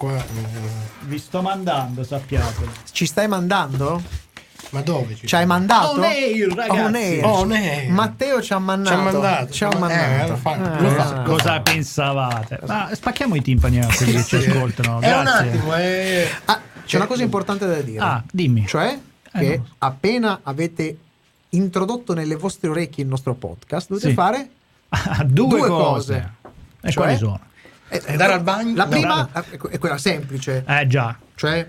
qua. 0.00 0.12
mm, 0.12 1.08
Vi 1.08 1.18
sto 1.18 1.42
mandando, 1.42 2.02
sappiate. 2.02 2.64
Ci 2.90 3.04
stai 3.04 3.28
mandando? 3.28 4.02
Ma 4.70 4.80
dove? 4.82 5.16
Ci 5.16 5.26
Ci 5.26 5.34
hai 5.34 5.44
mandato? 5.46 5.90
On 5.98 6.02
air, 6.04 6.48
ragazzi. 6.54 6.80
On 6.80 6.94
air. 6.94 7.24
Oh, 7.24 7.44
ne. 7.44 7.86
Matteo 7.90 8.40
ci 8.40 8.52
ha 8.52 8.58
mandato. 8.58 8.94
Ci 8.96 9.00
ha 9.00 9.02
mandato. 9.12 9.52
Ci 9.52 9.64
ha 9.64 9.68
Eh, 9.70 9.78
mandato. 9.78 10.28
lo 10.30 10.36
fa- 10.36 10.50
Ah. 10.52 10.80
lo 10.80 10.88
fa- 10.90 11.22
Cosa 11.22 11.60
pensavate? 11.60 12.60
Ma 12.66 12.88
spacchiamo 12.92 13.34
i 13.34 13.42
timpani 13.42 13.80
a 13.80 13.86
quelli 13.94 14.12
che 14.12 14.22
ci 14.24 14.36
ascoltano. 14.36 15.00
È 15.00 15.12
un 15.16 15.22
Grazie. 15.24 15.48
attimo, 15.48 15.74
è. 15.74 16.28
Ah, 16.46 16.60
c'è 16.86 16.96
una 16.96 17.06
cosa 17.06 17.22
importante 17.22 17.66
da 17.66 17.80
dire. 17.80 17.98
Ah, 17.98 18.22
dimmi. 18.30 18.66
Cioè 18.66 18.96
Eh, 19.32 19.38
che 19.38 19.56
no. 19.58 19.66
appena 19.78 20.40
avete 20.44 20.96
introdotto 21.50 22.14
nelle 22.14 22.36
vostre 22.36 22.68
orecchie 22.68 23.02
il 23.02 23.10
nostro 23.10 23.34
podcast, 23.34 23.88
dovete 23.88 24.08
Sì. 24.08 24.14
fare 24.14 24.50
due, 25.26 25.48
Due 25.58 25.68
cose. 25.68 26.32
cose. 26.32 26.32
E 26.82 26.90
Cioè? 26.92 27.02
quali 27.02 27.16
sono? 27.18 27.40
Eh, 27.90 28.02
eh, 28.06 28.12
Andare 28.12 28.32
al 28.32 28.42
bagno? 28.42 28.74
La 28.74 28.86
prima 28.86 29.28
eh, 29.32 29.58
è 29.70 29.78
quella 29.78 29.98
semplice, 29.98 30.64
Eh 30.66 30.86
già. 30.86 31.18
cioè 31.34 31.66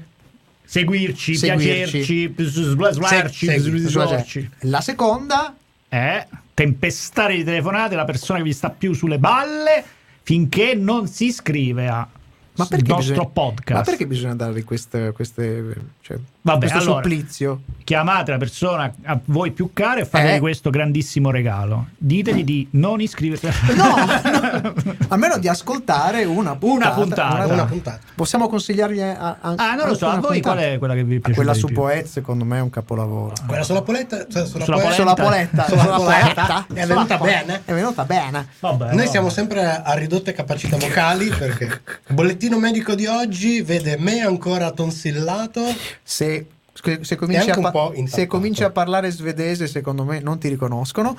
Seguirci, 0.63 1.35
Seguirci. 1.35 2.31
piacerci, 2.31 3.83
sblaslarci. 3.83 4.49
la 4.61 4.79
seconda 4.79 5.53
è 5.89 6.25
tempestare 6.53 7.35
di 7.35 7.43
telefonate 7.43 7.95
la 7.95 8.05
persona 8.05 8.37
che 8.37 8.45
vi 8.45 8.53
sta 8.53 8.69
più 8.69 8.93
sulle 8.93 9.17
balle 9.17 9.83
finché 10.23 10.73
non 10.73 11.07
si 11.07 11.25
iscrive 11.25 11.89
a 11.89 12.07
ma 12.53 12.63
il 12.63 12.69
perché 12.69 12.91
nostro 12.91 13.13
bisogna, 13.13 13.29
podcast. 13.29 13.79
Ma 13.79 13.83
perché 13.83 14.07
bisogna 14.07 14.35
darvi 14.35 14.63
queste, 14.63 15.11
queste 15.13 15.75
cioè, 16.01 16.17
Vabbè, 16.43 16.59
questo 16.59 16.77
allora. 16.79 17.01
supplizio? 17.03 17.61
Chiamate 17.83 18.31
la 18.31 18.37
persona 18.37 18.93
a 19.03 19.19
voi 19.25 19.51
più 19.51 19.71
cara 19.73 19.99
e 19.99 20.05
fategli 20.05 20.35
Eh. 20.35 20.39
questo 20.39 20.69
grandissimo 20.69 21.29
regalo. 21.29 21.87
Ditegli 21.97 22.43
di 22.43 22.67
non 22.71 23.01
iscriversi. 23.01 23.47
No, 23.75 23.95
no, 23.95 24.73
almeno 25.09 25.37
di 25.37 25.47
ascoltare 25.47 26.23
una 26.23 26.55
puntata. 26.55 26.95
Una 26.95 27.03
puntata. 27.05 27.53
Una 27.53 27.65
puntata. 27.65 27.99
Possiamo 28.15 28.47
consigliargli 28.47 29.01
a, 29.01 29.37
a- 29.41 29.53
Ah, 29.57 29.75
non 29.75 29.87
lo 29.89 29.95
so, 29.95 30.07
a 30.07 30.19
voi 30.19 30.39
puntate? 30.39 30.41
qual 30.41 30.57
è 30.57 30.77
quella 30.77 30.93
che 30.93 31.03
vi 31.03 31.19
piace 31.19 31.35
Quella 31.35 31.53
su? 31.53 31.67
Poet 31.67 32.05
secondo 32.07 32.45
me 32.45 32.57
è 32.57 32.61
un 32.61 32.69
capolavoro. 32.69 33.33
Quella 33.45 33.63
sulla 33.63 33.81
poletta? 33.81 34.25
Cioè, 34.27 34.45
sulla 34.45 34.63
Sulla 34.63 34.77
poletta? 34.77 34.93
Sulla 34.95 35.13
poletta, 35.13 35.65
Sulla 35.67 35.83
poletta. 35.97 36.65
È 36.73 36.85
venuta 36.85 37.17
Sulla 37.17 37.29
bene? 37.29 37.61
È 37.65 37.73
venuta 37.73 38.03
bene. 38.05 38.47
Vabbè, 38.59 38.93
Noi 38.93 39.05
no. 39.05 39.11
siamo 39.11 39.29
sempre 39.29 39.81
a 39.83 39.93
ridotte 39.93 40.31
capacità 40.33 40.77
vocali 40.77 41.27
perché 41.29 41.63
il 41.65 42.13
bollettino 42.15 42.57
medico 42.57 42.95
di 42.95 43.05
oggi 43.07 43.61
vede 43.61 43.97
me 43.99 44.21
ancora 44.21 44.71
tonsillato. 44.71 45.61
Se, 46.03 46.30
se 46.73 47.15
cominci, 47.15 47.49
a, 47.49 47.59
pa- 47.71 47.91
se 48.05 48.27
cominci 48.27 48.63
a 48.63 48.69
parlare 48.71 49.11
svedese, 49.11 49.67
secondo 49.67 50.03
me 50.03 50.19
non 50.19 50.39
ti 50.39 50.47
riconoscono. 50.47 51.15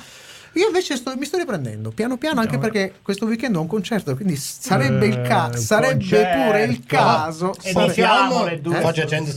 Io 0.55 0.67
invece 0.67 0.97
sto- 0.97 1.15
mi 1.17 1.25
sto 1.25 1.39
riprendendo 1.39 1.91
piano 1.93 2.19
piano, 2.19 2.41
anche 2.41 2.59
perché 2.59 2.93
questo 3.01 3.25
weekend 3.25 3.57
ho 3.57 3.63
un 3.63 3.67
concerto, 3.67 4.15
quindi 4.15 4.37
sarebbe 4.37 5.07
il 5.07 5.23
ca- 5.23 5.51
Eh, 5.51 5.57
sarebbe 5.57 5.93
concerto. 5.95 6.43
pure 6.45 6.65
il 6.65 6.85
caso. 6.85 7.55
E 7.63 7.73
diciamo 7.73 8.45
le 8.45 8.61
due. 8.61 8.81
Faccia 8.81 9.07
gente 9.07 9.31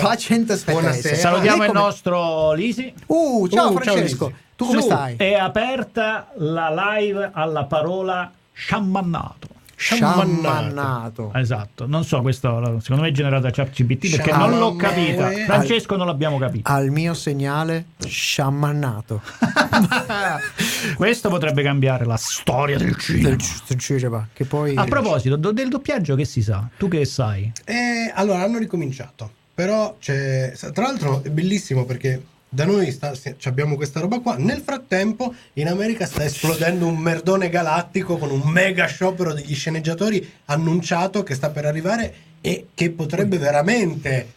facente 0.00 0.56
Buonasera. 0.64 0.92
svedese. 1.00 1.20
Salutiamo 1.20 1.64
il 1.66 1.72
nostro 1.72 2.52
Lisi. 2.52 2.92
Uh, 3.06 3.46
ciao 3.48 3.68
Uh, 3.70 3.74
ciao, 3.74 3.80
Francesco. 3.80 4.26
Lisi. 4.26 4.40
tu 4.56 4.64
come 4.66 4.80
Su, 4.80 4.86
stai? 4.86 5.14
È 5.18 5.34
aperta 5.34 6.32
la 6.38 6.96
live 6.98 7.30
alla 7.32 7.64
parola 7.64 8.28
sciammannato. 8.52 9.41
Sciammannato. 9.82 11.32
Esatto, 11.34 11.86
non 11.86 12.04
so, 12.04 12.20
questo 12.22 12.78
secondo 12.80 13.02
me 13.02 13.08
è 13.08 13.12
generato 13.12 13.42
da 13.42 13.50
ChatGPT 13.50 14.10
perché 14.10 14.30
non 14.32 14.56
l'ho 14.58 14.76
capita. 14.76 15.26
Al- 15.26 15.34
Francesco 15.44 15.96
non 15.96 16.06
l'abbiamo 16.06 16.38
capito. 16.38 16.70
Al 16.70 16.90
mio 16.90 17.14
segnale, 17.14 17.86
sciammannato. 18.06 19.20
Questo 20.96 21.28
potrebbe 21.28 21.62
cambiare 21.62 22.04
la 22.04 22.16
storia 22.16 22.78
del 22.78 22.96
cinema. 22.96 23.28
Del 23.30 23.38
c- 23.38 23.76
cinema, 23.76 24.28
che 24.32 24.44
poi 24.44 24.76
A 24.76 24.84
proposito 24.84 25.36
do- 25.36 25.52
del 25.52 25.68
doppiaggio, 25.68 26.14
che 26.14 26.24
si 26.24 26.42
sa? 26.42 26.68
Tu 26.76 26.88
che 26.88 27.04
sai? 27.04 27.50
Eh, 27.64 28.10
allora 28.14 28.42
hanno 28.42 28.58
ricominciato. 28.58 29.30
Però 29.54 29.96
c'è. 30.00 30.52
Tra 30.72 30.82
l'altro 30.84 31.22
è 31.24 31.28
bellissimo 31.28 31.84
perché 31.84 32.22
da 32.54 32.66
noi 32.66 32.90
sta- 32.92 33.14
se- 33.14 33.36
abbiamo 33.44 33.76
questa 33.76 33.98
roba 34.00 34.20
qua. 34.20 34.36
Nel 34.36 34.60
frattempo, 34.60 35.34
in 35.54 35.68
America 35.68 36.04
sta 36.04 36.22
esplodendo 36.22 36.86
un 36.86 36.98
merdone 36.98 37.48
galattico 37.48 38.18
con 38.18 38.30
un 38.30 38.42
mega 38.44 38.84
sciopero 38.86 39.32
degli 39.32 39.54
sceneggiatori 39.54 40.30
annunciato 40.46 41.22
che 41.22 41.34
sta 41.34 41.48
per 41.48 41.64
arrivare 41.64 42.14
e 42.42 42.66
che 42.74 42.90
potrebbe 42.90 43.38
veramente 43.38 44.32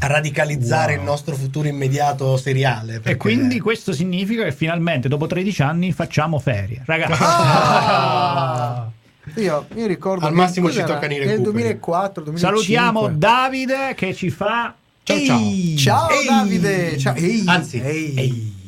radicalizzare 0.00 0.92
Wow. 0.92 1.00
il 1.00 1.06
nostro 1.06 1.34
futuro 1.34 1.66
immediato 1.66 2.36
seriale. 2.36 2.96
E 2.96 3.00
perché- 3.00 3.16
quindi 3.18 3.58
questo 3.58 3.92
significa 3.94 4.44
che 4.44 4.52
finalmente 4.52 5.08
dopo 5.08 5.26
13 5.26 5.62
anni 5.62 5.92
facciamo 5.92 6.38
ferie. 6.38 6.82
Ragazzi, 6.84 7.22
Ah! 7.22 8.88
Io, 9.36 9.66
io 9.74 9.86
ricordo 9.86 10.24
Al 10.26 10.32
che- 10.32 10.36
massimo 10.36 10.70
ci 10.70 10.82
tocca 10.82 11.06
nel 11.06 11.20
Cooper. 11.22 11.40
2004 11.40 12.22
2005. 12.24 12.60
salutiamo 12.62 13.08
Davide 13.08 13.94
che 13.94 14.14
ci 14.14 14.28
fa. 14.30 14.74
Ciao, 15.02 15.18
ciao. 15.24 15.38
Ehi! 15.38 15.76
Ciao 15.78 16.08
Ehi! 16.10 16.26
Davide, 16.26 16.98
ciao. 16.98 17.14
Ehi, 17.14 17.42
Anzi, 17.46 17.80
ehi. 17.80 18.14
ehi. 18.16 18.58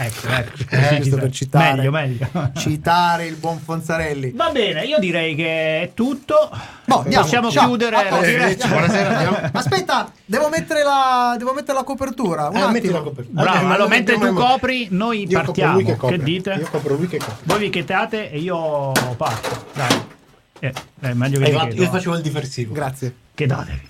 Ecco, 0.00 0.28
ecco. 0.28 0.52
Eh, 0.70 1.00
giusto 1.00 1.16
per 1.16 1.30
citare. 1.32 1.74
Meglio, 1.74 1.90
meglio. 1.90 2.28
Citare 2.56 3.26
il 3.26 3.34
buon 3.34 3.58
Fonzarelli. 3.58 4.30
Va 4.30 4.50
bene, 4.50 4.84
io 4.84 4.98
direi 5.00 5.34
che 5.34 5.82
è 5.82 5.90
tutto. 5.92 6.48
Boh, 6.84 7.00
andiamo. 7.00 7.24
Possiamo 7.24 7.50
Ciao. 7.50 7.66
chiudere 7.66 7.96
Ah, 7.96 8.10
la 8.10 8.20
diretta. 8.24 8.64
eh, 8.64 8.68
buonasera. 8.68 9.50
Aspetta, 9.52 10.10
devo 10.24 10.48
mettere 10.48 10.84
la, 10.84 11.34
devo 11.36 11.52
mettere 11.52 11.76
la 11.76 11.82
copertura. 11.84 12.48
Un 12.48 12.56
Eh, 12.56 12.66
metti 12.66 12.76
attimo. 12.86 12.92
la 12.92 13.02
copertura. 13.02 13.42
Bravo, 13.42 13.58
Allora, 13.58 13.74
allora, 13.74 13.88
mentre 13.88 14.18
tu 14.18 14.32
copri, 14.34 14.86
noi 14.90 15.18
Io 15.22 15.26
copro 15.26 15.42
partiamo. 15.42 15.72
lui 15.74 15.84
che 15.84 15.96
Che, 15.96 16.18
dite? 16.22 16.52
Io 16.52 16.68
copro 16.70 16.94
lui 16.94 17.08
che 17.08 17.18
copre. 17.18 17.36
Voi 17.42 17.58
vi 17.58 17.70
chetate 17.70 18.30
e 18.30 18.38
io 18.38 18.92
parto. 19.16 19.66
Dai. 19.74 20.02
Eh, 20.60 21.14
meglio 21.14 21.40
che 21.40 21.50
cheto. 21.50 21.74
io 21.82 21.88
facevo 21.90 22.14
il 22.14 22.22
diversivo. 22.22 22.72
Grazie. 22.72 23.14
Chedatevi. 23.34 23.87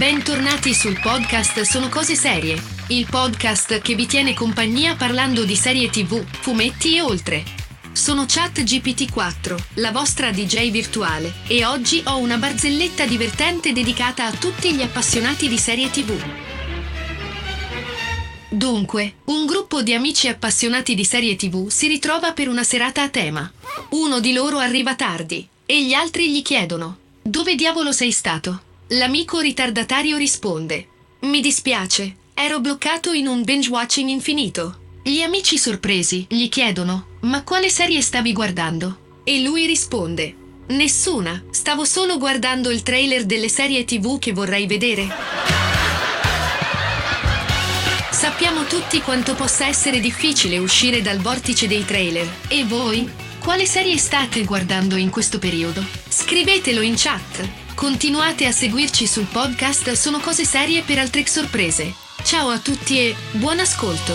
Bentornati 0.00 0.72
sul 0.72 0.98
podcast 0.98 1.60
Sono 1.60 1.90
cose 1.90 2.14
serie, 2.14 2.58
il 2.88 3.06
podcast 3.06 3.82
che 3.82 3.94
vi 3.94 4.06
tiene 4.06 4.32
compagnia 4.32 4.96
parlando 4.96 5.44
di 5.44 5.54
serie 5.54 5.90
TV, 5.90 6.24
fumetti 6.24 6.96
e 6.96 7.02
oltre. 7.02 7.44
Sono 7.92 8.22
ChatGPT4, 8.22 9.58
la 9.74 9.90
vostra 9.92 10.30
DJ 10.30 10.70
virtuale, 10.70 11.34
e 11.46 11.66
oggi 11.66 12.00
ho 12.06 12.16
una 12.16 12.38
barzelletta 12.38 13.04
divertente 13.04 13.74
dedicata 13.74 14.24
a 14.24 14.32
tutti 14.32 14.72
gli 14.72 14.80
appassionati 14.80 15.48
di 15.48 15.58
serie 15.58 15.90
TV. 15.90 16.18
Dunque, 18.48 19.16
un 19.26 19.44
gruppo 19.44 19.82
di 19.82 19.92
amici 19.92 20.28
appassionati 20.28 20.94
di 20.94 21.04
serie 21.04 21.36
TV 21.36 21.68
si 21.68 21.88
ritrova 21.88 22.32
per 22.32 22.48
una 22.48 22.62
serata 22.62 23.02
a 23.02 23.10
tema. 23.10 23.52
Uno 23.90 24.18
di 24.18 24.32
loro 24.32 24.56
arriva 24.56 24.94
tardi 24.94 25.46
e 25.66 25.84
gli 25.84 25.92
altri 25.92 26.32
gli 26.32 26.40
chiedono: 26.40 26.96
Dove 27.20 27.54
diavolo 27.54 27.92
sei 27.92 28.12
stato? 28.12 28.62
L'amico 28.94 29.38
ritardatario 29.38 30.16
risponde: 30.16 30.88
Mi 31.20 31.40
dispiace, 31.40 32.16
ero 32.34 32.58
bloccato 32.58 33.12
in 33.12 33.28
un 33.28 33.44
binge 33.44 33.68
watching 33.68 34.08
infinito. 34.08 34.78
Gli 35.04 35.20
amici 35.20 35.58
sorpresi 35.58 36.26
gli 36.28 36.48
chiedono: 36.48 37.18
Ma 37.20 37.44
quale 37.44 37.68
serie 37.68 38.02
stavi 38.02 38.32
guardando? 38.32 39.20
E 39.22 39.42
lui 39.42 39.66
risponde: 39.66 40.34
Nessuna, 40.70 41.40
stavo 41.50 41.84
solo 41.84 42.18
guardando 42.18 42.70
il 42.70 42.82
trailer 42.82 43.26
delle 43.26 43.48
serie 43.48 43.84
TV 43.84 44.18
che 44.18 44.32
vorrei 44.32 44.66
vedere. 44.66 45.06
Sappiamo 48.10 48.64
tutti 48.64 49.00
quanto 49.02 49.36
possa 49.36 49.68
essere 49.68 50.00
difficile 50.00 50.58
uscire 50.58 51.00
dal 51.00 51.18
vortice 51.18 51.68
dei 51.68 51.84
trailer. 51.84 52.28
E 52.48 52.64
voi? 52.64 53.08
Quale 53.38 53.66
serie 53.66 53.96
state 53.98 54.42
guardando 54.42 54.96
in 54.96 55.10
questo 55.10 55.38
periodo? 55.38 55.80
Scrivetelo 56.08 56.80
in 56.80 56.94
chat. 56.96 57.68
Continuate 57.80 58.44
a 58.44 58.52
seguirci 58.52 59.06
sul 59.06 59.24
podcast 59.24 59.92
Sono 59.92 60.18
cose 60.18 60.44
serie 60.44 60.82
per 60.82 60.98
altre 60.98 61.26
sorprese. 61.26 61.94
Ciao 62.24 62.50
a 62.50 62.58
tutti 62.58 62.98
e 62.98 63.16
buon 63.30 63.58
ascolto. 63.58 64.14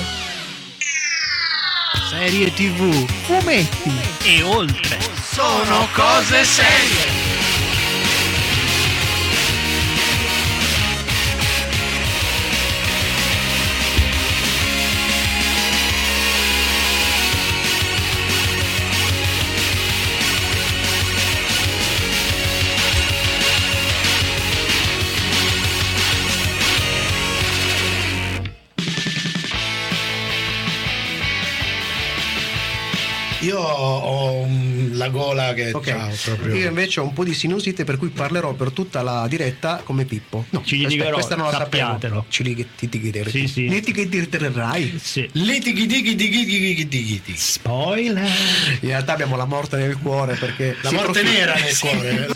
Serie 2.07 2.53
TV, 2.53 3.09
fumetti 3.23 3.91
e 4.23 4.43
oltre. 4.43 4.99
Sono 5.19 5.87
cose 5.95 6.43
serie. 6.43 7.34
La 35.05 35.09
gola 35.09 35.53
che 35.53 35.71
Ok. 35.73 35.85
ciao 35.85 36.09
proprio. 36.25 36.55
Io 36.55 36.67
invece 36.67 36.99
ho 36.99 37.03
un 37.03 37.13
po' 37.13 37.23
di 37.23 37.33
sinusite 37.33 37.83
per 37.83 37.97
cui 37.97 38.09
parlerò 38.09 38.53
per 38.53 38.71
tutta 38.71 39.01
la 39.01 39.27
diretta 39.27 39.81
come 39.83 40.05
Pippo. 40.05 40.45
No, 40.49 40.61
Ci 40.63 40.77
questa- 40.77 40.87
litigherò, 40.87 41.13
questa 41.13 41.35
non 41.35 41.51
la 41.51 41.57
sappiatelo. 41.57 42.25
Ci 42.29 42.43
litigheremo. 42.43 43.29
Sì, 43.29 43.47
sì. 43.47 43.67
Litigherai. 43.69 44.99
Sì. 45.01 45.29
Litighi. 45.33 47.33
Spoiler. 47.35 48.23
In 48.81 48.89
realtà 48.89 49.13
abbiamo 49.13 49.35
la 49.35 49.45
morte 49.45 49.77
nel 49.77 49.97
cuore 49.97 50.35
perché 50.35 50.75
La 50.81 50.91
morte 50.91 51.23
nera 51.23 51.53
nel 51.55 51.77
cuore. 51.77 52.27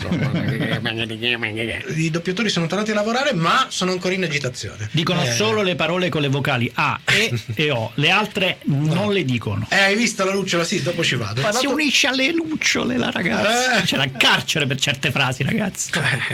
I 1.96 2.10
doppiatori 2.10 2.48
sono 2.48 2.66
tornati 2.66 2.90
a 2.90 2.94
lavorare, 2.94 3.32
ma 3.34 3.66
sono 3.68 3.92
ancora 3.92 4.14
in 4.14 4.24
agitazione. 4.24 4.88
Dicono 4.92 5.24
solo 5.24 5.62
le 5.62 5.74
parole 5.74 6.08
con 6.08 6.22
le 6.22 6.28
vocali 6.28 6.70
A, 6.74 6.98
E 7.04 7.32
e 7.54 7.70
O. 7.70 7.92
Le 7.94 8.10
altre 8.10 8.58
non 8.64 9.12
le 9.12 9.24
dicono. 9.24 9.66
Eh, 9.70 9.76
hai 9.76 9.96
visto 9.96 10.24
la 10.24 10.32
lucciola? 10.32 10.64
Sì, 10.64 10.82
dopo 10.82 11.02
ci 11.04 11.16
vado. 11.16 11.40
Si 11.52 11.66
unisce 11.66 12.06
alle 12.06 12.32
lucciole 12.60 12.98
la 12.98 13.10
ragazza. 13.10 13.78
Eh. 13.78 13.82
C'è 13.84 13.96
la 13.96 14.10
carcere 14.10 14.66
per 14.66 14.78
certe 14.78 15.10
frasi, 15.10 15.42
ragazzi. 15.42 15.90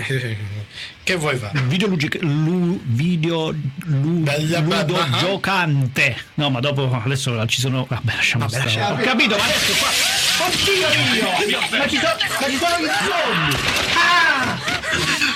Eh, 0.09 0.37
Che 1.05 1.15
vuoi 1.15 1.37
fare? 1.37 1.61
Video, 1.63 1.87
lugi- 1.87 2.19
lu- 2.21 2.81
video 2.85 3.53
lu- 3.85 4.25
ludo 4.25 4.63
babà. 4.63 5.17
giocante. 5.19 6.17
No, 6.35 6.51
ma 6.51 6.59
dopo 6.59 7.01
adesso 7.05 7.47
ci 7.47 7.61
sono. 7.61 7.87
Vabbè, 7.89 8.15
lasciamo 8.17 8.47
Vabbè, 8.49 8.69
stare. 8.69 8.93
Ho 8.93 8.97
capito, 8.97 9.37
ma 9.37 9.45
adesso 9.45 9.73
qua. 9.79 9.89
Oddio 10.47 10.89
mio! 11.13 11.79
Ma 11.79 11.89
ci 11.89 11.97
sono, 11.97 12.15
ma 12.41 12.47
ci 12.49 12.57
sono 12.59 12.77
gli 12.81 12.91
zombie! 13.07 13.59
Ah! 13.95 14.56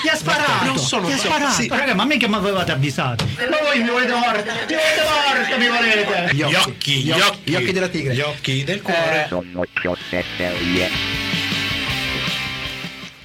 Gli 0.02 0.08
ha 0.08 0.16
sparato! 0.16 0.64
non 0.64 0.78
sono 0.78 1.08
Gli 1.08 1.12
ha 1.12 1.18
sparato! 1.18 1.52
Sì. 1.52 1.68
Raga, 1.68 1.94
ma 1.94 2.04
mica 2.04 2.28
mi 2.28 2.34
avevate 2.34 2.72
avvisato! 2.72 3.24
Ma 3.36 3.56
voi 3.62 3.82
mi 3.82 3.88
volete 3.88 4.12
morto! 4.12 4.44
Mi 4.44 4.74
volete 4.74 5.02
morto, 5.04 5.58
mi 5.58 5.68
volete! 5.68 6.34
Gli 6.34 6.42
occhi, 6.42 7.02
gli 7.02 7.10
occhi, 7.10 7.50
gli 7.50 7.54
occhi 7.54 7.72
della 7.72 7.88
tigre. 7.88 8.14
Gli 8.14 8.20
occhi 8.20 8.64
del 8.64 8.82
cuore. 8.82 9.26
Sono 9.28 9.64
cose 9.82 10.24
serie. 10.36 11.19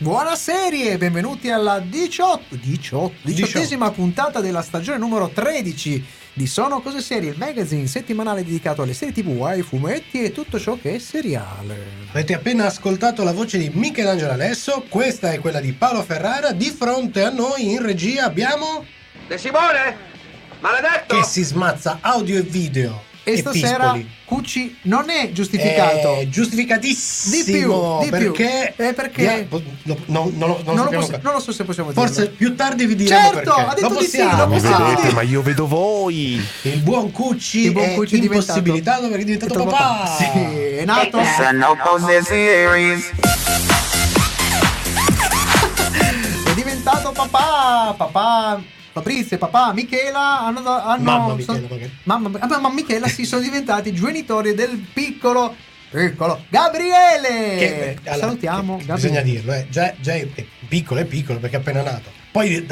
Buona 0.05 0.35
serie, 0.35 0.99
benvenuti 0.99 1.49
alla 1.49 1.79
18, 1.79 2.57
18, 2.57 3.15
diciottesima 3.23 3.89
puntata 3.89 4.39
della 4.39 4.61
stagione 4.61 4.99
numero 4.99 5.29
13 5.29 6.05
di 6.31 6.45
Sono 6.45 6.79
Cose 6.81 7.01
Serie, 7.01 7.31
il 7.31 7.39
magazine 7.39 7.87
settimanale 7.87 8.45
dedicato 8.45 8.83
alle 8.83 8.93
serie 8.93 9.15
tv, 9.15 9.41
ai 9.41 9.63
fumetti 9.63 10.21
e 10.21 10.31
tutto 10.31 10.59
ciò 10.59 10.77
che 10.79 10.93
è 10.93 10.99
seriale. 10.99 11.87
Avete 12.11 12.35
appena 12.35 12.67
ascoltato 12.67 13.23
la 13.23 13.33
voce 13.33 13.57
di 13.57 13.71
Michelangelo 13.73 14.31
Alesso, 14.31 14.85
questa 14.89 15.31
è 15.31 15.39
quella 15.39 15.59
di 15.59 15.73
Paolo 15.73 16.03
Ferrara. 16.03 16.51
Di 16.51 16.69
fronte 16.69 17.23
a 17.23 17.31
noi 17.31 17.71
in 17.71 17.81
regia 17.81 18.25
abbiamo 18.25 18.85
De 19.27 19.39
Simone? 19.39 19.97
Maledetto! 20.59 21.17
che 21.17 21.23
si 21.23 21.41
smazza 21.41 21.97
audio 22.01 22.37
e 22.37 22.43
video. 22.43 23.14
E 23.27 23.37
stasera 23.37 23.91
pispoli. 23.93 24.09
Cucci 24.25 24.77
non 24.83 25.09
è 25.09 25.31
giustificato. 25.31 26.15
È 26.17 26.27
giustificatissimo. 26.29 27.99
Di 28.03 28.09
più, 28.09 28.17
di 28.17 28.17
più. 28.23 28.31
perché, 28.31 28.73
Eh, 28.75 28.93
perché- 28.93 29.47
no, 29.49 29.61
no, 29.83 29.97
no, 30.05 30.31
non, 30.35 30.47
lo 30.47 30.61
non, 30.63 30.75
lo 30.75 30.81
sappiamo 30.83 31.05
possi- 31.07 31.19
non 31.23 31.33
lo 31.33 31.39
so 31.39 31.51
se 31.51 31.63
possiamo 31.63 31.91
Forse 31.91 32.21
dirlo. 32.21 32.35
più 32.37 32.55
tardi 32.55 32.85
vi 32.85 32.95
diremo 32.95 33.19
Certo, 33.21 33.35
perché. 33.53 33.61
ha 33.61 33.73
detto 33.73 33.89
lo 33.89 33.99
di 33.99 34.05
sì, 34.05 34.17
possiamo. 34.17 34.37
lo 34.37 34.47
possiamo. 34.47 34.85
Vedete, 34.89 35.13
ma 35.13 35.21
io 35.23 35.41
vedo 35.41 35.67
voi. 35.67 36.45
Il 36.61 36.79
buon 36.81 37.11
Cucci 37.11 37.59
Il 37.65 37.71
buon 37.71 37.85
è 37.89 37.93
Cucci 37.95 38.15
è 38.15 38.19
diventato- 38.19 38.51
impossibilitato 38.59 39.01
perché 39.07 39.21
è 39.21 39.25
diventato 39.25 39.53
È 39.59 39.65
papà. 39.65 40.15
Sì, 40.17 40.23
è 40.77 40.83
nato. 40.85 41.17
È 46.45 46.53
diventato 46.53 47.11
papà, 47.11 47.93
papà 47.97 48.61
Fabrizio 48.95 49.35
e 49.35 49.39
papà 49.39 49.73
Michela 49.73 50.39
hanno, 50.45 50.59
hanno 50.65 51.03
Mamma 51.03 51.33
Michela, 51.33 51.59
magari. 51.69 51.91
mamma, 52.03 52.29
ah, 52.39 52.47
mamma 52.47 52.69
Michela 52.69 53.07
si 53.09 53.25
sono 53.25 53.41
diventati 53.41 53.93
genitori 53.93 54.53
del 54.53 54.77
piccolo 54.93 55.53
piccolo 55.91 56.45
Gabriele 56.47 57.57
Che, 57.57 57.97
allora, 58.05 58.27
salutiamo 58.27 58.77
che- 58.77 58.85
Gabriele 58.85 59.09
Bisogna 59.19 59.21
dirlo, 59.21 59.53
eh. 59.53 59.67
già, 59.69 59.93
già 59.99 60.13
è 60.13 60.25
piccolo, 60.69 61.01
è 61.01 61.05
piccolo 61.05 61.39
perché 61.39 61.57
è 61.57 61.59
appena 61.59 61.81
nato. 61.81 62.09
Poi 62.31 62.65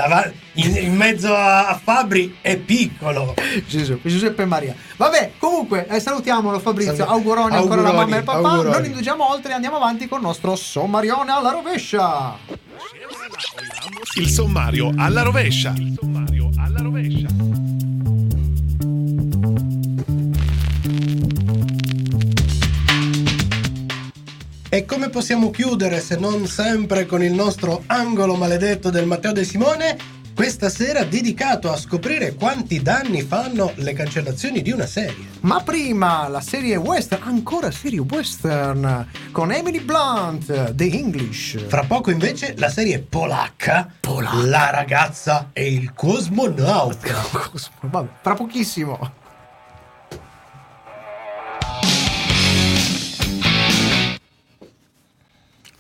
in, 0.54 0.76
in 0.78 0.96
mezzo 0.96 1.34
a, 1.36 1.78
Fabri 1.82 2.38
è 2.42 2.56
piccolo. 2.58 3.34
Gesù, 3.68 4.00
Giuseppe 4.02 4.46
Maria 4.46 4.74
vabbè 4.96 5.34
comunque 5.38 5.88
eh, 5.88 6.00
salutiamolo 6.00 6.60
Fabrizio 6.60 6.96
Salve- 6.96 7.12
auguroni 7.14 7.56
ancora 7.56 7.82
alla 7.82 7.92
mamma 7.94 8.16
e 8.16 8.20
al 8.20 8.24
papà 8.24 8.50
auguroni. 8.50 8.72
non 8.76 8.86
indugiamo 8.86 9.30
oltre 9.30 9.52
andiamo 9.54 9.76
avanti 9.76 10.08
con 10.08 10.20
il 10.20 10.26
nostro 10.26 10.56
sommarione 10.56 11.32
alla 11.32 11.52
rovescia 11.52 12.38
Il 14.16 14.30
sommario 14.30 14.92
alla 14.98 15.22
rovescia. 15.24 15.74
Rovescia. 16.84 17.28
E 24.70 24.86
come 24.86 25.10
possiamo 25.10 25.50
chiudere 25.50 26.02
se 26.02 26.18
non 26.18 26.46
sempre 26.46 27.06
con 27.06 27.24
il 27.24 27.32
nostro 27.32 27.84
angolo 27.88 28.36
maledetto 28.36 28.90
del 28.90 29.06
Matteo 29.06 29.32
De 29.32 29.46
Simone? 29.46 29.96
Questa 30.36 30.68
sera 30.68 31.06
dedicato 31.06 31.72
a 31.72 31.78
scoprire 31.78 32.34
quanti 32.34 32.82
danni 32.82 33.22
fanno 33.22 33.72
le 33.76 33.94
cancellazioni 33.94 34.62
di 34.62 34.72
una 34.72 34.88
serie. 34.88 35.33
Ma 35.44 35.60
prima 35.60 36.30
la 36.30 36.40
serie 36.40 36.78
western, 36.78 37.22
ancora 37.24 37.70
serie 37.70 38.00
western, 38.00 39.06
con 39.34 39.52
Emily 39.52 39.82
Blunt, 39.82 40.74
The 40.74 40.90
English. 40.90 41.68
Fra 41.68 41.84
poco 41.84 42.12
invece 42.12 42.54
la 42.58 42.70
serie 42.70 43.00
polacca, 43.00 43.92
Polacca. 44.00 44.46
La 44.46 44.70
ragazza 44.70 45.50
e 45.52 45.74
il 45.74 45.94
cosmonauta. 45.94 47.14
Vabbè, 47.82 48.10
fra 48.22 48.36
pochissimo. 48.36 49.22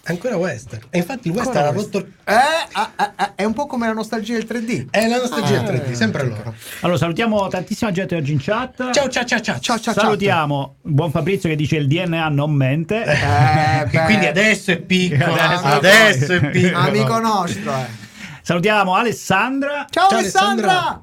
Ancora 0.05 0.35
western. 0.35 0.81
E 0.89 0.97
infatti 0.97 1.29
il 1.29 1.33
western 1.33 1.65
ha 1.67 1.71
rotto... 1.71 1.99
Eh, 1.99 2.33
ah, 2.73 2.91
ah, 2.93 3.13
ah, 3.15 3.31
è 3.35 3.45
un 3.45 3.53
po' 3.53 3.67
come 3.67 3.87
la 3.87 3.93
nostalgia 3.93 4.33
del 4.33 4.45
3D. 4.45 4.89
È 4.89 5.07
la 5.07 5.15
nostalgia 5.17 5.61
Ah, 5.61 5.63
3D, 5.63 5.91
sempre 5.93 6.25
loro. 6.27 6.53
Allora, 6.81 6.97
salutiamo 6.97 7.47
tantissima 7.47 7.89
gente 7.91 8.13
oggi 8.15 8.33
in 8.33 8.39
chat. 8.41 8.91
Ciao 8.91 9.07
ciao 9.07 9.23
ciao 9.23 9.39
ciao. 9.39 9.59
Ciao, 9.59 9.79
ciao, 9.79 9.93
Salutiamo 9.93 10.75
buon 10.81 11.09
Fabrizio 11.09 11.47
che 11.47 11.55
dice 11.55 11.77
il 11.77 11.87
DNA 11.87 12.27
non 12.27 12.51
mente. 12.51 13.01
Eh, 13.05 13.87
E 13.97 14.03
quindi 14.03 14.25
adesso 14.25 14.71
è 14.71 14.77
piccolo. 14.81 15.35
Adesso- 15.35 15.65
Adesso, 15.65 16.33
è 16.33 16.49
piccolo. 16.49 16.77
amico 16.85 17.19
nostro. 17.19 17.71
eh. 17.73 17.85
Salutiamo 18.41 18.95
Alessandra 18.95 19.85
Ciao, 19.89 20.09
Ciao, 20.09 20.17
Alessandra. 20.19 20.67
Alessandra. 20.71 21.01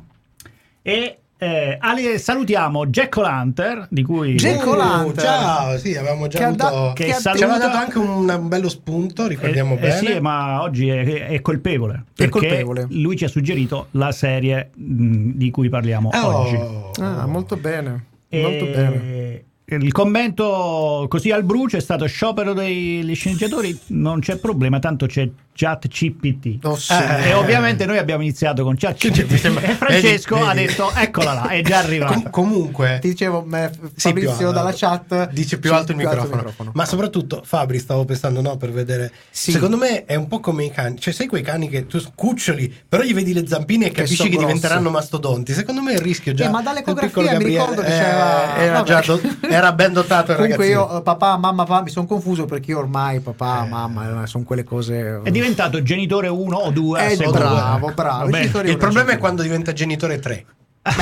e 0.82 1.19
eh, 1.40 1.76
Ale- 1.80 2.18
salutiamo 2.18 2.86
Jack 2.86 3.16
O'Lantern 3.16 3.86
di 3.90 4.02
cui 4.02 4.34
Jack 4.34 4.66
Uh, 4.66 4.68
O'Lantern. 4.70 5.26
ciao, 5.26 5.78
sì, 5.78 5.96
avevamo 5.96 6.26
già 6.28 6.38
Che 6.38 6.44
ha 6.44 6.48
avuto... 6.48 6.64
da- 6.64 6.92
che 6.94 7.04
che 7.04 7.12
ha- 7.12 7.18
Ci 7.18 7.28
aveva 7.42 7.56
dato 7.58 7.76
anche 7.78 7.98
un, 7.98 8.28
un 8.28 8.48
bello 8.48 8.68
spunto, 8.68 9.26
ricordiamo 9.26 9.74
Eh, 9.74 9.78
eh 9.78 9.80
bene. 9.80 9.96
sì, 9.96 10.20
ma 10.20 10.60
oggi 10.62 10.88
è, 10.88 11.28
è 11.28 11.40
colpevole. 11.40 11.94
È 11.94 12.12
Perché 12.14 12.30
colpevole. 12.30 12.86
lui 12.90 13.16
ci 13.16 13.24
ha 13.24 13.28
suggerito 13.28 13.86
la 13.92 14.12
serie 14.12 14.70
mh, 14.74 15.30
di 15.34 15.50
cui 15.50 15.68
parliamo 15.70 16.10
Oh. 16.12 16.36
oggi. 16.36 16.58
Ah, 17.00 17.26
molto 17.26 17.56
bene. 17.56 18.04
E- 18.28 18.42
Molto 18.42 18.64
bene. 18.66 19.44
Il 19.76 19.92
commento 19.92 21.06
così 21.08 21.30
al 21.30 21.44
brucio 21.44 21.76
è 21.76 21.80
stato 21.80 22.06
sciopero 22.06 22.52
degli 22.52 23.14
sceneggiatori, 23.14 23.78
non 23.88 24.20
c'è 24.20 24.36
problema, 24.36 24.78
tanto 24.78 25.06
c'è 25.06 25.28
chat 25.52 25.88
CPT. 25.88 26.64
Oh, 26.64 26.76
sì. 26.76 26.92
Eh, 26.92 27.28
E 27.28 27.34
ovviamente 27.34 27.84
noi 27.84 27.98
abbiamo 27.98 28.22
iniziato 28.22 28.62
con 28.64 28.76
chat 28.76 28.96
CPT 28.96 29.44
e 29.44 29.74
Francesco 29.74 30.36
Vedi, 30.36 30.48
ha 30.48 30.54
vedi. 30.54 30.66
detto 30.68 30.92
eccola 30.94 31.32
là, 31.34 31.48
è 31.48 31.60
già 31.62 31.78
arrivata. 31.78 32.12
Com- 32.14 32.30
comunque... 32.30 32.98
Ti 33.00 33.08
dicevo, 33.08 33.44
me, 33.46 33.70
Sì, 33.72 34.12
più 34.12 34.22
Fabrizio 34.22 34.48
alto. 34.48 34.50
dalla 34.52 34.72
chat 34.74 35.30
dice 35.32 35.58
più 35.58 35.72
alto 35.74 35.92
il 35.92 35.98
microfono. 35.98 36.44
Ma 36.72 36.84
soprattutto, 36.86 37.42
Fabri, 37.44 37.78
stavo 37.78 38.04
pensando, 38.04 38.40
no, 38.40 38.56
per 38.56 38.70
vedere. 38.72 39.12
Sì. 39.30 39.50
Secondo 39.52 39.76
me 39.76 40.04
è 40.06 40.14
un 40.14 40.28
po' 40.28 40.40
come 40.40 40.64
i 40.64 40.70
cani. 40.70 40.98
Cioè, 40.98 41.12
sai 41.12 41.26
quei 41.26 41.42
cani 41.42 41.68
che 41.68 41.86
tu 41.86 42.00
cuccioli, 42.14 42.72
però 42.88 43.02
gli 43.02 43.12
vedi 43.12 43.32
le 43.34 43.46
zampine 43.46 43.86
e 43.86 43.88
Che 43.90 43.94
capisci 44.02 44.22
che 44.22 44.28
grossi. 44.30 44.46
diventeranno 44.46 44.88
mastodonti. 44.90 45.52
Secondo 45.52 45.82
me 45.82 45.92
è 45.92 45.94
il 45.96 46.00
rischio 46.00 46.32
già. 46.32 46.46
Eh, 46.46 46.48
ma 46.48 46.62
dalle 46.62 46.82
del 46.82 46.94
piccolo 46.94 47.26
ecografie 47.26 47.38
mi 47.38 47.44
ricordo 47.52 47.82
che 47.82 47.86
eh, 47.88 47.98
c'era- 47.98 48.56
Era, 48.56 48.72
vabbè. 48.82 48.86
già 48.86 49.00
do- 49.06 49.20
era 49.48 49.59
ben 49.74 49.92
dotato 49.92 50.34
Comunque 50.34 50.66
ragazzino. 50.66 50.90
io, 50.92 50.98
eh, 50.98 51.02
papà, 51.02 51.36
mamma, 51.36 51.64
papà, 51.64 51.82
mi 51.82 51.90
sono 51.90 52.06
confuso 52.06 52.44
perché 52.46 52.70
io 52.72 52.78
ormai 52.78 53.16
Eh. 53.16 53.20
papà, 53.20 53.64
mamma, 53.66 54.22
eh, 54.22 54.26
sono 54.26 54.44
quelle 54.44 54.64
cose... 54.64 55.20
È 55.22 55.30
diventato 55.30 55.82
genitore 55.82 56.28
1 56.28 56.56
o 56.56 56.70
2 56.70 57.00
a 57.00 57.04
Eh, 57.10 57.16
bravo, 57.16 57.92
bravo. 57.94 58.24
Vabbè. 58.24 58.38
I 58.38 58.40
genitori 58.40 58.70
Il 58.70 58.76
problema 58.76 59.10
è 59.12 59.18
quando 59.18 59.42
diventa 59.42 59.72
genitore 59.72 60.18
3. 60.18 60.46
Beh, 60.82 60.92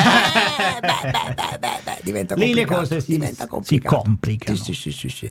beh, 0.81 1.59
beh, 1.61 1.81
beh, 1.85 1.99
diventa 2.03 2.35
Lì 2.35 2.53
le 2.53 2.65
cose 2.67 3.01
si- 3.01 3.13
diventa 3.13 3.45
si 3.45 3.49
complicato. 3.49 3.97
complicano. 4.03 4.57
Sì, 4.59 4.73
sì, 4.75 4.91
sì, 4.91 5.09
sì. 5.09 5.31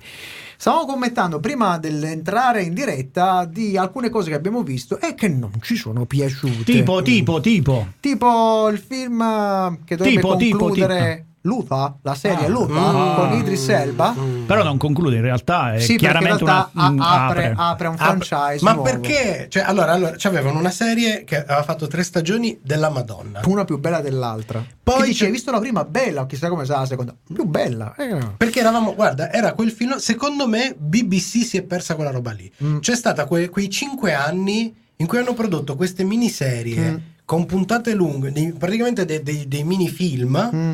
Stavamo 0.55 0.85
commentando 0.85 1.39
prima 1.39 1.77
dell'entrare 1.77 2.63
in 2.63 2.73
diretta 2.73 3.45
di 3.45 3.77
alcune 3.77 4.09
cose 4.09 4.29
che 4.29 4.35
abbiamo 4.35 4.63
visto 4.63 4.99
e 4.99 5.15
che 5.15 5.27
non 5.27 5.51
ci 5.61 5.75
sono 5.75 6.05
piaciute. 6.05 6.63
Tipo, 6.63 7.01
tipo, 7.01 7.39
tipo. 7.41 7.87
Tipo 7.99 8.69
il 8.69 8.79
film 8.79 9.21
eh, 9.21 9.79
che 9.85 9.95
dovrebbe 9.97 10.19
Tipo, 10.21 10.35
tipo, 10.37 10.57
concludere 10.57 11.25
Luther, 11.41 11.93
la 12.01 12.15
serie 12.15 12.45
Ah. 12.45 12.49
Luther 12.49 12.75
Ah. 12.77 13.13
con 13.15 13.31
Idris 13.37 13.67
Elba. 13.69 14.13
Però 14.45 14.63
non 14.63 14.77
conclude, 14.77 15.15
in 15.15 15.21
realtà 15.21 15.73
è 15.75 15.79
Sì, 15.79 15.95
chiaramente 15.95 16.43
realtà 16.43 16.69
una... 16.73 16.85
a- 16.85 16.91
mm, 16.91 16.99
apre, 16.99 17.53
apre 17.55 17.87
un 17.87 17.95
Apre- 17.97 18.25
franchise 18.25 18.63
Ma 18.65 18.73
nuovo. 18.73 18.89
perché? 18.89 19.47
Cioè, 19.49 19.63
allora, 19.63 19.91
allora, 19.93 20.15
c'avevano 20.17 20.59
una 20.59 20.71
serie 20.71 21.23
che 21.23 21.37
aveva 21.37 21.63
fatto 21.63 21.87
tre 21.87 22.03
stagioni 22.03 22.59
della 22.61 22.89
Madonna. 22.89 23.41
Una 23.45 23.63
più 23.65 23.77
bella 23.79 24.01
dell'altra. 24.01 24.63
Poi 24.83 25.07
dice, 25.07 25.19
c'è- 25.19 25.25
hai 25.27 25.31
visto 25.31 25.51
la 25.51 25.59
prima 25.59 25.83
bella, 25.85 26.25
chissà 26.25 26.49
come 26.49 26.65
sarà 26.65 26.79
la 26.79 26.85
seconda. 26.85 27.15
Più 27.33 27.45
bella. 27.45 27.93
Eh. 27.95 28.17
Perché 28.35 28.59
eravamo, 28.59 28.93
guarda, 28.95 29.31
era 29.31 29.53
quel 29.53 29.71
film. 29.71 29.95
Secondo 29.97 30.47
me, 30.47 30.75
BBC 30.77 31.43
si 31.45 31.57
è 31.57 31.61
persa 31.63 31.95
quella 31.95 32.11
roba 32.11 32.31
lì. 32.31 32.51
Mm. 32.63 32.79
C'è 32.79 32.95
stata 32.95 33.25
que- 33.25 33.49
quei 33.49 33.69
cinque 33.69 34.13
anni 34.13 34.75
in 34.97 35.05
cui 35.07 35.19
hanno 35.19 35.33
prodotto 35.33 35.75
queste 35.75 36.03
miniserie 36.03 36.89
Mm. 36.91 36.95
con 37.23 37.45
puntate 37.45 37.93
lunghe, 37.93 38.31
dei- 38.31 38.51
praticamente 38.53 39.05
dei, 39.05 39.21
dei, 39.21 39.47
dei 39.47 39.63
minifilm 39.63 40.49
Mm. 40.53 40.73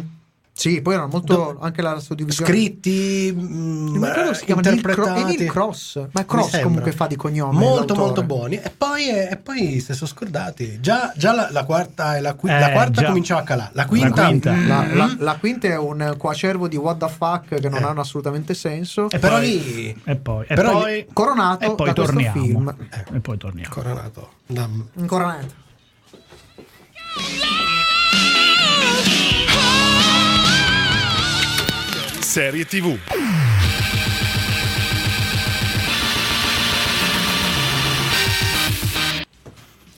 Sì, 0.56 0.82
poi 0.84 0.94
erano 0.94 1.10
molto 1.10 1.34
Do- 1.36 1.58
anche 1.62 1.82
la 1.82 2.00
suddivisione. 2.00 2.48
scritti, 2.50 3.34
mm, 3.36 3.96
Ma 3.98 4.12
credo 4.12 4.34
si 4.36 4.46
chiama 4.46 4.62
Neil 4.62 4.82
Cro- 4.82 4.92
interpretati. 4.92 5.34
Emil 5.36 5.52
Cross. 5.52 6.08
Ma 6.12 6.26
Cross 6.26 6.62
comunque 6.62 6.92
fa 6.92 7.08
di 7.08 7.16
cognome. 7.16 7.54
Molto 7.58 7.76
l'autore. 7.96 8.00
molto 8.00 8.24
buoni 8.24 8.56
e 8.62 8.70
poi, 8.70 9.10
e 9.10 9.36
poi 9.42 9.80
si 9.80 9.94
sono 9.96 10.08
scordati 10.10 10.80
già, 10.80 11.12
già 11.18 11.34
la, 11.34 11.48
la 11.52 11.64
quarta 11.66 12.18
e 12.18 12.22
la, 12.22 12.36
qui- 12.36 12.52
Eh, 12.52 12.60
la 12.60 12.72
quarta 12.72 13.02
già. 13.02 13.08
cominciava 13.08 13.42
a 13.42 13.44
calare 13.44 13.72
la 13.74 13.86
quinta, 13.88 14.26
quinta. 14.28 14.52
mm, 14.54 14.68
La, 14.68 14.86
la- 14.94 15.16
la 15.18 15.36
quinta 15.40 15.68
è 15.68 15.76
un 15.78 16.14
coacervo 16.20 16.68
di 16.68 16.76
what 16.78 16.98
the 17.00 17.10
fuck 17.10 17.60
che 17.60 17.70
non 17.70 17.82
Eh. 17.82 17.86
hanno 17.86 18.02
assolutamente 18.02 18.54
senso. 18.54 19.10
E 19.10 19.18
però 19.18 19.38
poi- 19.38 19.48
lì 19.64 20.02
E 20.06 20.16
poi, 20.18 20.46
e 20.48 20.54
Però 20.54 20.72
poi, 20.82 21.08
Coronato 21.12 21.64
e 21.64 21.76
poi 21.76 21.88
da 21.88 21.94
questo 21.94 22.14
torniamo. 22.14 22.42
film. 22.42 22.76
E 23.12 23.20
poi 23.20 23.38
torniamo. 23.38 23.74
coronato 23.74 24.30
da- 24.46 24.70
Coronato. 25.08 25.62
Serie 32.34 32.66
TV. 32.66 32.98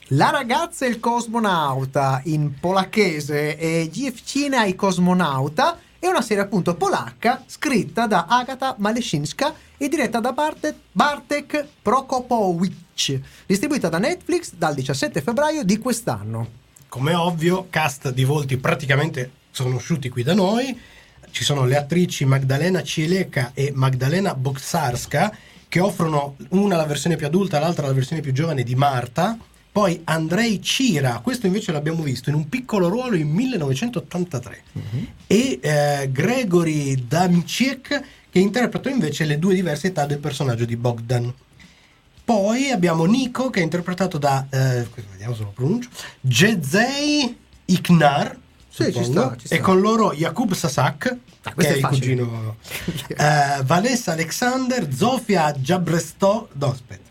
La 0.08 0.28
ragazza 0.28 0.84
e 0.84 0.90
il 0.90 1.00
cosmonauta 1.00 2.20
in 2.24 2.60
polacchese 2.60 3.56
e 3.56 3.88
Dziewczyna 3.90 4.66
i 4.66 4.74
cosmonauta 4.74 5.78
è 5.98 6.08
una 6.08 6.20
serie 6.20 6.42
appunto 6.42 6.74
polacca 6.74 7.42
scritta 7.46 8.06
da 8.06 8.26
Agata 8.28 8.74
Maleszynska 8.76 9.54
e 9.78 9.88
diretta 9.88 10.20
da 10.20 10.32
Bartek, 10.32 10.74
Bartek 10.92 11.66
Prokopowicz, 11.80 13.18
distribuita 13.46 13.88
da 13.88 13.96
Netflix 13.96 14.52
dal 14.52 14.74
17 14.74 15.22
febbraio 15.22 15.64
di 15.64 15.78
quest'anno. 15.78 16.48
come 16.88 17.14
ovvio 17.14 17.68
cast 17.70 18.10
di 18.10 18.24
volti 18.24 18.58
praticamente 18.58 19.30
conosciuti 19.56 20.10
qui 20.10 20.22
da 20.22 20.34
noi 20.34 20.78
ci 21.36 21.44
sono 21.44 21.66
le 21.66 21.76
attrici 21.76 22.24
Magdalena 22.24 22.82
Cieleca 22.82 23.50
e 23.52 23.70
Magdalena 23.74 24.34
Boksarska 24.34 25.36
che 25.68 25.80
offrono 25.80 26.36
una 26.52 26.76
la 26.76 26.86
versione 26.86 27.16
più 27.16 27.26
adulta 27.26 27.58
l'altra 27.58 27.86
la 27.86 27.92
versione 27.92 28.22
più 28.22 28.32
giovane 28.32 28.62
di 28.62 28.74
Marta. 28.74 29.36
Poi 29.70 30.00
Andrei 30.04 30.62
Cira 30.62 31.20
questo 31.22 31.46
invece 31.46 31.72
l'abbiamo 31.72 32.02
visto 32.02 32.30
in 32.30 32.36
un 32.36 32.48
piccolo 32.48 32.88
ruolo 32.88 33.16
in 33.16 33.28
1983 33.28 34.62
e 35.26 35.58
eh, 35.60 36.08
Gregory 36.10 37.06
Damciek 37.06 38.02
che 38.30 38.38
interpretano 38.38 38.94
invece 38.94 39.26
le 39.26 39.38
due 39.38 39.52
diverse 39.52 39.88
età 39.88 40.06
del 40.06 40.20
personaggio 40.20 40.64
di 40.64 40.76
Bogdan. 40.76 41.30
Poi 42.24 42.70
abbiamo 42.70 43.04
Nico 43.04 43.50
che 43.50 43.60
è 43.60 43.62
interpretato 43.62 44.16
da, 44.16 44.46
eh, 44.48 44.86
vediamo 45.10 45.34
se 45.34 45.42
lo 45.42 45.50
pronuncio, 45.54 45.90
Jezei 46.22 47.36
Iknar. 47.66 48.44
Sì, 48.76 48.92
ci 48.92 49.04
sta, 49.04 49.34
ci 49.38 49.46
sta. 49.46 49.54
E 49.54 49.60
con 49.60 49.80
loro 49.80 50.12
Jakub 50.12 50.52
Sasak, 50.52 51.16
Ah, 51.42 51.54
che 51.54 51.68
è 51.68 51.72
è 51.72 51.76
il 51.76 51.86
cugino. 51.86 52.56
eh, 53.16 53.62
Valessa 53.64 54.12
Alexander, 54.12 54.92
Zofia 54.92 55.52
Jabresto, 55.52 56.48
no 56.52 56.72
aspetta, 56.72 57.08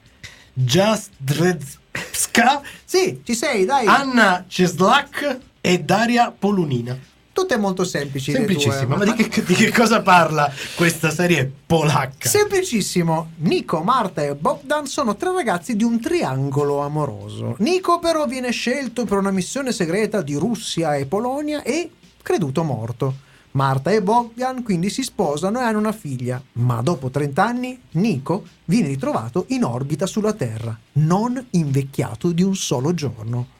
Jasdrezska, 0.53 2.61
Sì, 2.83 3.21
ci 3.23 3.33
sei, 3.33 3.65
dai. 3.65 3.87
Anna 3.87 4.45
Ceslak 4.47 5.39
e 5.61 5.79
Daria 5.79 6.31
Polunina. 6.37 6.95
Tutte 7.35 7.57
molto 7.57 7.83
semplici. 7.83 8.31
le 8.31 8.37
Semplicissima, 8.37 8.95
due. 8.95 9.05
ma 9.07 9.13
di 9.13 9.27
che, 9.27 9.43
di 9.43 9.55
che 9.55 9.69
cosa 9.69 10.01
parla 10.01 10.49
questa 10.73 11.11
serie 11.11 11.51
polacca? 11.65 12.29
Semplicissimo, 12.29 13.31
Nico, 13.39 13.81
Marta 13.81 14.23
e 14.23 14.35
Bogdan 14.35 14.85
sono 14.85 15.17
tre 15.17 15.33
ragazzi 15.33 15.75
di 15.75 15.83
un 15.83 15.99
triangolo 15.99 16.79
amoroso. 16.79 17.55
Nico 17.59 17.99
però 17.99 18.25
viene 18.25 18.51
scelto 18.51 19.03
per 19.03 19.17
una 19.17 19.31
missione 19.31 19.73
segreta 19.73 20.21
di 20.21 20.35
Russia 20.35 20.95
e 20.95 21.07
Polonia 21.07 21.61
e 21.61 21.89
creduto 22.21 22.63
morto. 22.63 23.15
Marta 23.51 23.91
e 23.91 24.01
Bogdan 24.01 24.63
quindi 24.63 24.89
si 24.89 25.03
sposano 25.03 25.59
e 25.59 25.63
hanno 25.63 25.79
una 25.79 25.91
figlia, 25.91 26.41
ma 26.53 26.81
dopo 26.81 27.09
30 27.09 27.43
anni 27.43 27.77
Nico 27.91 28.45
viene 28.63 28.87
ritrovato 28.87 29.43
in 29.49 29.65
orbita 29.65 30.05
sulla 30.05 30.31
Terra, 30.31 30.77
non 30.93 31.45
invecchiato 31.49 32.31
di 32.31 32.43
un 32.43 32.55
solo 32.55 32.93
giorno. 32.93 33.54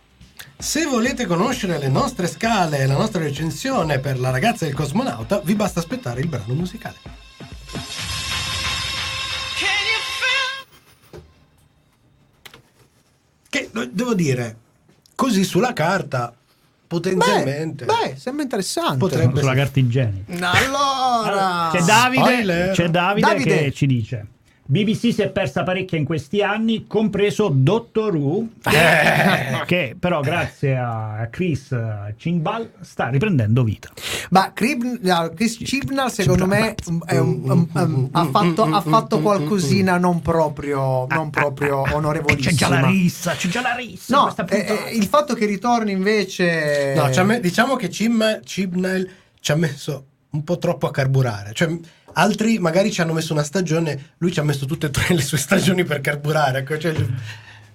Se 0.58 0.86
volete 0.86 1.26
conoscere 1.26 1.78
le 1.78 1.90
nostre 1.90 2.28
scale 2.28 2.80
e 2.80 2.86
la 2.88 2.96
nostra 2.98 3.22
recensione 3.22 4.00
per 4.00 4.20
la 4.20 4.30
ragazza 4.32 4.66
e 4.66 4.70
il 4.70 4.76
cosmonauta, 4.76 5.40
vi 5.42 5.56
basta 5.56 5.80
aspettare 5.80 6.22
il 6.22 6.28
brano 6.28 6.54
musicale. 6.54 6.96
Che 13.50 13.70
devo 13.92 14.14
dire, 14.14 14.58
così 15.16 15.44
sulla 15.46 15.72
carta, 15.74 16.34
potenzialmente. 16.88 17.86
Beh, 17.86 17.94
beh, 18.12 18.16
sembra 18.18 18.44
interessante. 18.44 18.98
Potrebbe- 18.98 19.40
Sulla 19.40 19.54
carta 19.54 19.80
igienica. 19.80 20.52
Allora, 20.52 21.70
C'è 21.72 21.82
Davide, 21.82 22.72
c'è 22.74 22.90
Davide, 22.90 23.28
Davide. 23.28 23.58
che 23.64 23.72
ci 23.72 23.86
dice 23.88 24.26
BBC 24.68 25.14
si 25.14 25.22
è 25.22 25.30
persa 25.30 25.62
parecchia 25.62 25.96
in 25.96 26.06
questi 26.06 26.42
anni, 26.42 26.88
compreso 26.88 27.50
Doctor 27.54 28.16
Who, 28.16 28.48
che, 28.64 29.64
che 29.68 29.96
però 30.00 30.22
grazie 30.22 30.76
a 30.76 31.28
Chris 31.30 31.76
Cingbal 32.18 32.72
sta 32.82 33.10
riprendendo 33.10 33.64
vita. 33.64 33.90
Ma 34.32 34.54
Crib- 34.54 35.02
no, 35.02 35.32
Chris 35.36 35.58
Chibnall 35.58 36.08
secondo 36.08 36.48
me 36.48 36.74
ha, 38.12 38.26
fatto, 38.26 38.64
ha 38.64 38.82
fatto 38.82 39.20
qualcosina 39.20 40.00
non 40.00 40.22
proprio, 40.22 41.06
non 41.12 41.30
proprio 41.30 41.84
onorevolissima. 41.94 42.50
c'è 42.50 42.58
già 42.58 42.70
la 42.70 42.88
rissa, 42.88 43.34
c'è 43.34 43.48
già 43.48 43.62
la 43.62 43.76
rissa. 43.76 44.16
No, 44.16 44.36
eh, 44.48 44.58
eh, 44.58 44.96
il 44.96 45.06
fatto 45.06 45.36
che 45.36 45.46
ritorni 45.46 45.92
invece... 45.92 46.96
No, 46.96 47.08
diciamo 47.40 47.76
che 47.76 47.88
Chibnall 47.88 49.10
ci 49.40 49.52
ha 49.52 49.56
messo 49.56 50.06
un 50.32 50.44
po' 50.44 50.58
troppo 50.58 50.88
a 50.88 50.92
carburare. 50.92 51.54
Cioè, 51.54 51.78
altri 52.18 52.60
magari 52.60 52.92
ci 52.92 53.02
hanno 53.02 53.14
messo 53.14 53.32
una 53.34 53.44
stagione, 53.44 54.14
lui 54.18 54.32
ci 54.32 54.40
ha 54.40 54.44
messo 54.44 54.66
tutte 54.66 54.88
e 54.88 54.90
tre 54.92 55.14
le 55.16 55.22
sue 55.22 55.38
stagioni 55.38 55.84
per 55.84 56.02
carburare. 56.02 56.60
ecco, 56.60 56.78
cioè, 56.78 56.94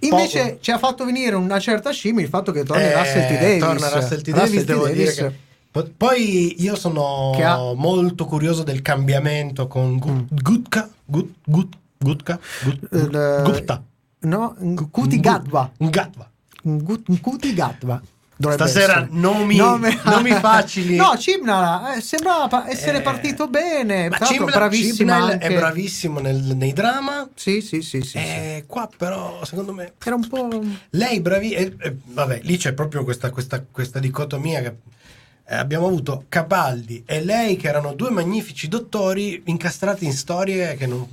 Invece 0.02 0.42
poco. 0.42 0.58
ci 0.60 0.70
ha 0.70 0.78
fatto 0.78 1.04
venire 1.04 1.34
una 1.36 1.58
certa 1.58 1.90
scimmia 1.90 2.22
il 2.24 2.30
fatto 2.30 2.52
che 2.52 2.62
torni 2.64 2.82
Eh, 2.84 2.96
Russell 2.96 3.26
T. 3.28 3.38
Davis. 3.40 3.58
Torna 3.62 3.88
Russell 3.90 4.20
T. 4.22 4.28
Russell 4.28 4.34
Davis, 4.34 4.62
T. 4.62 4.64
devo 4.66 4.84
Davis, 4.86 4.96
dire 4.98 5.28
che- 5.28 5.36
po- 5.70 5.88
Poi 5.96 6.62
io 6.62 6.74
sono 6.76 7.30
ha- 7.32 7.74
molto 7.74 8.24
curioso 8.24 8.62
del 8.62 8.80
cambiamento 8.82 9.66
con 9.66 9.98
Gu- 9.98 10.10
Mm. 10.10 10.24
Gutka, 10.30 10.88
Gut, 11.04 11.34
Gut, 11.44 11.76
Gutka, 11.98 12.40
Gut, 12.64 13.42
Gupta. 13.42 13.82
No, 14.20 14.56
Kuti 14.90 15.20
Gatva. 15.20 15.70
Gatva. 15.76 16.30
Kuti 17.20 17.54
Gatva. 17.54 18.00
Dovrebbe 18.40 18.68
Stasera 18.68 19.06
nomi- 19.10 19.58
nomi 19.58 20.30
facili. 20.32 20.96
No, 21.00 21.12
Chibnall 21.14 21.96
eh, 21.96 22.00
sembrava 22.00 22.70
essere 22.70 22.98
Eh, 22.98 23.02
partito 23.02 23.48
bene. 23.48 24.08
Ma 24.08 24.16
bravissima 24.16 24.92
Chibnall 24.94 25.30
anche. 25.32 25.46
è 25.46 25.54
bravissimo 25.54 26.20
nel- 26.20 26.56
nei 26.56 26.72
drama. 26.72 27.28
Sì, 27.34 27.60
sì, 27.60 27.82
sì, 27.82 28.00
sì, 28.00 28.08
sì. 28.08 28.16
Eh, 28.16 28.64
qua 28.66 28.88
però, 28.96 29.44
secondo 29.44 29.74
me, 29.74 29.92
Era 30.02 30.14
un 30.14 30.26
po'... 30.26 30.48
Lei 30.90 31.20
bravi, 31.20 31.52
eh, 31.52 31.76
eh, 31.78 31.96
vabbè, 32.02 32.40
lì 32.44 32.56
c'è 32.56 32.72
proprio 32.72 33.04
questa, 33.04 33.28
questa- 33.30 33.62
questa 33.70 33.98
dicotomia 33.98 34.62
che 34.62 34.74
eh, 35.46 35.56
abbiamo 35.56 35.86
avuto 35.88 36.24
Capaldi 36.30 37.02
e 37.04 37.22
lei 37.22 37.56
che 37.56 37.68
erano 37.68 37.92
due 37.92 38.08
magnifici 38.08 38.68
dottori 38.68 39.42
incastrati 39.46 40.06
in 40.06 40.12
storie 40.14 40.76
che 40.76 40.86
non, 40.86 41.06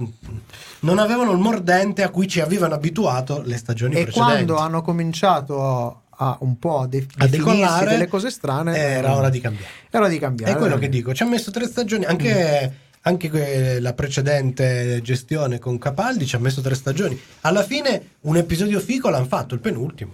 non 0.81 0.98
avevano 1.00 1.31
il 1.34 1.39
mordente 1.39 2.03
a 2.03 2.10
cui 2.10 2.27
ci 2.27 2.39
avevano 2.39 2.75
abituato 2.75 3.41
le 3.43 3.57
stagioni 3.57 3.96
E 3.96 4.03
precedenti. 4.03 4.31
quando 4.46 4.55
hanno 4.57 4.81
cominciato 4.81 6.03
a 6.20 6.38
un 6.42 6.58
po' 6.60 6.80
a, 6.80 6.88
de- 6.88 7.06
a 7.18 7.28
decollare 7.28 7.90
delle 7.92 8.08
cose 8.08 8.30
strane, 8.32 8.76
era 8.78 9.16
ora 9.16 9.30
di 9.30 9.40
cambiare. 9.40 9.72
Era 9.90 10.04
ora 10.04 10.08
di 10.12 10.20
cambiare. 10.20 10.54
È 10.54 10.56
quello 10.56 10.78
che 10.78 10.90
dico, 10.90 11.14
ci 11.14 11.24
ha 11.24 11.28
messo 11.28 11.52
tre 11.52 11.66
stagioni, 11.68 12.06
anche, 12.06 12.74
anche 13.02 13.30
que- 13.30 13.80
la 13.80 13.94
precedente 13.94 15.00
gestione 15.04 15.60
con 15.60 15.78
Capaldi 15.78 16.26
ci 16.26 16.36
ha 16.36 16.40
messo 16.40 16.62
tre 16.62 16.76
stagioni. 16.76 17.20
Alla 17.42 17.64
fine 17.64 18.02
un 18.22 18.38
episodio 18.38 18.80
fico 18.80 19.10
l'hanno 19.10 19.26
fatto, 19.26 19.54
il 19.54 19.60
penultimo. 19.60 20.14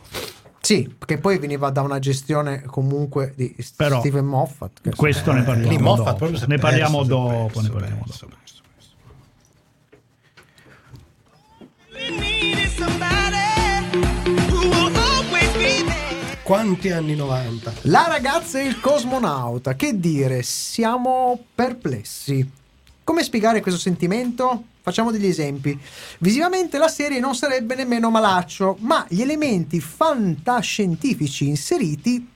Sì, 0.60 0.96
che 1.06 1.18
poi 1.18 1.40
veniva 1.40 1.70
da 1.72 1.82
una 1.82 2.00
gestione 2.00 2.64
comunque 2.64 3.34
di 3.36 3.54
Però- 3.76 4.00
Steven 4.00 4.26
Moffat. 4.26 4.96
Questo 4.96 5.34
ne 5.34 5.44
parliamo 5.44 5.80
Moffat 5.80 6.20
dopo. 6.20 6.26
è 6.26 6.48
Ne 6.48 6.58
parliamo 6.58 6.98
perso, 7.00 7.04
è 7.04 7.08
dopo, 7.08 7.46
perso, 7.48 7.62
ne 7.62 7.70
parliamo 7.70 8.04
perso, 8.06 8.26
dopo. 8.28 8.42
Quanti 16.44 16.90
anni 16.90 17.16
90? 17.16 17.74
La 17.84 18.06
ragazza 18.06 18.60
e 18.60 18.66
il 18.66 18.82
cosmonauta, 18.82 19.76
che 19.76 19.98
dire, 19.98 20.44
siamo 20.44 21.40
perplessi. 21.56 22.46
Come 23.02 23.24
spiegare 23.24 23.62
questo 23.62 23.80
sentimento? 23.80 24.66
Facciamo 24.82 25.10
degli 25.10 25.26
esempi. 25.26 25.80
Visivamente 26.20 26.78
la 26.78 26.90
serie 26.90 27.22
non 27.22 27.34
sarebbe 27.34 27.76
nemmeno 27.76 28.10
malaccio, 28.10 28.76
ma 28.82 29.06
gli 29.08 29.22
elementi 29.22 29.80
fantascientifici 29.80 31.48
inseriti, 31.48 32.28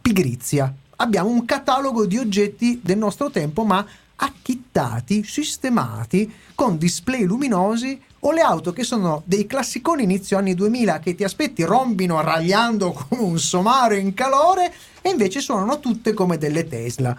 pigrizia. 0.00 0.72
Abbiamo 0.98 1.30
un 1.30 1.44
catalogo 1.44 2.06
di 2.06 2.18
oggetti 2.18 2.78
del 2.80 2.98
nostro 2.98 3.28
tempo, 3.28 3.64
ma 3.64 3.84
acchittati, 4.14 5.24
sistemati, 5.24 6.32
con 6.54 6.78
display 6.78 7.24
luminosi 7.24 8.00
o 8.24 8.32
le 8.32 8.40
auto 8.40 8.72
che 8.72 8.84
sono 8.84 9.22
dei 9.24 9.46
classiconi 9.46 10.04
inizio 10.04 10.38
anni 10.38 10.54
2000 10.54 10.98
che 11.00 11.14
ti 11.14 11.24
aspetti 11.24 11.64
rombino 11.64 12.20
ragliando 12.20 12.92
come 13.08 13.22
un 13.22 13.38
somaro 13.38 13.94
in 13.94 14.14
calore 14.14 14.72
e 15.00 15.10
invece 15.10 15.40
suonano 15.40 15.80
tutte 15.80 16.12
come 16.12 16.38
delle 16.38 16.66
Tesla. 16.68 17.16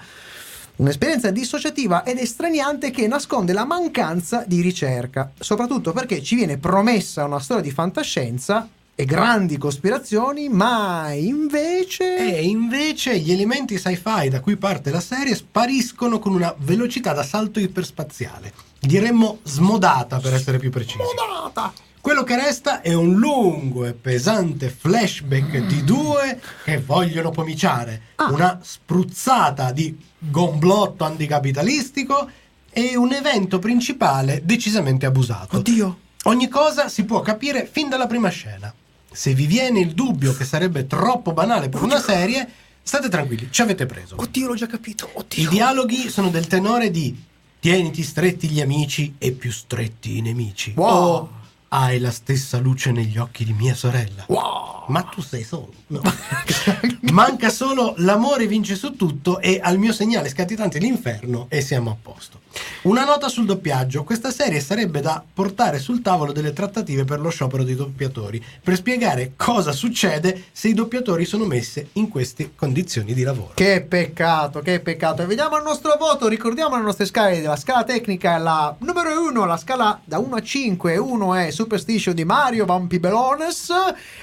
Un'esperienza 0.76 1.30
dissociativa 1.30 2.04
ed 2.04 2.18
estraniante 2.18 2.90
che 2.90 3.06
nasconde 3.08 3.54
la 3.54 3.66
mancanza 3.66 4.44
di 4.48 4.62
ricerca, 4.62 5.32
soprattutto 5.38 5.92
perché 5.92 6.22
ci 6.24 6.36
viene 6.36 6.58
promessa 6.58 7.26
una 7.26 7.40
storia 7.40 7.62
di 7.62 7.72
fantascienza 7.72 8.68
e 8.96 9.06
grandi 9.06 9.58
cospirazioni, 9.58 10.50
ma 10.50 11.12
invece... 11.12 12.36
E 12.36 12.44
invece 12.44 13.20
gli 13.20 13.32
elementi 13.32 13.78
sci-fi 13.78 14.30
da 14.30 14.40
cui 14.40 14.56
parte 14.56 14.90
la 14.90 15.02
serie 15.02 15.36
spariscono 15.36 16.18
con 16.18 16.34
una 16.34 16.54
velocità 16.58 17.14
da 17.14 17.24
salto 17.24 17.60
iperspaziale. 17.60 18.73
Diremmo 18.86 19.40
smodata 19.44 20.20
per 20.20 20.34
essere 20.34 20.58
più 20.60 20.70
precisi. 20.70 20.98
Smodata! 21.16 21.72
Quello 22.02 22.24
che 22.24 22.36
resta 22.36 22.82
è 22.82 22.94
un 22.94 23.14
lungo 23.14 23.86
e 23.86 23.94
pesante 23.94 24.68
flashback 24.70 25.60
di 25.60 25.86
due 25.86 26.42
che 26.66 26.80
vogliono 26.80 27.30
pomiciare, 27.32 28.02
Ah. 28.16 28.30
una 28.30 28.60
spruzzata 28.62 29.72
di 29.72 29.98
gomblotto 30.20 31.06
anticapitalistico 31.06 32.30
e 32.70 32.98
un 32.98 33.14
evento 33.14 33.58
principale 33.60 34.42
decisamente 34.44 35.06
abusato. 35.06 35.58
Oddio! 35.58 36.00
Ogni 36.24 36.50
cosa 36.50 36.90
si 36.90 37.06
può 37.06 37.22
capire 37.22 37.66
fin 37.72 37.88
dalla 37.88 38.08
prima 38.08 38.28
scena. 38.28 38.74
Se 39.10 39.34
vi 39.34 39.46
viene 39.46 39.80
il 39.80 39.94
dubbio 39.94 40.34
che 40.36 40.44
sarebbe 40.44 40.88
troppo 40.88 41.32
banale 41.32 41.70
per 41.70 41.82
una 41.84 42.02
serie, 42.02 42.46
state 42.84 43.08
tranquilli, 43.08 43.48
ci 43.50 43.62
avete 43.62 43.86
preso. 43.86 44.16
Oddio, 44.20 44.48
l'ho 44.48 44.56
già 44.56 44.68
capito. 44.68 45.06
I 45.06 45.20
Oddio. 45.20 45.50
dialoghi 45.50 46.10
sono 46.10 46.30
del 46.30 46.48
tenore 46.48 46.92
di 46.92 47.32
tieniti 47.64 48.04
stretti 48.04 48.50
gli 48.50 48.60
amici 48.60 49.16
e 49.18 49.32
più 49.32 49.50
stretti 49.50 50.18
i 50.18 50.22
nemici. 50.22 50.74
Wow. 50.76 51.14
O 51.14 51.30
hai 51.70 51.98
la 51.98 52.12
stessa 52.12 52.58
luce 52.58 52.92
negli 52.92 53.18
occhi 53.18 53.46
di 53.46 53.54
mia 53.54 53.74
sorella. 53.74 54.26
Wow. 54.28 54.84
Ma 54.88 55.04
tu 55.04 55.22
sei 55.22 55.46
solo. 55.46 55.74
No. 55.88 56.02
Manca 57.12 57.50
solo 57.50 57.96
l'amore 57.98 58.48
vince 58.48 58.76
su 58.76 58.96
tutto 58.96 59.42
e 59.42 59.60
al 59.62 59.78
mio 59.78 59.92
segnale 59.92 60.30
scatitante 60.30 60.80
l'inferno 60.80 61.48
e 61.50 61.60
siamo 61.60 61.92
a 61.92 61.98
posto. 62.02 62.40
Una 62.84 63.04
nota 63.04 63.28
sul 63.28 63.46
doppiaggio. 63.46 64.06
Questa 64.06 64.32
serie 64.32 64.62
sarebbe 64.62 65.02
da 65.02 65.22
portare 65.34 65.80
sul 65.80 66.02
tavolo 66.02 66.32
delle 66.32 66.54
trattative 66.54 67.04
per 67.04 67.20
lo 67.20 67.30
sciopero 67.30 67.64
dei 67.64 67.76
doppiatori 67.76 68.44
per 68.64 68.76
spiegare 68.76 69.34
cosa 69.36 69.74
succede 69.74 70.46
se 70.54 70.70
i 70.70 70.74
doppiatori 70.74 71.26
sono 71.26 71.44
messi 71.44 71.86
in 71.94 72.08
queste 72.08 72.52
condizioni 72.56 73.14
di 73.14 73.24
lavoro. 73.24 73.52
Che 73.54 73.82
peccato, 73.82 74.62
che 74.62 74.80
peccato. 74.80 75.24
E 75.24 75.26
vediamo 75.26 75.58
il 75.58 75.64
nostro 75.64 75.98
voto. 76.00 76.30
Ricordiamo 76.30 76.78
le 76.78 76.84
nostre 76.84 77.06
scale. 77.06 77.42
La 77.42 77.58
scala 77.58 77.84
tecnica 77.84 78.38
è 78.38 78.40
la 78.40 78.74
numero 78.80 79.28
1, 79.28 79.46
la 79.46 79.58
scala 79.58 80.00
da 80.06 80.20
1 80.20 80.36
a 80.36 80.42
5. 80.42 80.98
1 80.98 81.36
è 81.36 81.52
Superstition 81.52 82.16
di 82.16 82.24
Mario, 82.24 82.66
Vampi 82.66 83.00
Belones. 83.00 83.70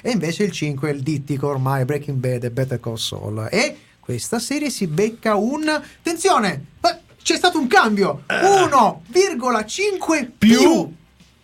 E 0.01 0.09
invece 0.09 0.43
il 0.43 0.51
5 0.51 0.89
è 0.89 0.93
il 0.93 1.01
dittico 1.01 1.47
ormai 1.47 1.85
Breaking 1.85 2.17
Bad 2.17 2.43
e 2.45 2.49
Better 2.51 2.70
Call 2.79 2.95
Saul. 2.95 3.47
E 3.51 3.77
questa 3.99 4.39
serie 4.39 4.69
si 4.69 4.87
becca 4.87 5.35
un. 5.35 5.67
Attenzione! 5.67 6.65
Eh, 6.81 6.97
C'è 7.21 7.35
stato 7.35 7.59
un 7.59 7.67
cambio! 7.67 8.23
1,5 8.27 10.29
più. 10.37 10.93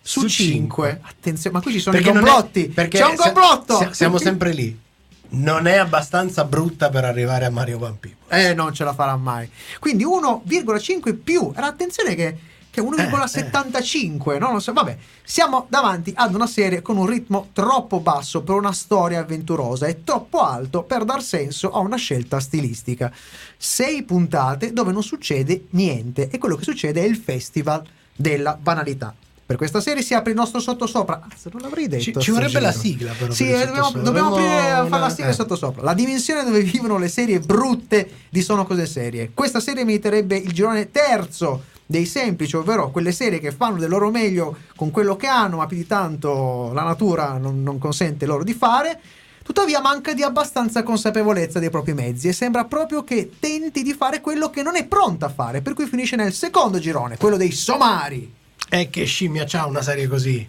Su 0.01 0.21
Su 0.21 0.27
5. 0.29 1.01
Attenzione, 1.03 1.57
ma 1.57 1.61
qui 1.61 1.73
ci 1.73 1.79
sono 1.79 1.95
Perché 1.95 2.09
i 2.09 2.13
è- 2.13 2.15
complotti. 2.15 2.67
perché 2.69 2.97
C'è 2.97 3.05
un 3.05 3.15
complotto. 3.17 3.77
sia- 3.77 3.93
siamo 3.93 4.17
sempre 4.17 4.53
lì. 4.53 4.85
Non 5.29 5.67
è 5.67 5.75
abbastanza 5.75 6.45
brutta 6.45 6.89
per 6.89 7.03
arrivare 7.03 7.43
a 7.43 7.49
Mario 7.49 7.77
Van 7.77 7.99
Peebles. 7.99 8.23
Eh, 8.29 8.53
non 8.53 8.73
ce 8.73 8.85
la 8.85 8.93
farà 8.93 9.17
mai. 9.17 9.49
Quindi 9.79 10.05
1,5 10.05 11.13
più. 11.13 11.51
Era 11.53 11.65
attenzione 11.67 12.15
che, 12.15 12.37
che 12.77 12.81
1,75. 12.81 14.37
No? 14.37 14.51
Non 14.51 14.61
so, 14.61 14.73
vabbè, 14.73 14.97
siamo 15.23 15.65
davanti 15.69 16.13
ad 16.15 16.35
una 16.35 16.45
serie 16.45 16.81
con 16.81 16.97
un 16.97 17.07
ritmo 17.07 17.49
troppo 17.53 17.99
basso 17.99 18.43
per 18.43 18.55
una 18.55 18.71
storia 18.71 19.19
avventurosa 19.19 19.87
e 19.87 20.03
troppo 20.03 20.41
alto 20.41 20.83
per 20.83 21.03
dar 21.03 21.23
senso 21.23 21.71
a 21.71 21.79
una 21.79 21.97
scelta 21.97 22.39
stilistica. 22.39 23.11
Sei 23.57 24.03
puntate 24.03 24.73
dove 24.73 24.91
non 24.91 25.03
succede 25.03 25.65
niente 25.71 26.29
e 26.29 26.37
quello 26.37 26.55
che 26.55 26.63
succede 26.63 27.01
è 27.01 27.05
il 27.05 27.17
festival 27.17 27.83
della 28.15 28.57
banalità. 28.59 29.13
Per 29.47 29.55
questa 29.55 29.79
serie 29.79 30.03
si 30.03 30.13
apre 30.13 30.31
il 30.31 30.37
nostro 30.37 30.59
sottosopra. 30.59 31.21
Anzi, 31.23 31.47
non 31.53 31.61
l'avrei 31.61 31.87
detto. 31.87 32.03
Ci- 32.03 32.19
ci 32.19 32.31
vorrebbe 32.31 32.59
la 32.59 32.73
sigla, 32.73 33.13
però, 33.17 33.31
Sì, 33.31 33.45
per 33.45 33.61
eh, 33.61 33.65
dobbiamo, 33.67 33.91
dobbiamo 33.91 34.33
aprire 34.33 34.71
a 34.71 34.85
fare 34.87 35.01
la 35.01 35.09
sigla 35.09 35.29
eh. 35.29 35.33
sottosopra. 35.33 35.83
La 35.83 35.93
dimensione 35.93 36.43
dove 36.43 36.61
vivono 36.61 36.97
le 36.97 37.07
serie 37.07 37.39
brutte 37.39 38.09
di 38.29 38.41
Sono 38.41 38.65
Cose 38.65 38.85
Serie. 38.85 39.31
Questa 39.33 39.61
serie 39.61 39.85
meriterebbe 39.85 40.35
il 40.35 40.51
girone 40.51 40.91
terzo 40.91 41.75
dei 41.89 42.05
semplici, 42.05 42.55
ovvero 42.57 42.91
quelle 42.91 43.13
serie 43.13 43.39
che 43.39 43.51
fanno 43.51 43.79
del 43.79 43.89
loro 43.89 44.11
meglio 44.11 44.57
con 44.75 44.91
quello 44.91 45.15
che 45.15 45.27
hanno, 45.27 45.57
ma 45.57 45.65
più 45.65 45.77
di 45.77 45.87
tanto 45.87 46.71
la 46.73 46.83
natura 46.83 47.37
non, 47.37 47.63
non 47.63 47.79
consente 47.79 48.25
loro 48.25 48.43
di 48.43 48.53
fare. 48.53 48.99
Tuttavia 49.41 49.79
manca 49.79 50.13
di 50.13 50.23
abbastanza 50.23 50.83
consapevolezza 50.83 51.59
dei 51.59 51.69
propri 51.69 51.93
mezzi 51.93 52.27
e 52.27 52.33
sembra 52.33 52.65
proprio 52.65 53.05
che 53.05 53.31
tenti 53.39 53.81
di 53.81 53.93
fare 53.93 54.19
quello 54.19 54.49
che 54.49 54.61
non 54.61 54.75
è 54.75 54.85
pronta 54.85 55.27
a 55.27 55.29
fare, 55.29 55.61
per 55.61 55.73
cui 55.73 55.87
finisce 55.87 56.17
nel 56.17 56.33
secondo 56.33 56.79
girone, 56.79 57.15
quello 57.15 57.37
dei 57.37 57.51
somari. 57.51 58.33
E 58.69 58.89
che 58.89 59.05
scimmia 59.05 59.45
c'ha 59.47 59.65
una 59.65 59.81
serie 59.81 60.07
così? 60.07 60.45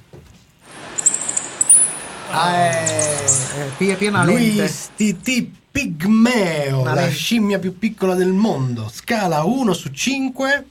Ah, 2.30 2.56
eh, 2.56 3.70
qui 3.76 3.88
è 3.90 3.96
piena 3.96 4.24
lente. 4.24 4.42
Luis 4.56 4.90
TT 4.96 5.46
Pigmeo, 5.70 6.82
la 6.82 6.94
lente. 6.94 7.14
scimmia 7.14 7.60
più 7.60 7.78
piccola 7.78 8.16
del 8.16 8.32
mondo. 8.32 8.90
Scala 8.92 9.44
1 9.44 9.72
su 9.72 9.90
5. 9.90 10.66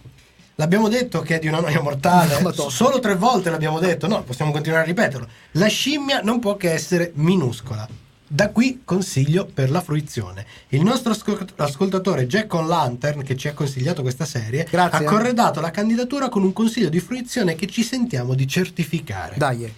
L'abbiamo 0.59 0.87
detto 0.87 1.21
che 1.21 1.35
è 1.35 1.39
di 1.39 1.47
una 1.47 1.59
noia 1.59 1.81
mortale. 1.81 2.41
Solo 2.69 2.97
tre 2.97 3.15
volte 3.15 3.51
l'abbiamo 3.51 3.77
detto. 3.77 4.07
No, 4.07 4.23
possiamo 4.23 4.51
continuare 4.51 4.83
a 4.83 4.87
ripeterlo. 4.87 5.27
La 5.51 5.67
scimmia 5.67 6.21
non 6.21 6.39
può 6.39 6.57
che 6.57 6.71
essere 6.71 7.11
minuscola. 7.13 7.87
Da 8.29 8.49
qui 8.49 8.81
consiglio 8.83 9.45
per 9.45 9.69
la 9.69 9.81
fruizione. 9.81 10.47
Il 10.69 10.81
nostro 10.81 11.11
ascol- 11.11 11.47
ascoltatore 11.57 12.25
Jack 12.25 12.51
on 12.55 12.67
Lantern, 12.67 13.21
che 13.21 13.37
ci 13.37 13.47
ha 13.47 13.53
consigliato 13.53 14.01
questa 14.01 14.25
serie, 14.25 14.65
Grazie. 14.67 15.05
ha 15.05 15.09
corredato 15.09 15.61
la 15.61 15.69
candidatura 15.69 16.27
con 16.27 16.41
un 16.41 16.53
consiglio 16.53 16.89
di 16.89 16.99
fruizione 16.99 17.53
che 17.53 17.67
ci 17.67 17.83
sentiamo 17.83 18.33
di 18.33 18.47
certificare. 18.47 19.35
Dai. 19.37 19.71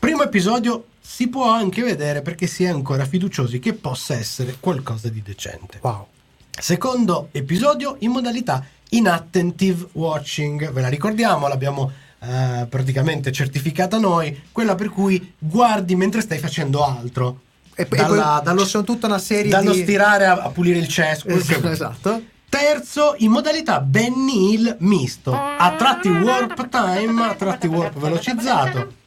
Primo 0.00 0.24
episodio 0.24 0.86
si 1.00 1.28
può 1.28 1.48
anche 1.48 1.82
vedere 1.84 2.22
perché 2.22 2.48
si 2.48 2.64
è 2.64 2.68
ancora 2.68 3.04
fiduciosi 3.04 3.60
che 3.60 3.72
possa 3.72 4.14
essere 4.14 4.56
qualcosa 4.58 5.08
di 5.08 5.22
decente. 5.22 5.78
Wow. 5.80 6.08
Secondo 6.50 7.28
episodio 7.30 7.96
in 8.00 8.10
modalità 8.10 8.64
inattentive 8.96 9.88
watching, 9.92 10.70
ve 10.72 10.80
la 10.80 10.88
ricordiamo, 10.88 11.48
l'abbiamo 11.48 11.92
eh, 12.20 12.66
praticamente 12.68 13.32
certificata 13.32 13.98
noi, 13.98 14.42
quella 14.52 14.74
per 14.74 14.88
cui 14.88 15.32
guardi 15.38 15.94
mentre 15.96 16.20
stai 16.20 16.38
facendo 16.38 16.84
altro. 16.84 17.40
E, 17.74 17.82
e 17.82 17.96
Dalla- 17.96 18.06
poi 18.36 18.44
dallo, 18.44 18.64
sono 18.64 18.84
tutta 18.84 19.06
una 19.06 19.18
serie 19.18 19.50
dallo 19.50 19.72
di... 19.72 19.82
stirare 19.82 20.26
a, 20.26 20.34
a 20.42 20.48
pulire 20.50 20.78
il 20.78 20.88
cesso. 20.88 21.24
vuoi. 21.26 21.72
Esatto. 21.72 22.22
Terzo, 22.48 23.16
in 23.18 23.32
modalità 23.32 23.80
Benny 23.80 24.52
Hill 24.52 24.76
misto, 24.80 25.32
a 25.34 25.74
tratti 25.76 26.08
warp 26.08 26.68
time, 26.68 27.24
a 27.24 27.34
tratti 27.34 27.66
warp 27.66 27.98
velocizzato. 27.98 29.02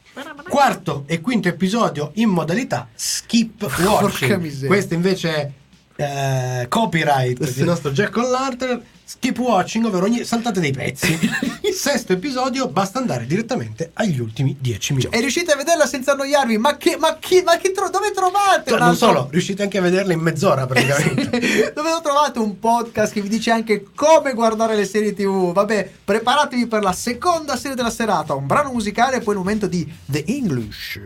Quarto 0.49 1.03
e 1.05 1.21
quinto 1.21 1.47
episodio 1.47 2.11
in 2.15 2.29
modalità 2.29 2.89
skip 2.93 3.61
watching. 3.79 4.65
Questo 4.65 4.95
invece 4.95 5.53
è 5.95 6.61
eh, 6.61 6.67
copyright 6.67 7.41
Sì. 7.45 7.59
di 7.59 7.63
nostro 7.65 7.91
Jack 7.91 8.17
O'Larter. 8.17 8.81
Skip 9.07 9.37
watching, 9.37 9.85
ovvero 9.85 10.03
ogni, 10.03 10.25
saltate 10.25 10.59
dei 10.59 10.73
pezzi. 10.73 11.17
Sesto 11.73 12.11
episodio, 12.11 12.67
basta 12.67 12.99
andare 12.99 13.25
direttamente 13.25 13.91
agli 13.93 14.19
ultimi 14.19 14.57
dieci 14.59 14.91
minuti. 14.91 15.15
E 15.15 15.21
riuscite 15.21 15.53
a 15.53 15.55
vederla 15.55 15.85
senza 15.85 16.11
annoiarvi? 16.11 16.57
Ma 16.57 16.75
che, 16.75 16.97
ma 16.97 17.15
chi, 17.17 17.41
ma 17.41 17.55
che 17.55 17.71
tro- 17.71 17.89
dove 17.89 18.11
trovate? 18.11 18.69
Cioè, 18.69 18.79
non 18.79 18.97
solo, 18.97 19.29
riuscite 19.31 19.63
anche 19.63 19.77
a 19.77 19.81
vederla 19.81 20.11
in 20.11 20.19
mezz'ora 20.19 20.65
praticamente. 20.65 21.71
dove 21.73 21.89
lo 21.89 22.01
trovate 22.03 22.39
un 22.39 22.59
podcast 22.59 23.13
che 23.13 23.21
vi 23.21 23.29
dice 23.29 23.49
anche 23.49 23.85
come 23.95 24.33
guardare 24.33 24.75
le 24.75 24.83
serie 24.83 25.13
tv? 25.13 25.53
Vabbè, 25.53 25.89
preparatevi 26.03 26.67
per 26.67 26.83
la 26.83 26.91
seconda 26.91 27.55
serie 27.55 27.77
della 27.77 27.89
serata, 27.89 28.33
un 28.33 28.45
brano 28.45 28.73
musicale 28.73 29.15
e 29.15 29.21
poi 29.21 29.35
il 29.35 29.39
momento 29.39 29.67
di 29.67 29.89
The 30.05 30.25
English. 30.27 30.99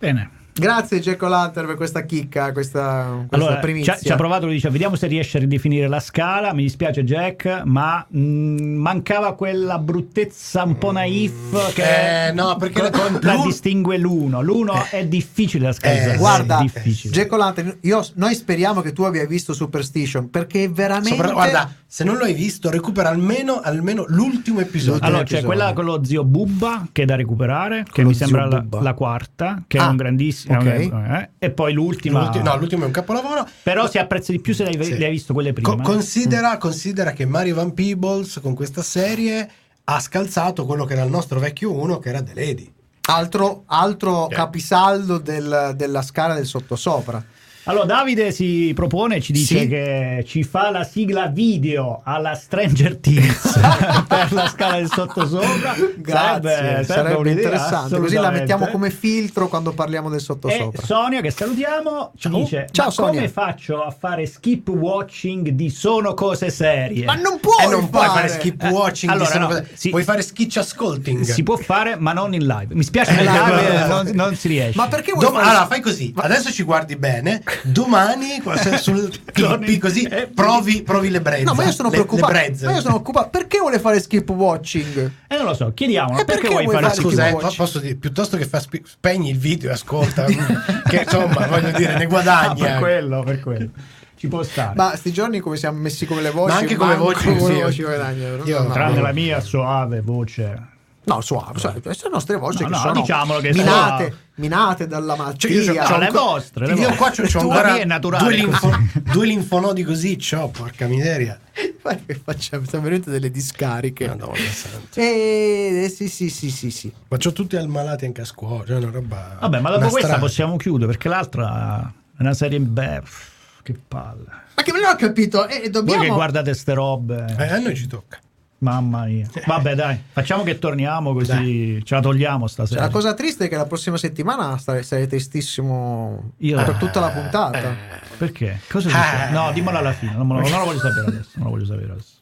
Bene, 0.00 0.35
Grazie 0.58 1.00
Jack 1.00 1.20
O'Lantern 1.22 1.66
per 1.66 1.76
questa 1.76 2.02
chicca, 2.06 2.50
questa, 2.52 3.24
questa 3.28 3.36
Allora, 3.36 3.54
ci 3.56 3.60
primizia. 3.60 3.92
ha, 3.92 3.98
ci 3.98 4.10
ha 4.10 4.16
provato, 4.16 4.46
lui 4.46 4.54
dice, 4.54 4.70
vediamo 4.70 4.96
se 4.96 5.06
riesce 5.06 5.36
a 5.36 5.40
ridefinire 5.40 5.86
la 5.86 6.00
scala. 6.00 6.54
Mi 6.54 6.62
dispiace, 6.62 7.04
Jack, 7.04 7.62
ma 7.64 8.04
mm, 8.16 8.76
mancava 8.76 9.34
quella 9.34 9.78
bruttezza 9.78 10.62
un 10.62 10.78
po' 10.78 10.92
naif 10.92 11.74
che 11.74 12.28
Eh, 12.28 12.32
no, 12.32 12.56
perché 12.56 12.80
la- 12.80 12.90
la 13.20 13.42
distingue 13.44 13.98
l'uno. 13.98 14.40
L'uno 14.40 14.82
è 14.90 15.04
difficile 15.06 15.66
da 15.66 15.72
scalzare. 15.72 16.14
Eh, 16.14 16.16
Guarda, 16.16 16.64
è 16.64 17.26
O'Lantern, 17.30 17.76
io- 17.82 18.06
noi 18.14 18.34
speriamo 18.34 18.80
che 18.80 18.94
tu 18.94 19.02
abbia 19.02 19.26
visto 19.26 19.52
Superstition 19.52 20.30
perché 20.30 20.64
è 20.64 20.70
veramente 20.70 21.10
Sopra- 21.16 21.32
guarda, 21.32 21.70
se 21.86 22.02
non 22.02 22.16
lo 22.16 22.24
hai 22.24 22.32
visto, 22.32 22.70
recupera 22.70 23.10
almeno, 23.10 23.60
almeno 23.62 24.04
l'ultimo 24.08 24.60
episodio. 24.60 25.06
Allora, 25.06 25.22
c'è 25.22 25.42
quella 25.42 25.74
con 25.74 25.84
lo 25.84 26.02
zio 26.02 26.24
Bubba 26.24 26.88
che 26.92 27.02
è 27.02 27.04
da 27.04 27.14
recuperare, 27.14 27.84
che 27.92 28.00
Lo 28.02 28.08
mi 28.08 28.14
sembra 28.14 28.46
la, 28.46 28.64
la 28.80 28.94
quarta, 28.94 29.62
che 29.66 29.76
è 29.76 29.80
Ah, 29.82 29.88
un 29.90 29.96
grandissimo. 29.96 30.45
Ok. 30.48 30.66
eh, 30.66 31.30
e 31.38 31.50
poi 31.50 31.72
l'ultima. 31.72 32.22
L'ultimo- 32.22 32.44
no, 32.44 32.56
l'ultimo 32.56 32.82
è 32.82 32.86
un 32.86 32.92
capolavoro. 32.92 33.46
Però 33.62 33.88
si 33.88 33.98
apprezza 33.98 34.32
di 34.32 34.40
più 34.40 34.54
se 34.54 34.64
l'hai, 34.64 34.82
Sì. 34.84 34.96
le 34.98 35.04
hai 35.04 35.10
visto 35.10 35.32
quelle 35.32 35.52
prima. 35.52 35.68
Co- 35.74 35.80
considera, 35.82 36.56
considera 36.58 37.12
che 37.12 37.24
Mario 37.26 37.54
Van 37.56 37.72
Peebles 37.74 38.38
con 38.42 38.54
questa 38.54 38.82
serie 38.82 39.48
ha 39.84 40.00
scalzato 40.00 40.66
quello 40.66 40.84
che 40.84 40.94
era 40.94 41.02
il 41.02 41.10
nostro 41.10 41.38
vecchio 41.38 41.72
uno, 41.72 41.98
che 41.98 42.08
era 42.08 42.22
The 42.22 42.32
Lady. 42.34 42.72
altro, 43.08 43.62
altro 43.66 44.28
Eh. 44.28 44.34
capisaldo 44.34 45.18
del- 45.18 45.74
della 45.76 46.02
scala 46.02 46.34
del 46.34 46.44
sottosopra. 46.46 47.24
Allora, 47.68 47.84
Davide 47.84 48.30
si 48.30 48.70
propone, 48.76 49.20
ci 49.20 49.32
dice 49.32 49.58
Sì. 49.60 49.66
che 49.68 50.24
ci 50.24 50.44
fa 50.44 50.70
la 50.70 50.84
sigla 50.84 51.26
video 51.26 52.00
alla 52.04 52.34
Stranger 52.34 52.96
Things 52.96 53.58
per 54.06 54.32
la 54.32 54.46
scala 54.48 54.76
del 54.76 54.88
sottosopra. 54.88 55.74
Grazie, 55.96 56.84
sarebbe, 56.84 57.14
un'idea, 57.16 57.32
interessante. 57.42 57.98
Così 57.98 58.14
la 58.14 58.30
mettiamo 58.30 58.68
come 58.68 58.90
filtro 58.90 59.48
quando 59.48 59.72
parliamo 59.72 60.08
del 60.08 60.18
E 60.18 60.22
sottosopra. 60.22 60.82
Sonia, 60.86 61.20
che 61.20 61.32
salutiamo, 61.32 62.12
ci 62.16 62.28
Ciao. 62.30 62.38
dice: 62.38 62.66
Ciao, 62.70 62.86
Ma 62.86 62.94
come 62.94 63.12
Sonia." 63.14 63.28
faccio 63.28 63.82
a 63.82 63.90
fare 63.90 64.26
skip 64.26 64.68
watching 64.68 65.48
di 65.48 65.68
Sono 65.68 66.14
cose 66.14 66.50
serie? 66.50 67.04
Ma 67.04 67.14
non 67.14 67.40
puoi, 67.40 67.64
E 67.64 67.66
non 67.68 67.90
puoi 67.90 68.06
fare. 68.06 68.28
fare 68.28 68.28
skip 68.28 68.62
watching, 68.70 69.10
Eh, 69.10 69.14
allora, 69.14 69.28
sono 69.28 69.42
no, 69.48 69.48
cose- 69.48 69.68
sì. 69.74 69.90
puoi 69.90 70.04
fare 70.04 70.22
skitch 70.22 70.56
ascolting. 70.58 71.22
Si 71.22 71.42
può 71.42 71.56
fare, 71.56 71.96
ma 71.98 72.12
non 72.12 72.32
in 72.32 72.46
live. 72.46 72.74
Mi 72.76 72.84
spiace, 72.84 73.10
Eh, 73.10 73.24
perché 73.24 73.38
no, 73.38 73.46
live 73.56 73.78
no, 73.78 73.86
no. 73.86 74.02
non, 74.02 74.12
non 74.14 74.34
si 74.36 74.46
riesce. 74.46 74.76
Ma 74.78 74.86
perché 74.86 75.10
vuoi 75.10 75.24
Dom- 75.24 75.34
fare- 75.34 75.48
allora 75.48 75.66
fai 75.66 75.80
così, 75.80 76.12
adesso 76.16 76.52
ci 76.52 76.62
guardi 76.62 76.94
bene, 76.96 77.42
domani 77.62 78.42
sul 78.78 79.10
clippi 79.32 79.78
così 79.78 80.02
Eh, 80.04 80.28
provi, 80.34 80.82
provi 80.82 81.10
le 81.10 81.20
brezze. 81.20 81.44
No, 81.44 81.54
ma 81.54 81.64
io 81.64 81.72
sono 81.72 81.88
le, 81.88 81.94
preoccupato. 81.96 82.32
Le 82.32 82.38
brezze. 82.38 82.66
Ma 82.66 82.72
io 82.74 82.80
sono 82.80 82.96
occupato. 82.96 83.28
Perché 83.30 83.58
vuole 83.58 83.78
fare 83.78 84.00
skip 84.00 84.28
watching? 84.30 85.10
Eh, 85.28 85.36
non 85.36 85.46
lo 85.46 85.54
so, 85.54 85.72
chiediamolo. 85.72 86.20
E 86.20 86.24
perché, 86.24 86.48
perché 86.48 86.62
vuoi 86.62 86.74
fare 86.74 86.82
fare 86.86 86.94
skip 86.94 87.08
Scusa, 87.08 87.26
eh, 87.28 87.32
watching? 87.32 87.50
po- 87.50 87.56
posso 87.62 87.78
dire, 87.78 87.94
piuttosto 87.94 88.36
che 88.36 88.46
fa 88.46 88.60
spi- 88.60 88.82
spegni 88.84 89.30
il 89.30 89.38
video 89.38 89.70
e 89.70 89.72
ascolta, 89.74 90.24
che 90.88 91.02
insomma, 91.02 91.46
voglio 91.46 91.70
dire, 91.72 91.96
ne 91.96 92.06
guadagni. 92.06 92.60
Ah, 92.60 92.64
per 92.64 92.66
anche. 92.68 92.80
quello, 92.80 93.22
per 93.22 93.40
quello. 93.40 93.70
Ci 94.18 94.28
può 94.28 94.42
stare. 94.42 94.72
Ma 94.74 94.96
sti 94.96 95.12
giorni 95.12 95.40
come 95.40 95.56
siamo 95.56 95.78
messi 95.78 96.06
come 96.06 96.22
le 96.22 96.30
voci? 96.30 96.52
Ma 96.52 96.58
anche 96.58 96.74
come 96.74 96.96
voci, 96.96 97.26
come 97.26 97.54
sì. 97.54 97.60
voci 97.60 97.82
guadagnano. 97.82 98.44
Io- 98.44 98.70
Tranne 98.70 98.96
no. 98.96 99.02
la 99.02 99.12
mia 99.12 99.40
suave 99.40 100.00
voce. 100.00 100.74
No, 101.06 101.20
suave, 101.20 101.58
suave. 101.58 101.80
Queste 101.80 102.02
sono 102.02 102.10
le 102.10 102.14
nostre 102.14 102.36
voci 102.36 102.62
No, 102.62 102.68
che 102.68 102.74
no, 102.74 102.80
sono 102.80 103.00
diciamolo 103.00 103.38
che 103.40 103.52
minate, 103.52 104.04
sono- 104.04 104.16
minate 104.34 104.86
dalla 104.88 105.14
Cioè, 105.14 105.24
malattia. 105.24 105.48
io 105.50 105.64
c'ho- 105.72 105.78
c'ho 105.80 105.86
Cioè, 105.86 105.98
le 105.98 106.10
vostre, 106.10 106.66
le 106.66 106.72
Io 106.74 106.94
qua 106.96 107.10
c'ho, 107.10 107.22
c'ho 107.22 107.38
ancora 107.38 107.98
due, 108.18 108.34
linfo- 108.34 108.68
così. 108.68 109.02
due 109.12 109.26
linfonodi 109.26 109.82
così, 109.84 110.16
c'ho, 110.16 110.48
porca 110.48 110.86
miseria. 110.88 111.38
Guarda 111.80 112.02
che 112.06 112.20
facciamo, 112.22 112.64
sono 112.68 112.82
venute 112.82 113.10
delle 113.10 113.30
discariche. 113.30 114.08
Madonna 114.08 114.34
santa. 114.52 115.00
Eh, 115.00 115.84
eh, 115.84 115.88
sì, 115.88 116.08
sì, 116.08 116.28
sì, 116.28 116.50
sì, 116.50 116.70
sì. 116.72 116.92
Ma 117.08 117.16
c'ho 117.18 117.32
tutti 117.32 117.56
ammalati 117.56 118.04
anche 118.04 118.22
a 118.22 118.24
scuola, 118.24 118.64
cioè 118.66 118.76
una 118.78 118.90
roba. 118.90 119.36
Vabbè, 119.40 119.60
ma 119.60 119.70
dopo 119.70 119.88
questa 119.88 120.18
possiamo 120.18 120.56
chiudere 120.56 120.90
perché 120.90 121.08
l'altra 121.08 121.92
è 122.16 122.20
una 122.22 122.34
serie. 122.34 122.58
Beh, 122.58 123.00
pff, 123.02 123.60
che 123.62 123.74
palle. 123.86 124.24
Ma 124.56 124.62
che 124.62 124.72
non 124.72 124.82
ho 124.84 124.96
capito, 124.96 125.46
eh, 125.46 125.58
Voi 125.60 125.70
dobbiamo... 125.70 126.02
che 126.02 126.08
guardate 126.08 126.52
ste 126.54 126.72
robe, 126.74 127.36
Eh, 127.38 127.46
a 127.46 127.58
noi 127.58 127.76
ci 127.76 127.86
tocca. 127.86 128.18
Mamma 128.58 129.04
mia. 129.04 129.28
Vabbè, 129.46 129.74
dai, 129.74 130.00
facciamo 130.12 130.42
che 130.42 130.58
torniamo 130.58 131.12
così 131.12 131.80
ce 131.84 131.94
la 131.94 132.00
togliamo 132.00 132.40
Cioè, 132.46 132.48
stasera. 132.48 132.80
la 132.82 132.88
cosa 132.88 133.14
triste 133.14 133.44
è 133.46 133.48
che 133.48 133.56
la 133.56 133.66
prossima 133.66 133.96
settimana 133.96 134.56
sare- 134.58 134.82
sarei 134.82 135.06
tristissimo 135.06 136.32
Io- 136.38 136.56
per 136.62 136.74
tutta 136.76 137.00
la 137.00 137.10
puntata. 137.10 137.74
Perché? 138.16 138.60
Cosa 138.70 138.88
Eh. 138.88 138.92
succede? 138.92 139.30
No, 139.32 139.52
dimmelo 139.52 139.78
alla 139.78 139.92
fine, 139.92 140.12
non, 140.14 140.26
me 140.26 140.34
lo, 140.40 140.48
non 140.48 140.58
lo 140.60 140.64
voglio 140.66 140.78
sapere 140.80 141.06
adesso. 141.06 141.30
Non 141.34 141.44
lo 141.44 141.50
voglio 141.50 141.66
sapere 141.66 141.92
adesso. 141.92 142.14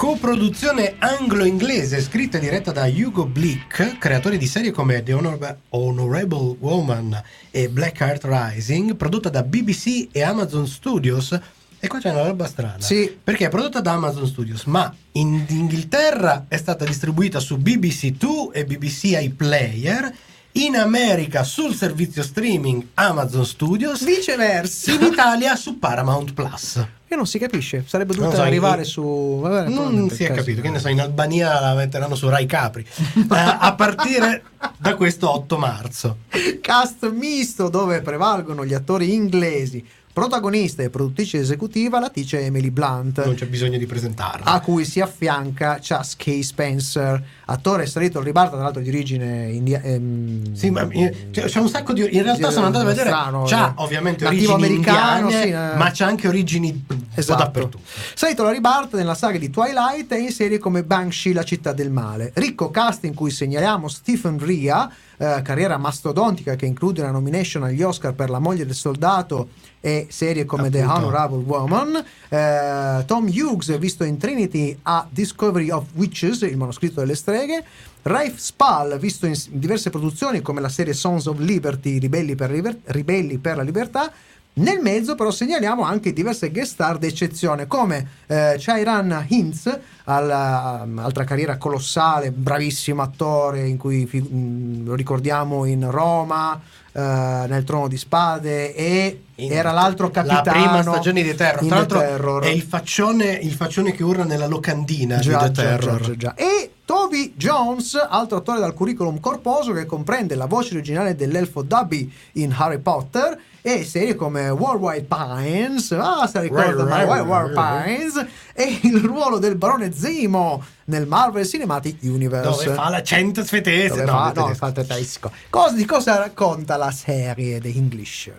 Coproduzione 0.00 0.94
anglo-inglese 0.98 2.00
scritta 2.00 2.38
e 2.38 2.40
diretta 2.40 2.72
da 2.72 2.86
Hugo 2.86 3.26
Blick, 3.26 3.98
creatori 3.98 4.38
di 4.38 4.46
serie 4.46 4.70
come 4.70 5.02
The 5.02 5.12
Honor- 5.12 5.58
Honorable 5.68 6.56
Woman 6.58 7.22
e 7.50 7.68
Black 7.68 8.00
Heart 8.00 8.24
Rising, 8.24 8.96
prodotta 8.96 9.28
da 9.28 9.42
BBC 9.42 10.08
e 10.10 10.22
Amazon 10.22 10.66
Studios. 10.66 11.38
E 11.78 11.86
qua 11.86 11.98
c'è 11.98 12.12
una 12.12 12.26
roba 12.26 12.46
strana. 12.46 12.80
Sì. 12.80 13.14
Perché 13.22 13.44
è 13.44 13.48
prodotta 13.50 13.82
da 13.82 13.92
Amazon 13.92 14.26
Studios, 14.26 14.64
ma 14.64 14.90
in 15.12 15.44
Inghilterra 15.46 16.46
è 16.48 16.56
stata 16.56 16.86
distribuita 16.86 17.38
su 17.38 17.58
BBC 17.58 18.12
2 18.12 18.54
e 18.54 18.64
BBC 18.64 19.18
iPlayer. 19.20 20.14
In 20.52 20.78
America 20.78 21.44
sul 21.44 21.74
servizio 21.74 22.22
streaming 22.22 22.86
Amazon 22.94 23.44
Studios. 23.44 24.02
Viceversa. 24.02 24.92
In 24.92 25.02
Italia 25.02 25.54
su 25.56 25.78
Paramount 25.78 26.32
Plus. 26.32 26.86
Che 27.10 27.16
non 27.16 27.26
si 27.26 27.40
capisce, 27.40 27.82
sarebbe 27.88 28.14
dovuto 28.14 28.36
so, 28.36 28.42
arrivare 28.42 28.82
in- 28.82 28.86
su... 28.86 29.38
vabbè, 29.40 29.68
Non 29.68 30.08
si 30.10 30.22
è 30.22 30.28
caso. 30.28 30.38
capito, 30.38 30.60
che 30.60 30.70
ne 30.70 30.78
so, 30.78 30.86
in 30.86 31.00
Albania 31.00 31.58
la 31.58 31.74
metteranno 31.74 32.14
su 32.14 32.28
Rai 32.28 32.46
Capri 32.46 32.86
Eh, 32.86 33.26
a 33.28 33.74
partire 33.76 34.44
da 34.78 34.94
questo 34.94 35.28
8 35.28 35.58
marzo. 35.58 36.18
Cast 36.60 37.10
misto 37.10 37.68
dove 37.68 38.00
prevalgono 38.00 38.64
gli 38.64 38.74
attori 38.74 39.12
inglesi, 39.12 39.84
protagonista 40.20 40.82
e 40.82 40.90
produttrice 40.90 41.38
esecutiva 41.38 41.98
la 41.98 42.10
dice 42.12 42.40
Emily 42.40 42.68
Blunt. 42.68 43.24
Non 43.24 43.34
c'è 43.34 43.46
bisogno 43.46 43.78
di 43.78 43.86
presentarla. 43.86 44.44
a 44.44 44.60
cui 44.60 44.84
si 44.84 45.00
affianca 45.00 45.78
Chas 45.80 46.14
K. 46.14 46.40
Spencer, 46.42 47.24
attore 47.46 47.86
salito 47.86 48.18
al 48.18 48.24
ribalta, 48.24 48.52
tra 48.52 48.64
l'altro 48.64 48.82
di 48.82 48.90
origine 48.90 49.50
india- 49.50 49.80
ehm, 49.80 50.52
Sì, 50.54 50.68
ma 50.68 50.86
eh, 50.90 51.28
c'è, 51.30 51.44
c'è 51.44 51.58
un 51.58 51.70
sacco 51.70 51.94
di. 51.94 52.02
In 52.02 52.22
realtà 52.22 52.50
sono 52.50 52.66
andato 52.66 52.84
a 52.84 52.88
vedere. 52.88 53.08
strano, 53.08 53.44
c'ha 53.44 53.70
eh. 53.70 53.72
ovviamente 53.76 54.26
origini 54.26 54.52
americano, 54.52 55.30
indiane, 55.30 55.42
sì, 55.42 55.48
eh. 55.48 55.76
ma 55.78 55.90
c'ha 55.90 56.06
anche 56.06 56.28
origini 56.28 56.84
Esatto. 57.14 57.42
dappertutto. 57.42 57.80
Salito 58.14 58.42
alla 58.42 58.52
ribalta 58.52 58.98
nella 58.98 59.14
saga 59.14 59.38
di 59.38 59.48
Twilight 59.48 60.12
e 60.12 60.18
in 60.18 60.32
serie 60.32 60.58
come 60.58 60.82
Banshee, 60.84 61.32
la 61.32 61.44
città 61.44 61.72
del 61.72 61.90
male. 61.90 62.30
Ricco 62.34 62.70
cast 62.70 63.04
in 63.04 63.14
cui 63.14 63.30
segnaliamo 63.30 63.88
Stephen 63.88 64.38
Ria, 64.38 64.90
eh, 65.20 65.42
carriera 65.42 65.76
mastodontica 65.76 66.56
che 66.56 66.64
include 66.64 67.02
una 67.02 67.10
nomination 67.10 67.62
agli 67.62 67.82
Oscar 67.82 68.14
per 68.14 68.30
La 68.30 68.38
moglie 68.38 68.64
del 68.64 68.74
soldato 68.74 69.50
e 69.78 70.06
serie 70.08 70.46
come 70.46 70.70
The 70.70 70.80
Appunto. 70.80 71.06
Honorable 71.06 71.44
Woman. 71.44 72.04
Eh, 72.30 73.04
Tom 73.04 73.26
Hughes, 73.28 73.78
visto 73.78 74.02
in 74.04 74.16
Trinity 74.16 74.78
a 74.82 75.06
Discovery 75.10 75.70
of 75.70 75.84
Witches, 75.92 76.40
il 76.40 76.56
manoscritto 76.56 77.00
delle 77.00 77.14
streghe. 77.14 77.62
Rafe 78.02 78.34
Spall, 78.36 78.98
visto 78.98 79.26
in 79.26 79.34
diverse 79.50 79.90
produzioni 79.90 80.40
come 80.40 80.62
la 80.62 80.70
serie 80.70 80.94
Sons 80.94 81.26
of 81.26 81.38
Liberty, 81.38 81.98
Ribelli 81.98 82.34
per, 82.34 82.50
Liber- 82.50 82.78
Ribelli 82.84 83.36
per 83.36 83.56
la 83.56 83.62
libertà. 83.62 84.10
Nel 84.52 84.80
mezzo 84.80 85.14
però 85.14 85.30
segnaliamo 85.30 85.82
anche 85.84 86.12
diverse 86.12 86.50
guest 86.50 86.72
star 86.72 86.98
d'eccezione 86.98 87.66
come 87.66 88.06
eh, 88.26 88.56
Chairan 88.58 89.24
Hinz, 89.28 89.78
alla- 90.04 90.86
altra 90.96 91.24
carriera 91.24 91.56
colossale, 91.56 92.30
bravissimo 92.32 93.00
attore 93.00 93.66
in 93.68 93.76
cui 93.78 94.08
mh, 94.10 94.84
lo 94.84 94.94
ricordiamo 94.94 95.64
in 95.64 95.88
Roma, 95.90 96.60
eh, 96.92 97.00
nel 97.00 97.62
Trono 97.64 97.86
di 97.88 97.96
Spade 97.96 98.74
e 98.74 99.22
In- 99.36 99.52
era 99.52 99.70
l'altro 99.70 100.10
capitano 100.10 100.42
La 100.44 100.50
prima 100.52 100.82
stagione 100.82 101.22
di 101.22 101.34
Terror. 101.34 101.66
Tra 101.66 101.76
l'altro 101.76 102.40
è 102.40 102.48
il 102.48 102.62
faccione, 102.62 103.32
il 103.32 103.52
faccione 103.52 103.92
che 103.92 104.02
urla 104.02 104.24
nella 104.24 104.46
locandina 104.46 105.18
Già, 105.20 105.38
di 105.38 105.44
The 105.46 105.52
già, 105.52 105.62
Terror. 105.62 106.00
già, 106.00 106.16
già. 106.16 106.34
E 106.34 106.70
Toby 106.90 107.34
Jones, 107.36 107.94
altro 107.94 108.38
attore 108.38 108.58
dal 108.58 108.74
curriculum 108.74 109.20
corposo 109.20 109.72
che 109.72 109.86
comprende 109.86 110.34
la 110.34 110.46
voce 110.46 110.74
originale 110.74 111.14
dell'elfo 111.14 111.62
Dubby 111.62 112.12
in 112.32 112.52
Harry 112.58 112.80
Potter 112.80 113.40
e 113.60 113.84
serie 113.84 114.16
come 114.16 114.48
Worldwide 114.48 115.06
Pines, 115.08 115.92
ah, 115.92 116.26
se 116.26 116.40
ricorda 116.40 116.82
Right, 116.82 117.08
right, 117.08 117.24
Worldwide 117.24 117.54
right, 117.54 117.84
Pines 117.84 118.26
e 118.52 118.80
il 118.88 118.98
ruolo 119.02 119.38
del 119.38 119.54
barone 119.54 119.92
Zemo 119.92 120.64
nel 120.86 121.06
Marvel 121.06 121.46
Cinematic 121.46 121.98
Universe. 122.02 122.64
Dove 122.64 122.74
fa 122.74 122.88
l'accento 122.88 123.44
svedese. 123.44 123.90
Dove 123.90 124.04
no, 124.06 124.10
fa, 124.10 124.32
no, 124.34 124.54
fa 124.54 124.72
tedesco. 124.72 125.30
Cosa- 125.48 125.76
di 125.76 125.84
cosa 125.84 126.16
racconta 126.16 126.76
la 126.76 126.90
serie 126.90 127.60
The 127.60 127.68
English? 127.68 128.32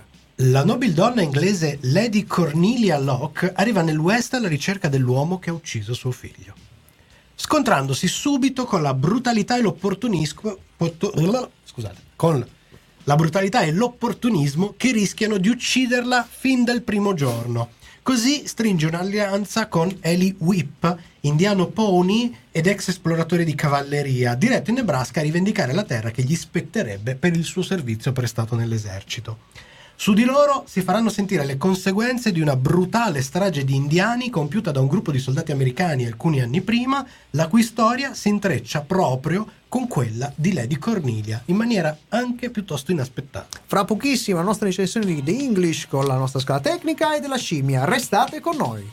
La 0.43 0.65
nobile 0.65 0.93
donna 0.93 1.21
inglese 1.21 1.77
Lady 1.83 2.25
Cornelia 2.25 2.97
Locke 2.97 3.53
arriva 3.55 3.81
nel 3.81 3.97
West 3.97 4.33
alla 4.33 4.47
ricerca 4.47 4.89
dell'uomo 4.89 5.39
che 5.39 5.51
ha 5.51 5.53
ucciso 5.53 5.93
suo 5.93 6.11
figlio, 6.11 6.55
scontrandosi 7.41 8.07
subito 8.07 8.65
con 8.65 8.83
la 8.83 8.93
brutalità 8.93 9.57
e 9.57 9.61
l'opportunismo. 9.61 10.57
Scusate, 11.63 12.01
con 12.15 12.47
la 13.05 13.15
brutalità 13.15 13.61
e 13.61 13.71
l'opportunismo 13.71 14.75
che 14.77 14.91
rischiano 14.91 15.37
di 15.37 15.49
ucciderla 15.49 16.27
fin 16.29 16.63
dal 16.63 16.83
primo 16.83 17.15
giorno. 17.15 17.71
Così 18.03 18.47
stringe 18.47 18.85
un'alleanza 18.85 19.67
con 19.67 19.95
Eli 20.01 20.35
Whip, 20.39 20.97
indiano 21.21 21.67
pony 21.67 22.35
ed 22.51 22.67
ex 22.67 22.89
esploratore 22.89 23.43
di 23.43 23.55
cavalleria, 23.55 24.35
diretto 24.35 24.69
in 24.69 24.75
Nebraska 24.75 25.19
a 25.19 25.23
rivendicare 25.23 25.73
la 25.73 25.83
terra 25.83 26.11
che 26.11 26.21
gli 26.21 26.35
spetterebbe 26.35 27.15
per 27.15 27.35
il 27.35 27.43
suo 27.43 27.63
servizio 27.63 28.11
prestato 28.11 28.55
nell'esercito. 28.55 29.39
Su 30.01 30.13
di 30.13 30.23
loro 30.23 30.63
si 30.65 30.81
faranno 30.81 31.09
sentire 31.09 31.45
le 31.45 31.57
conseguenze 31.57 32.31
di 32.31 32.41
una 32.41 32.55
brutale 32.55 33.21
strage 33.21 33.63
di 33.63 33.75
indiani 33.75 34.31
compiuta 34.31 34.71
da 34.71 34.79
un 34.79 34.87
gruppo 34.87 35.11
di 35.11 35.19
soldati 35.19 35.51
americani 35.51 36.07
alcuni 36.07 36.41
anni 36.41 36.61
prima, 36.61 37.05
la 37.29 37.47
cui 37.47 37.61
storia 37.61 38.15
si 38.15 38.27
intreccia 38.27 38.81
proprio 38.81 39.47
con 39.67 39.87
quella 39.87 40.33
di 40.35 40.53
Lady 40.53 40.79
Cornelia, 40.79 41.43
in 41.45 41.55
maniera 41.55 41.95
anche 42.09 42.49
piuttosto 42.49 42.91
inaspettata. 42.91 43.59
Fra 43.63 43.85
pochissimo 43.85 44.37
la 44.39 44.43
nostra 44.43 44.65
recensione 44.65 45.05
di 45.05 45.21
The 45.21 45.37
English 45.37 45.85
con 45.87 46.07
la 46.07 46.17
nostra 46.17 46.39
scala 46.39 46.61
tecnica 46.61 47.15
e 47.15 47.19
della 47.19 47.37
scimmia. 47.37 47.85
Restate 47.85 48.39
con 48.39 48.57
noi. 48.57 48.91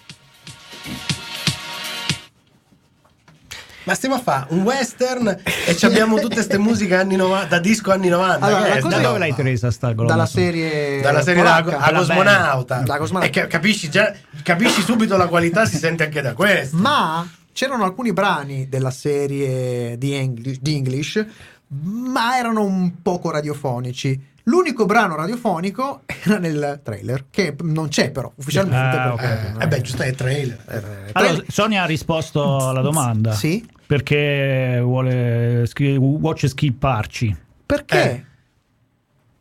Ma 3.89 3.95
stiamo 3.95 4.17
a 4.17 4.21
fare 4.21 4.45
un 4.51 4.65
western 4.65 5.35
e 5.67 5.75
ci 5.75 5.87
abbiamo 5.87 6.21
tutte 6.21 6.35
queste 6.35 6.59
musiche 6.59 6.95
anni 6.95 7.17
90, 7.17 7.47
da 7.47 7.59
disco 7.59 7.91
anni 7.91 8.09
90. 8.11 8.45
Allora, 8.45 8.63
che 8.65 8.81
cosa 8.81 8.97
Da 8.97 9.03
dove 9.03 9.19
l'hai 9.19 9.33
presa 9.33 9.71
sta 9.71 9.95
colonna? 9.95 10.13
Dalla 10.13 10.27
serie 10.27 11.01
Dalla 11.01 11.23
serie 11.23 11.43
da, 11.43 11.63
polacca. 11.63 11.85
a 11.87 11.93
cosmonauta. 11.95 12.77
Da 12.81 12.99
cosmonauta. 12.99 13.41
E 13.41 13.47
capisci, 13.47 13.89
già, 13.89 14.13
capisci 14.43 14.83
subito 14.83 15.17
la 15.17 15.27
qualità, 15.27 15.65
si 15.65 15.79
sente 15.79 16.05
anche 16.05 16.21
da 16.21 16.35
questo. 16.35 16.77
Ma 16.77 17.27
c'erano 17.55 17.85
alcuni 17.85 18.13
brani 18.13 18.69
della 18.69 18.91
serie 18.91 19.97
di 19.97 20.13
English, 20.15 20.59
di 20.61 20.75
English, 20.75 21.27
ma 21.69 22.37
erano 22.39 22.63
un 22.65 23.03
poco 23.03 23.31
radiofonici. 23.31 24.27
L'unico 24.45 24.87
brano 24.87 25.15
radiofonico 25.15 26.03
era 26.25 26.39
nel 26.39 26.81
trailer, 26.83 27.27
che 27.31 27.55
non 27.63 27.89
c'è 27.89 28.11
però 28.11 28.33
ufficialmente. 28.37 28.97
Ah, 28.97 29.11
perché 29.15 29.27
ok. 29.45 29.53
non 29.53 29.61
Eh 29.61 29.65
è- 29.65 29.69
beh, 29.69 29.81
giusto, 29.83 30.03
è 30.03 30.13
trailer. 30.15 30.59
eh, 30.69 30.77
Allora, 30.77 31.11
trailer- 31.13 31.45
Sonia 31.51 31.83
ha 31.83 31.87
risposto 31.87 32.57
alla 32.69 32.81
domanda. 32.81 33.33
Sì. 33.33 33.67
Perché 33.87 34.81
vuole 34.83 35.65
scri- 35.67 35.97
watch 35.97 36.47
skipparci. 36.47 37.37
Perché? 37.67 38.25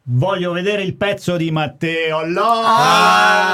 Voglio 0.10 0.54
vedere 0.54 0.84
il 0.84 0.96
pezzo 0.96 1.36
di 1.36 1.52
Matteo. 1.52 2.26
Lo- 2.26 2.42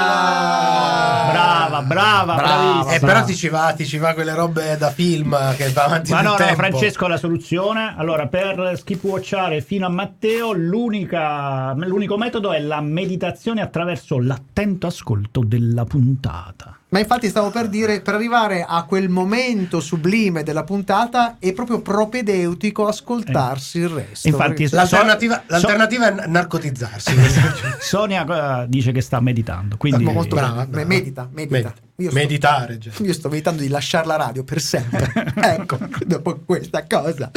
Ah! 0.06 1.30
Brava, 1.32 1.82
brava, 1.82 2.34
bravissima. 2.36 2.94
Eh, 2.94 3.00
però 3.00 3.24
ti 3.24 3.34
ci 3.34 3.48
va, 3.48 3.72
ti 3.76 3.84
ci 3.84 3.98
va 3.98 4.14
quelle 4.14 4.34
robe 4.34 4.76
da 4.78 4.90
film 4.90 5.36
che 5.56 5.70
va 5.70 5.84
avanti 5.86 6.12
Ma 6.12 6.20
no, 6.20 6.36
no. 6.38 6.54
Francesco 6.54 7.08
la 7.08 7.16
soluzione. 7.16 7.94
Allora, 7.96 8.28
per 8.28 8.74
skipwatchare 8.76 9.62
fino 9.62 9.86
a 9.86 9.88
Matteo, 9.88 10.52
l'unica- 10.52 11.72
l'unico 11.76 12.16
metodo 12.16 12.52
è 12.52 12.60
la 12.60 12.80
meditazione 12.80 13.60
attraverso 13.60 14.20
l'attento 14.20 14.86
ascolto 14.86 15.42
della 15.44 15.84
puntata. 15.84 16.78
Ma 16.94 17.00
infatti 17.00 17.28
stavo 17.28 17.50
per 17.50 17.66
dire, 17.66 18.02
per 18.02 18.14
arrivare 18.14 18.64
a 18.64 18.84
quel 18.84 19.08
momento 19.08 19.80
sublime 19.80 20.44
della 20.44 20.62
puntata 20.62 21.38
è 21.40 21.52
proprio 21.52 21.82
propedeutico 21.82 22.86
ascoltarsi 22.86 23.78
il 23.78 23.88
resto. 23.88 24.28
Infatti, 24.28 24.68
L'alternativa, 24.70 25.34
So- 25.38 25.42
l'alternativa 25.48 26.22
è 26.22 26.26
narcotizzarsi. 26.28 27.12
Sonia 27.82 28.62
eh, 28.62 28.68
dice 28.68 28.92
che 28.92 29.00
sta 29.00 29.18
meditando, 29.18 29.76
quindi 29.76 30.04
molto 30.04 30.36
brava, 30.36 30.66
brava. 30.66 30.86
Medita, 30.86 31.28
medita. 31.32 31.56
Med- 31.56 31.72
Io 31.96 32.10
sto- 32.10 32.18
meditare. 32.20 32.78
già. 32.78 32.90
Io 32.98 33.12
sto 33.12 33.28
meditando 33.28 33.62
di 33.62 33.68
lasciare 33.68 34.06
la 34.06 34.14
radio 34.14 34.44
per 34.44 34.60
sempre. 34.60 35.32
ecco, 35.34 35.76
dopo 36.06 36.42
questa 36.46 36.86
cosa. 36.86 37.28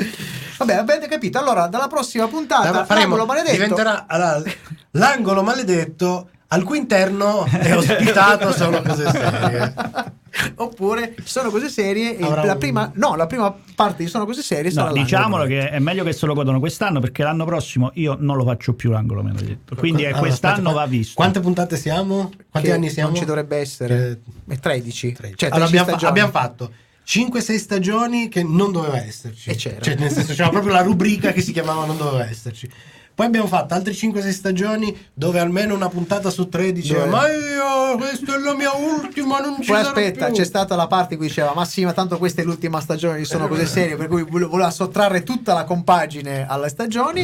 Vabbè, 0.60 0.74
avete 0.76 1.08
capito. 1.08 1.39
Allora, 1.39 1.65
dalla 1.65 1.88
prossima 1.88 2.28
puntata, 2.28 2.86
faremo- 2.86 3.15
l'angolo 3.15 3.26
maledetto. 3.26 3.54
diventerà 3.54 4.06
allora, 4.08 4.43
l'angolo 4.91 5.41
maledetto 5.41 6.30
al 6.49 6.63
cui 6.63 6.77
interno 6.77 7.45
è 7.45 7.75
ospitato 7.75 8.51
sono 8.51 8.81
cose 8.81 9.10
serie. 9.10 9.73
Oppure 10.55 11.15
sono 11.23 11.49
cose 11.49 11.67
serie. 11.69 12.17
E 12.17 12.23
Avrà 12.23 12.43
la 12.45 12.53
un- 12.53 12.60
prima, 12.60 12.91
no, 12.95 13.15
la 13.15 13.25
prima 13.27 13.53
parte 13.75 14.03
di 14.03 14.10
sono 14.10 14.25
cose 14.25 14.41
serie 14.41 14.69
sarà 14.71 14.88
No, 14.89 14.93
diciamolo 14.93 15.45
che 15.45 15.69
è 15.69 15.79
meglio 15.79 16.03
che 16.03 16.13
se 16.13 16.25
lo 16.25 16.33
godono 16.33 16.60
quest'anno 16.60 16.99
perché 16.99 17.23
l'anno 17.23 17.43
prossimo 17.45 17.91
io 17.95 18.15
non 18.19 18.38
lo 18.38 18.43
faccio 18.43 18.73
più 18.73 18.91
l'angolo 18.91 19.23
maledetto. 19.23 19.75
Quindi 19.75 20.03
eh, 20.03 20.07
Allora, 20.07 20.21
quest'anno 20.21 20.53
aspetta, 20.55 20.73
va 20.75 20.86
visto. 20.86 21.13
Quante 21.15 21.39
puntate 21.39 21.75
siamo? 21.75 22.31
Quanti 22.49 22.69
Che 22.69 22.75
anni 22.75 22.89
siamo? 22.89 23.10
Non 23.10 23.17
ci 23.19 23.25
dovrebbe 23.25 23.57
essere. 23.57 24.21
È 24.47 24.57
13. 24.60 25.12
13. 25.13 25.38
Cioè, 25.38 25.49
13 25.49 25.51
Allora, 25.51 25.65
abbiamo, 25.65 25.97
fa- 25.97 26.07
abbiamo 26.07 26.29
fatto 26.31 26.71
5-6 27.07 27.55
stagioni 27.57 28.27
che 28.29 28.43
non 28.43 28.71
doveva 28.71 28.97
esserci. 29.03 29.49
E 29.49 29.55
c'era. 29.55 29.79
Cioè, 29.81 29.95
nel 29.95 30.12
senso, 30.12 30.33
c'era 30.33 30.49
proprio 30.49 30.71
la 30.73 30.81
rubrica 30.81 31.31
che 31.31 31.41
si 31.41 31.51
chiamava 31.51 31.86
Non 31.86 31.97
doveva 31.97 32.27
esserci. 32.29 32.69
Poi 33.17 33.25
abbiamo 33.25 33.47
fatto 33.47 33.73
altre 33.73 33.93
5-6 33.93 34.30
stagioni 34.30 34.95
dove 35.12 35.39
almeno 35.39 35.73
una 35.73 35.89
puntata 35.89 36.30
su 36.30 36.49
tre 36.49 36.71
diceva 36.71 37.06
Dove- 37.06 37.15
Ma 37.15 37.27
io, 37.32 37.97
questa 37.97 38.36
è 38.36 38.38
la 38.38 38.53
mia 38.53 38.71
ultima, 38.73 39.39
non 39.39 39.60
ci 39.60 39.71
Poi 39.71 39.80
aspetta, 39.80 40.27
più." 40.27 40.36
c'è 40.36 40.43
stata 40.45 40.75
la 40.75 40.86
parte 40.86 41.13
in 41.15 41.19
cui 41.19 41.27
diceva: 41.30 41.51
Ma 41.56 41.65
sì, 41.65 41.84
ma 41.84 41.93
tanto 41.93 42.19
questa 42.19 42.43
è 42.43 42.45
l'ultima 42.45 42.80
stagione, 42.80 43.17
ci 43.17 43.25
sono 43.25 43.47
cose 43.47 43.65
serie. 43.65 43.95
Per 43.95 44.08
cui 44.08 44.21
vole- 44.21 44.45
voleva 44.45 44.69
sottrarre 44.69 45.23
tutta 45.23 45.53
la 45.56 45.63
compagine 45.63 46.45
alle 46.47 46.69
stagioni. 46.69 47.21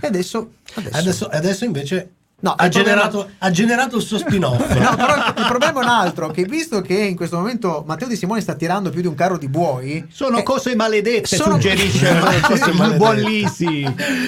E 0.00 0.06
adesso. 0.08 0.50
Adesso, 0.74 0.96
Adesso, 0.98 1.26
adesso 1.28 1.64
invece 1.64 2.10
No, 2.38 2.50
ha, 2.52 2.66
il 2.66 2.70
problema- 2.70 3.00
generato, 3.08 3.30
ha 3.38 3.50
generato 3.50 3.96
il 3.96 4.02
suo 4.02 4.18
spin-off. 4.18 4.68
No, 4.76 4.94
però 4.94 5.16
il, 5.16 5.44
problema 5.48 5.80
è 5.80 5.82
un 5.84 5.88
altro: 5.88 6.30
che 6.30 6.44
visto 6.44 6.82
che 6.82 6.92
in 6.94 7.16
questo 7.16 7.36
momento 7.38 7.82
Matteo 7.86 8.06
Di 8.08 8.14
Simone 8.14 8.42
sta 8.42 8.54
tirando 8.54 8.90
più 8.90 9.00
di 9.00 9.06
un 9.06 9.14
carro 9.14 9.38
di 9.38 9.48
buoi, 9.48 10.06
Sono 10.12 10.38
eh, 10.38 10.42
cose 10.42 10.76
maledette, 10.76 11.34
sono- 11.34 11.52
suggerisce 11.54 12.14
Cose 12.42 12.68
il 12.70 12.76
maledette. 12.76 12.96
buon 12.98 13.16
Lisi. 13.16 13.82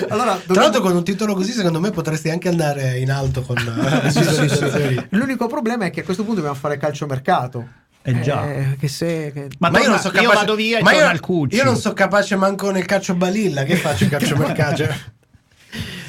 allora 0.08 0.32
Tra 0.32 0.40
dobbiamo- 0.46 0.60
l'altro 0.60 0.80
con 0.80 0.96
un 0.96 1.04
titolo 1.04 1.34
così 1.34 1.52
secondo 1.52 1.80
me 1.80 1.90
potresti 1.90 2.30
anche 2.30 2.48
andare 2.48 2.98
in 2.98 3.10
alto 3.10 3.42
con 3.42 3.56
eh, 4.04 4.10
Sì, 4.10 4.22
sì, 4.22 4.24
sì. 4.24 4.40
visualizzazioni. 4.40 5.06
L'unico 5.10 5.46
problema 5.46 5.84
è 5.84 5.90
che 5.90 6.00
a 6.00 6.04
questo 6.04 6.22
punto 6.24 6.40
dobbiamo 6.40 6.58
fare 6.58 6.78
calciomercato. 6.78 7.68
Eh 8.00 8.20
già. 8.22 8.50
Eh, 8.50 8.76
che 8.80 8.88
se. 8.88 9.32
che- 9.34 9.48
Ma, 9.58 9.68
Ma 9.68 9.80
io 9.80 9.88
non 9.90 9.98
so 9.98 10.06
io 10.08 10.12
capace, 10.14 10.34
vado 10.34 10.54
via 10.54 10.78
e 10.78 10.82
ma 10.82 10.92
torno 10.92 11.46
io, 11.50 11.56
io 11.58 11.64
non 11.64 11.76
so 11.76 11.92
capace 11.92 12.36
manco 12.36 12.70
nel 12.70 12.86
calcio 12.86 13.14
balilla. 13.14 13.64
Che 13.64 13.76
faccio 13.76 14.04
il 14.04 14.10
calcio 14.10 14.34
mercato? 14.34 14.86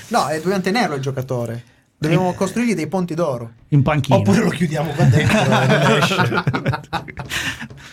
No, 0.08 0.30
eh, 0.30 0.40
dobbiamo 0.40 0.62
tenerlo 0.62 0.96
il 0.96 1.02
giocatore. 1.02 1.64
Dobbiamo 2.02 2.34
costruirgli 2.34 2.76
dei 2.76 2.88
ponti 2.88 3.14
d'oro. 3.14 3.52
in 3.70 3.82
panchina. 3.84 4.16
Oppure 4.18 4.40
lo 4.42 4.50
chiudiamo 4.50 4.92
qua 4.92 5.04
dentro. 5.04 5.38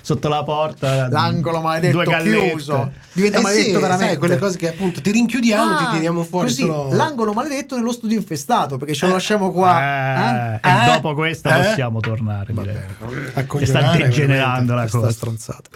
Sotto 0.01 0.29
la 0.29 0.45
porta. 0.45 1.09
L'angolo 1.09 1.61
maledetto 1.61 1.95
due 1.97 2.05
gallette. 2.05 2.49
chiuso. 2.51 2.93
Diventa 3.13 3.39
Eh 3.39 3.43
maledetto 3.43 3.67
sì, 3.75 3.81
veramente. 3.81 4.07
sai, 4.07 4.17
quelle 4.17 4.39
cose 4.39 4.57
che 4.59 4.69
appunto 4.69 5.01
ti 5.01 5.11
rinchiudiamo, 5.11 5.75
Ah, 5.75 5.77
ti 5.87 5.91
tiriamo 5.95 6.23
fuori 6.23 6.47
così, 6.47 6.61
solo... 6.63 6.95
l'angolo 6.95 7.33
maledetto 7.33 7.75
nello 7.77 7.91
studio 7.91 8.17
infestato 8.17 8.77
perché 8.77 8.95
ce 8.95 9.07
lo 9.07 9.13
lasciamo 9.15 9.51
qua. 9.51 9.81
Eh, 9.81 10.55
eh? 10.55 10.61
e 10.63 10.83
Eh? 10.83 10.93
dopo 10.93 11.13
questa 11.15 11.59
Eh? 11.59 11.65
possiamo 11.67 11.99
tornare. 11.99 12.55
Che 12.55 13.67
sta 13.67 13.91
degenerando 13.97 14.75
la 14.75 14.87
cosa. 14.89 15.11
stronzata. 15.11 15.69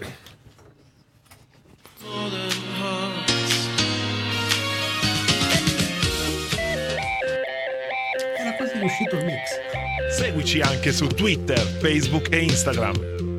Quasi 8.80 8.84
uscito 8.84 9.16
il 9.16 9.24
mix. 9.24 10.16
Seguici 10.16 10.60
anche 10.60 10.92
su 10.92 11.06
Twitter, 11.06 11.58
Facebook 11.58 12.32
e 12.32 12.42
Instagram. 12.42 13.38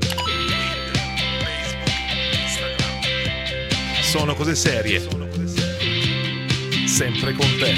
Sono 4.01 4.35
cose 4.35 4.55
serie. 4.55 5.01
Sempre 6.85 7.33
con 7.33 7.47
te. 7.59 7.73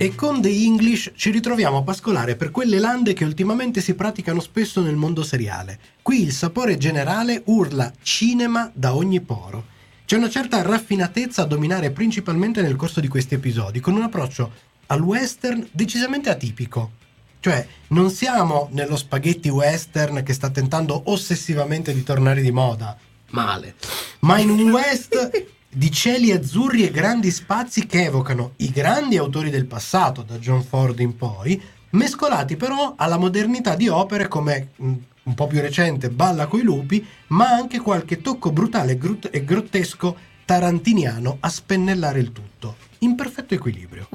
E 0.00 0.14
con 0.14 0.40
The 0.40 0.48
English 0.48 1.12
ci 1.16 1.30
ritroviamo 1.30 1.78
a 1.78 1.82
pascolare 1.82 2.36
per 2.36 2.52
quelle 2.52 2.78
lande 2.78 3.14
che 3.14 3.24
ultimamente 3.24 3.80
si 3.80 3.94
praticano 3.94 4.40
spesso 4.40 4.80
nel 4.80 4.94
mondo 4.94 5.24
seriale. 5.24 5.78
Qui 6.02 6.22
il 6.22 6.32
sapore 6.32 6.78
generale 6.78 7.42
urla 7.46 7.92
cinema 8.00 8.70
da 8.72 8.94
ogni 8.94 9.20
poro. 9.20 9.76
C'è 10.04 10.16
una 10.16 10.30
certa 10.30 10.62
raffinatezza 10.62 11.42
a 11.42 11.46
dominare 11.46 11.90
principalmente 11.90 12.62
nel 12.62 12.76
corso 12.76 13.00
di 13.00 13.08
questi 13.08 13.34
episodi, 13.34 13.80
con 13.80 13.94
un 13.94 14.02
approccio 14.02 14.52
al 14.88 15.00
western 15.00 15.66
decisamente 15.72 16.28
atipico. 16.28 16.92
Cioè, 17.40 17.66
non 17.88 18.10
siamo 18.10 18.68
nello 18.72 18.96
spaghetti 18.96 19.48
western 19.48 20.22
che 20.22 20.32
sta 20.32 20.50
tentando 20.50 21.02
ossessivamente 21.06 21.94
di 21.94 22.02
tornare 22.02 22.42
di 22.42 22.50
moda. 22.50 22.96
Male. 23.30 23.74
Ma 24.20 24.38
in 24.38 24.50
un 24.50 24.70
west 24.70 25.46
di 25.70 25.90
cieli 25.90 26.32
azzurri 26.32 26.84
e 26.84 26.90
grandi 26.90 27.30
spazi 27.30 27.86
che 27.86 28.04
evocano 28.04 28.52
i 28.56 28.70
grandi 28.70 29.16
autori 29.16 29.50
del 29.50 29.66
passato, 29.66 30.22
da 30.22 30.38
John 30.38 30.64
Ford 30.64 30.98
in 30.98 31.16
poi, 31.16 31.62
mescolati 31.90 32.56
però 32.56 32.94
alla 32.96 33.18
modernità 33.18 33.76
di 33.76 33.88
opere 33.88 34.28
come 34.28 34.70
mh, 34.76 34.92
un 35.24 35.34
po' 35.34 35.46
più 35.46 35.60
recente 35.60 36.10
Balla 36.10 36.46
coi 36.46 36.62
lupi, 36.62 37.06
ma 37.28 37.48
anche 37.50 37.78
qualche 37.78 38.20
tocco 38.20 38.50
brutale 38.50 38.98
e 39.30 39.44
grottesco 39.44 40.16
tarantiniano 40.44 41.36
a 41.40 41.48
spennellare 41.48 42.18
il 42.18 42.32
tutto, 42.32 42.76
in 43.00 43.14
perfetto 43.14 43.54
equilibrio. 43.54 44.08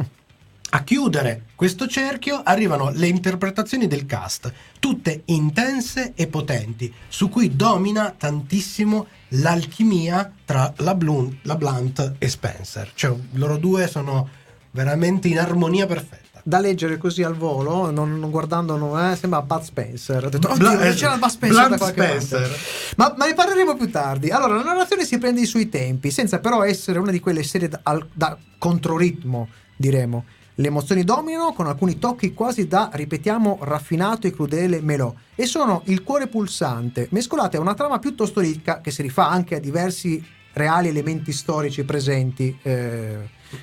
A 0.75 0.81
chiudere 0.81 1.43
questo 1.53 1.85
cerchio 1.85 2.41
arrivano 2.43 2.89
le 2.89 3.05
interpretazioni 3.05 3.85
del 3.85 4.07
cast, 4.07 4.51
tutte 4.79 5.21
intense 5.25 6.13
e 6.15 6.25
potenti, 6.25 6.91
su 7.07 7.29
cui 7.29 7.55
domina 7.55 8.11
tantissimo 8.17 9.05
l'alchimia 9.29 10.31
tra 10.43 10.73
la, 10.77 10.95
Blum- 10.95 11.31
la 11.43 11.55
Blunt 11.57 12.13
e 12.17 12.27
Spencer. 12.27 12.89
Cioè, 12.95 13.15
loro 13.33 13.57
due 13.57 13.87
sono 13.87 14.27
veramente 14.71 15.27
in 15.27 15.37
armonia 15.37 15.85
perfetta. 15.85 16.41
da 16.45 16.59
leggere 16.59 16.97
così 16.97 17.21
al 17.21 17.35
volo, 17.35 17.91
non, 17.91 18.17
non 18.19 18.31
guardando, 18.31 18.75
non- 18.75 19.11
eh, 19.11 19.15
sembra 19.15 19.43
Bud 19.43 19.61
Spencer. 19.61 20.25
Ho 20.25 20.29
detto, 20.29 20.53
Bla- 20.55 20.71
oddio, 20.71 20.81
eh, 20.81 20.93
c'era 20.95 21.17
Bud 21.17 21.29
Spencer 21.29 21.61
da 21.61 21.69
Bud 21.69 21.77
qualche 21.77 22.19
Spencer. 22.19 22.57
Ma, 22.97 23.13
ma 23.15 23.25
ne 23.27 23.33
parleremo 23.35 23.75
più 23.75 23.91
tardi. 23.91 24.31
Allora, 24.31 24.55
la 24.55 24.63
narrazione 24.63 25.05
si 25.05 25.19
prende 25.19 25.39
i 25.41 25.45
suoi 25.45 25.69
tempi, 25.69 26.09
senza 26.09 26.39
però 26.39 26.63
essere 26.63 26.97
una 26.97 27.11
di 27.11 27.19
quelle 27.19 27.43
serie 27.43 27.69
da, 27.69 27.79
da 28.11 28.35
controritmo, 28.57 29.47
diremo. 29.75 30.25
Le 30.55 30.67
emozioni 30.67 31.03
dominano 31.03 31.51
con 31.53 31.65
alcuni 31.67 31.97
tocchi 31.97 32.33
quasi 32.33 32.67
da, 32.67 32.89
ripetiamo, 32.93 33.59
raffinato 33.61 34.27
e 34.27 34.31
crudele 34.31 34.81
melò 34.81 35.11
e 35.33 35.45
sono 35.47 35.81
il 35.85 36.03
cuore 36.03 36.27
pulsante, 36.27 37.07
mescolate 37.11 37.57
a 37.57 37.59
una 37.59 37.73
trama 37.73 37.97
piuttosto 37.97 38.39
ricca 38.39 38.79
che 38.79 38.91
si 38.91 39.01
rifà 39.01 39.27
anche 39.29 39.55
a 39.55 39.59
diversi 39.59 40.23
reali 40.53 40.89
elementi 40.89 41.31
storici 41.31 41.83
presenti 41.83 42.55
eh, 42.61 42.71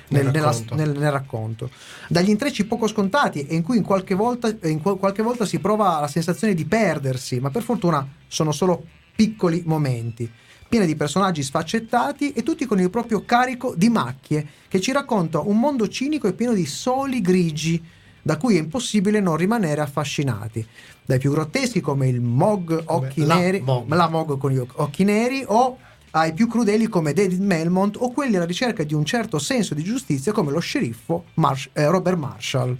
nel, 0.09 0.23
Nel 0.25 0.25
nella- 0.33 0.45
racconto. 0.47 0.75
nel- 0.75 0.97
nel 0.99 1.11
racconto. 1.11 1.69
Dagli 2.09 2.29
intrecci 2.29 2.65
poco 2.65 2.87
scontati 2.87 3.45
e 3.47 3.55
in 3.55 3.63
cui 3.63 3.77
in 3.77 3.83
qualche, 3.83 4.13
volta, 4.13 4.53
in 4.63 4.81
qual- 4.81 4.97
qualche 4.97 5.23
volta 5.23 5.45
si 5.45 5.59
prova 5.59 5.97
la 6.01 6.07
sensazione 6.09 6.53
di 6.53 6.65
perdersi, 6.65 7.39
ma 7.39 7.49
per 7.49 7.63
fortuna 7.63 8.05
sono 8.27 8.51
solo 8.51 8.83
piccoli 9.15 9.63
momenti, 9.65 10.29
piene 10.71 10.85
di 10.85 10.95
personaggi 10.95 11.43
sfaccettati 11.43 12.31
e 12.31 12.43
tutti 12.43 12.65
con 12.65 12.79
il 12.79 12.89
proprio 12.89 13.25
carico 13.25 13.73
di 13.75 13.89
macchie, 13.89 14.47
che 14.69 14.79
ci 14.79 14.93
racconta 14.93 15.41
un 15.41 15.59
mondo 15.59 15.89
cinico 15.89 16.29
e 16.29 16.33
pieno 16.33 16.53
di 16.53 16.65
soli 16.65 17.19
grigi, 17.19 17.83
da 18.21 18.37
cui 18.37 18.55
è 18.55 18.59
impossibile 18.59 19.19
non 19.19 19.35
rimanere 19.35 19.81
affascinati. 19.81 20.65
Dai 21.05 21.19
più 21.19 21.31
grotteschi 21.31 21.81
come 21.81 22.07
il 22.07 22.21
Mog 22.21 22.83
occhi 22.85 23.25
la 23.25 23.35
neri, 23.35 23.59
Mog. 23.59 23.93
la 23.93 24.07
Mog 24.07 24.37
con 24.37 24.49
gli 24.49 24.59
oc- 24.59 24.79
occhi 24.79 25.03
neri 25.03 25.43
o 25.45 25.77
ai 26.11 26.31
più 26.31 26.47
crudeli 26.47 26.87
come 26.87 27.11
David 27.11 27.41
Melmont 27.41 27.97
o 27.99 28.13
quelli 28.13 28.37
alla 28.37 28.45
ricerca 28.45 28.83
di 28.83 28.93
un 28.93 29.03
certo 29.03 29.39
senso 29.39 29.73
di 29.73 29.83
giustizia 29.83 30.31
come 30.31 30.51
lo 30.51 30.59
sceriffo 30.59 31.25
Marsh- 31.33 31.69
eh, 31.73 31.85
Robert 31.87 32.17
Marshall. 32.17 32.77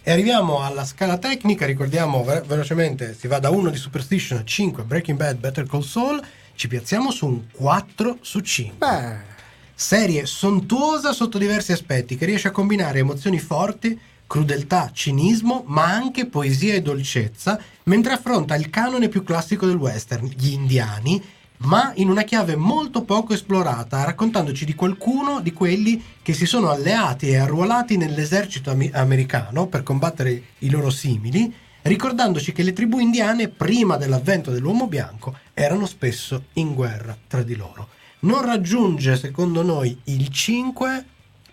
E 0.00 0.12
arriviamo 0.12 0.62
alla 0.62 0.84
scala 0.84 1.18
tecnica, 1.18 1.66
ricordiamo 1.66 2.22
ve- 2.22 2.44
velocemente, 2.46 3.16
si 3.18 3.26
va 3.26 3.40
da 3.40 3.50
1 3.50 3.70
di 3.70 3.76
Superstition 3.76 4.38
a 4.38 4.44
5 4.44 4.84
Breaking 4.84 5.18
Bad, 5.18 5.38
Better 5.38 5.66
Call 5.66 5.80
Saul, 5.80 6.22
ci 6.56 6.68
piazziamo 6.68 7.10
su 7.10 7.26
un 7.26 7.42
4 7.52 8.18
su 8.20 8.40
5. 8.40 8.76
Beh, 8.78 9.34
Serie 9.78 10.24
sontuosa 10.24 11.12
sotto 11.12 11.36
diversi 11.36 11.70
aspetti, 11.70 12.16
che 12.16 12.24
riesce 12.24 12.48
a 12.48 12.50
combinare 12.50 13.00
emozioni 13.00 13.38
forti, 13.38 13.98
crudeltà, 14.26 14.90
cinismo, 14.90 15.64
ma 15.66 15.84
anche 15.84 16.26
poesia 16.26 16.72
e 16.72 16.80
dolcezza, 16.80 17.60
mentre 17.84 18.14
affronta 18.14 18.54
il 18.54 18.70
canone 18.70 19.08
più 19.08 19.22
classico 19.22 19.66
del 19.66 19.76
western, 19.76 20.32
gli 20.34 20.52
indiani, 20.52 21.22
ma 21.58 21.92
in 21.96 22.08
una 22.08 22.22
chiave 22.22 22.56
molto 22.56 23.02
poco 23.02 23.34
esplorata, 23.34 24.02
raccontandoci 24.04 24.64
di 24.64 24.74
qualcuno 24.74 25.40
di 25.40 25.52
quelli 25.52 26.02
che 26.22 26.32
si 26.32 26.46
sono 26.46 26.70
alleati 26.70 27.28
e 27.28 27.36
arruolati 27.36 27.98
nell'esercito 27.98 28.70
ami- 28.70 28.90
americano 28.94 29.66
per 29.66 29.82
combattere 29.82 30.42
i 30.60 30.70
loro 30.70 30.88
simili, 30.88 31.52
ricordandoci 31.82 32.52
che 32.52 32.62
le 32.62 32.72
tribù 32.72 32.98
indiane, 32.98 33.48
prima 33.48 33.98
dell'avvento 33.98 34.50
dell'uomo 34.50 34.86
bianco, 34.86 35.36
erano 35.58 35.86
spesso 35.86 36.44
in 36.54 36.74
guerra 36.74 37.16
tra 37.26 37.42
di 37.42 37.54
loro 37.56 37.88
non 38.20 38.44
raggiunge 38.44 39.16
secondo 39.16 39.62
noi 39.62 39.98
il 40.04 40.28
5 40.28 41.04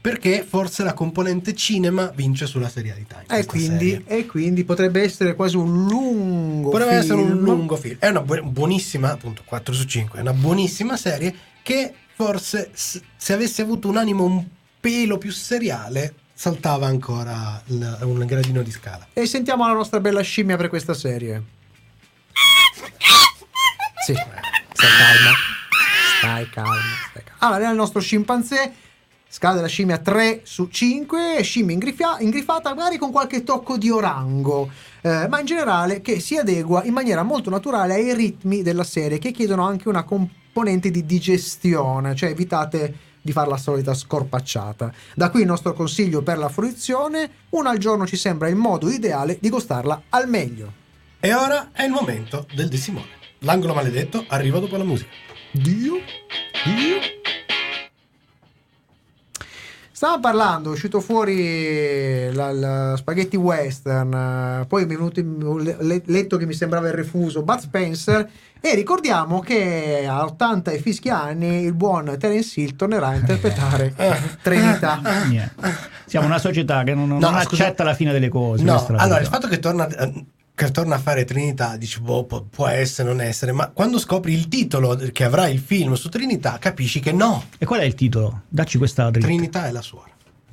perché 0.01 0.43
forse 0.45 0.83
la 0.83 0.91
componente 0.93 1.53
cinema 1.55 2.11
vince 2.13 2.45
sulla 2.45 2.67
serialità. 2.67 3.23
e 3.29 3.45
quindi, 3.45 4.03
e 4.05 4.25
quindi 4.25 4.65
potrebbe 4.65 5.01
essere 5.01 5.33
quasi 5.33 5.55
un 5.55 5.85
lungo 5.85 6.71
potrebbe 6.71 6.95
essere 6.95 7.21
un 7.21 7.27
film. 7.27 7.39
lungo 7.39 7.75
film. 7.77 7.95
È 7.99 8.09
una 8.09 8.19
bu- 8.19 8.43
buonissima, 8.43 9.13
appunto 9.13 9.43
4 9.45 9.73
su 9.73 9.85
5, 9.85 10.17
è 10.17 10.21
una 10.21 10.33
buonissima 10.33 10.97
serie 10.97 11.33
che 11.61 11.93
forse 12.15 12.71
se 12.73 13.33
avesse 13.33 13.61
avuto 13.61 13.87
un 13.87 13.95
animo 13.95 14.25
un 14.25 14.43
pelo 14.81 15.17
più 15.17 15.31
seriale 15.31 16.13
saltava 16.33 16.85
ancora 16.87 17.61
il- 17.67 17.97
un 18.01 18.25
gradino 18.25 18.61
di 18.61 18.71
scala. 18.71 19.07
E 19.13 19.25
sentiamo 19.25 19.65
la 19.65 19.73
nostra 19.73 20.01
bella 20.01 20.19
scimmia 20.21 20.57
per 20.57 20.67
questa 20.67 20.93
serie. 20.93 21.41
Sì, 24.05 24.13
stai 24.13 24.89
calma. 24.97 25.33
Stai 26.17 26.49
calma. 26.49 26.73
Stai 27.09 27.23
calma. 27.23 27.37
Allora, 27.39 27.67
nel 27.67 27.75
nostro 27.75 28.01
scimpanzé 28.01 28.73
scala 29.29 29.55
della 29.55 29.67
scimmia 29.67 29.97
3 29.97 30.41
su 30.43 30.67
5, 30.67 31.41
scimmia 31.41 31.73
ingrifia- 31.73 32.17
ingrifata 32.19 32.75
magari 32.75 32.97
con 32.97 33.11
qualche 33.11 33.43
tocco 33.43 33.77
di 33.77 33.89
orango, 33.89 34.69
eh, 35.01 35.27
ma 35.29 35.39
in 35.39 35.45
generale 35.45 36.01
che 36.01 36.19
si 36.19 36.37
adegua 36.37 36.83
in 36.83 36.91
maniera 36.91 37.23
molto 37.23 37.49
naturale 37.49 37.93
ai 37.93 38.13
ritmi 38.13 38.61
della 38.61 38.83
serie 38.83 39.19
che 39.19 39.31
chiedono 39.31 39.65
anche 39.65 39.87
una 39.87 40.03
componente 40.03 40.91
di 40.91 41.05
digestione, 41.05 42.13
cioè 42.13 42.29
evitate 42.29 42.95
di 43.21 43.31
fare 43.31 43.49
la 43.49 43.57
solita 43.57 43.93
scorpacciata. 43.93 44.93
Da 45.15 45.29
qui 45.29 45.41
il 45.41 45.47
nostro 45.47 45.71
consiglio 45.71 46.21
per 46.21 46.37
la 46.37 46.49
fruizione, 46.49 47.29
una 47.51 47.69
al 47.69 47.77
giorno 47.77 48.05
ci 48.05 48.17
sembra 48.17 48.49
il 48.49 48.57
modo 48.57 48.89
ideale 48.89 49.37
di 49.39 49.49
gustarla 49.49 50.03
al 50.09 50.27
meglio. 50.27 50.73
E 51.21 51.33
ora 51.33 51.69
è 51.71 51.83
il 51.85 51.91
momento 51.91 52.45
del 52.53 52.67
De 52.67 52.77
Simone. 52.77 53.22
L'angolo 53.43 53.73
maledetto 53.73 54.23
arriva 54.27 54.59
dopo 54.59 54.77
la 54.77 54.83
musica. 54.83 55.09
Dio, 55.51 55.95
Dio. 56.63 56.97
Stavamo 59.91 60.21
parlando, 60.21 60.69
è 60.69 60.73
uscito 60.73 60.99
fuori 60.99 62.33
la, 62.33 62.51
la 62.51 62.95
spaghetti 62.97 63.37
western, 63.37 64.61
eh, 64.61 64.65
poi 64.65 64.85
mi 64.85 64.95
è 64.95 64.97
venuto 64.97 65.21
ho 65.21 65.57
le- 65.57 66.01
letto 66.05 66.35
che 66.35 66.45
mi 66.45 66.51
sembrava 66.53 66.87
il 66.87 66.93
refuso 66.93 67.41
Bud 67.43 67.59
Spencer 67.59 68.29
e 68.59 68.75
ricordiamo 68.75 69.39
che 69.39 70.05
a 70.05 70.23
80 70.25 70.71
e 70.71 70.79
fischi 70.79 71.07
anni 71.09 71.61
il 71.63 71.73
buon 71.73 72.13
Terence 72.19 72.59
Hill 72.59 72.75
tornerà 72.75 73.07
a 73.09 73.15
interpretare 73.15 73.93
Trinità. 74.41 74.99
Niente. 75.29 75.91
Siamo 76.05 76.25
una 76.25 76.39
società 76.39 76.83
che 76.83 76.93
non, 76.93 77.07
non 77.07 77.19
No, 77.19 77.27
scusa- 77.41 77.63
accetta 77.63 77.83
la 77.83 77.93
fine 77.93 78.11
delle 78.11 78.29
cose. 78.29 78.63
No, 78.63 78.85
allora 78.97 79.19
il 79.21 79.27
fatto 79.27 79.47
che 79.47 79.59
torna, 79.59 79.87
eh, 79.87 80.25
che 80.55 80.69
torna 80.71 80.95
a 80.95 80.99
fare 80.99 81.23
Trinità, 81.25 81.77
dici, 81.77 81.99
boh, 81.99 82.25
può, 82.25 82.41
può 82.49 82.67
essere, 82.67 83.07
non 83.07 83.21
essere, 83.21 83.51
ma 83.51 83.69
quando 83.69 83.97
scopri 83.99 84.33
il 84.33 84.47
titolo 84.47 84.95
che 85.11 85.23
avrà 85.23 85.47
il 85.47 85.59
film 85.59 85.93
su 85.93 86.09
Trinità, 86.09 86.57
capisci 86.59 86.99
che 86.99 87.11
no, 87.11 87.45
E 87.57 87.65
qual 87.65 87.79
è 87.79 87.83
il 87.83 87.95
titolo? 87.95 88.41
Dacci 88.49 88.77
questa 88.77 89.09
dritta. 89.09 89.25
Trinità 89.27 89.65
è 89.67 89.71
la 89.71 89.81
suora. 89.81 90.11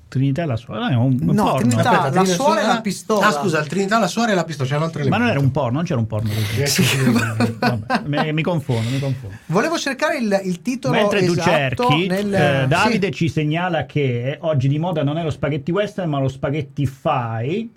Trinità 0.08 0.42
e 0.42 0.46
la 0.46 0.56
sua. 0.56 0.90
è 0.90 0.94
un, 0.96 1.18
No, 1.20 1.44
porno. 1.44 1.58
Trinità- 1.68 2.02
la 2.02 2.10
Trinità- 2.10 2.32
suora 2.32 2.62
e 2.62 2.66
la 2.66 2.80
pistola. 2.80 3.26
Ah, 3.28 3.30
scusa, 3.30 3.60
il 3.60 3.68
Trinità, 3.68 3.98
la 4.00 4.08
suora 4.08 4.32
e 4.32 4.34
la 4.34 4.42
pistola, 4.42 4.68
c'è 4.68 4.76
un 4.76 4.82
altro 4.82 4.98
Ma 5.04 5.18
non 5.18 5.28
elemento. 5.28 5.38
era 5.38 5.46
un 5.46 5.50
porno, 5.52 5.76
non 5.76 5.84
c'era 5.84 6.00
un 6.00 6.06
porno 6.08 6.30
così. 6.30 6.66
Sì, 6.66 6.82
sì, 6.82 6.96
sì. 6.98 7.10
Vabbè, 7.12 8.02
mi, 8.06 8.32
mi 8.32 8.42
confondo, 8.42 8.90
mi 8.90 8.98
confondo. 8.98 9.36
Volevo 9.46 9.78
cercare 9.78 10.16
il, 10.18 10.40
il 10.46 10.62
titolo 10.62 10.94
Mentre 10.94 11.24
tu 11.24 11.30
esatto 11.30 11.50
cerchi, 11.50 12.06
nel- 12.08 12.34
eh, 12.34 12.64
Davide 12.66 13.06
sì. 13.06 13.12
ci 13.12 13.28
segnala 13.28 13.86
che 13.86 14.38
oggi 14.40 14.66
di 14.66 14.80
moda 14.80 15.04
non 15.04 15.16
è 15.16 15.22
lo 15.22 15.30
spaghetti 15.30 15.70
western, 15.70 16.08
ma 16.10 16.18
lo 16.18 16.26
spaghetti 16.28 16.86
fai. 16.86 17.72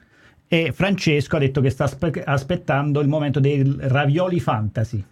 E 0.53 0.71
Francesco 0.71 1.35
ha 1.35 1.39
detto 1.39 1.61
che 1.61 1.71
sta 1.71 1.85
aspe- 1.85 2.23
aspettando 2.23 2.99
il 2.99 3.07
momento 3.07 3.39
dei 3.39 3.75
ravioli 3.79 4.39
fantasy. 4.39 5.03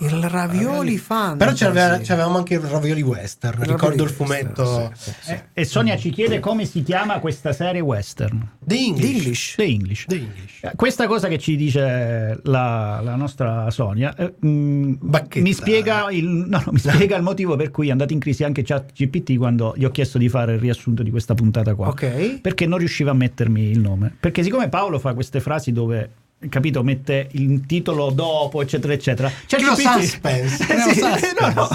Il 0.00 0.28
ravioli 0.28 0.98
fantasy. 0.98 1.36
Però 1.38 1.52
c'aveva- 1.54 2.00
c'avevamo 2.02 2.38
anche 2.38 2.54
il 2.54 2.60
ravioli 2.60 3.02
western, 3.02 3.60
Il 3.62 3.68
ricordo 3.68 4.02
il 4.02 4.08
ravioli 4.08 4.12
fumetto 4.12 4.62
western, 4.62 4.94
sì, 4.94 5.10
sì, 5.10 5.14
sì. 5.20 5.30
Eh, 5.32 5.42
e 5.52 5.64
Sonia 5.64 5.96
ci 5.96 6.10
chiede 6.10 6.40
come 6.40 6.64
si 6.64 6.82
chiama 6.82 7.18
questa 7.20 7.52
serie 7.52 7.80
western. 7.80 8.48
The 8.64 8.74
English. 8.76 8.94
The 8.96 9.04
English. 9.06 9.54
The 9.56 9.64
English. 9.64 10.04
The 10.06 10.14
English. 10.16 10.62
Eh, 10.62 10.72
Questa 10.74 11.06
cosa 11.06 11.28
che 11.28 11.38
ci 11.38 11.56
dice 11.56 12.40
la, 12.42 13.00
la 13.02 13.14
nostra 13.14 13.70
Sonia 13.70 14.14
eh, 14.16 14.32
Bacchetta. 14.40 15.40
mi, 15.42 15.52
spiega 15.52 16.10
il, 16.10 16.24
no, 16.26 16.62
no, 16.64 16.72
mi 16.72 16.78
spiega 16.78 17.16
il 17.16 17.22
motivo 17.22 17.54
per 17.56 17.70
cui 17.70 17.88
è 17.88 17.90
andato 17.90 18.12
in 18.12 18.18
crisi 18.18 18.42
anche 18.44 18.62
ChatGPT 18.62 19.36
quando 19.36 19.74
gli 19.76 19.84
ho 19.84 19.90
chiesto 19.90 20.18
di 20.18 20.28
fare 20.28 20.54
il 20.54 20.58
riassunto 20.60 21.02
di 21.02 21.10
questa 21.10 21.34
puntata 21.34 21.74
qua. 21.74 21.88
Ok. 21.88 22.40
Perché 22.40 22.66
non 22.66 22.78
riusciva 22.78 23.10
a 23.10 23.14
mettermi 23.14 23.62
il 23.70 23.78
nome. 23.80 24.14
Perché 24.18 24.42
siccome 24.42 24.68
Paolo 24.68 24.98
fa 24.98 25.14
queste 25.14 25.40
frasi 25.40 25.70
dove 25.72 26.10
capito, 26.48 26.82
mette 26.82 27.28
il 27.32 27.64
titolo 27.66 28.10
dopo, 28.10 28.60
eccetera, 28.62 28.92
eccetera. 28.92 29.30
Creo 29.46 29.74
suspense, 29.74 30.64
creo 30.64 30.88
Sì, 30.92 31.00
suspense. 31.00 31.34
no, 31.40 31.52
no. 31.54 31.68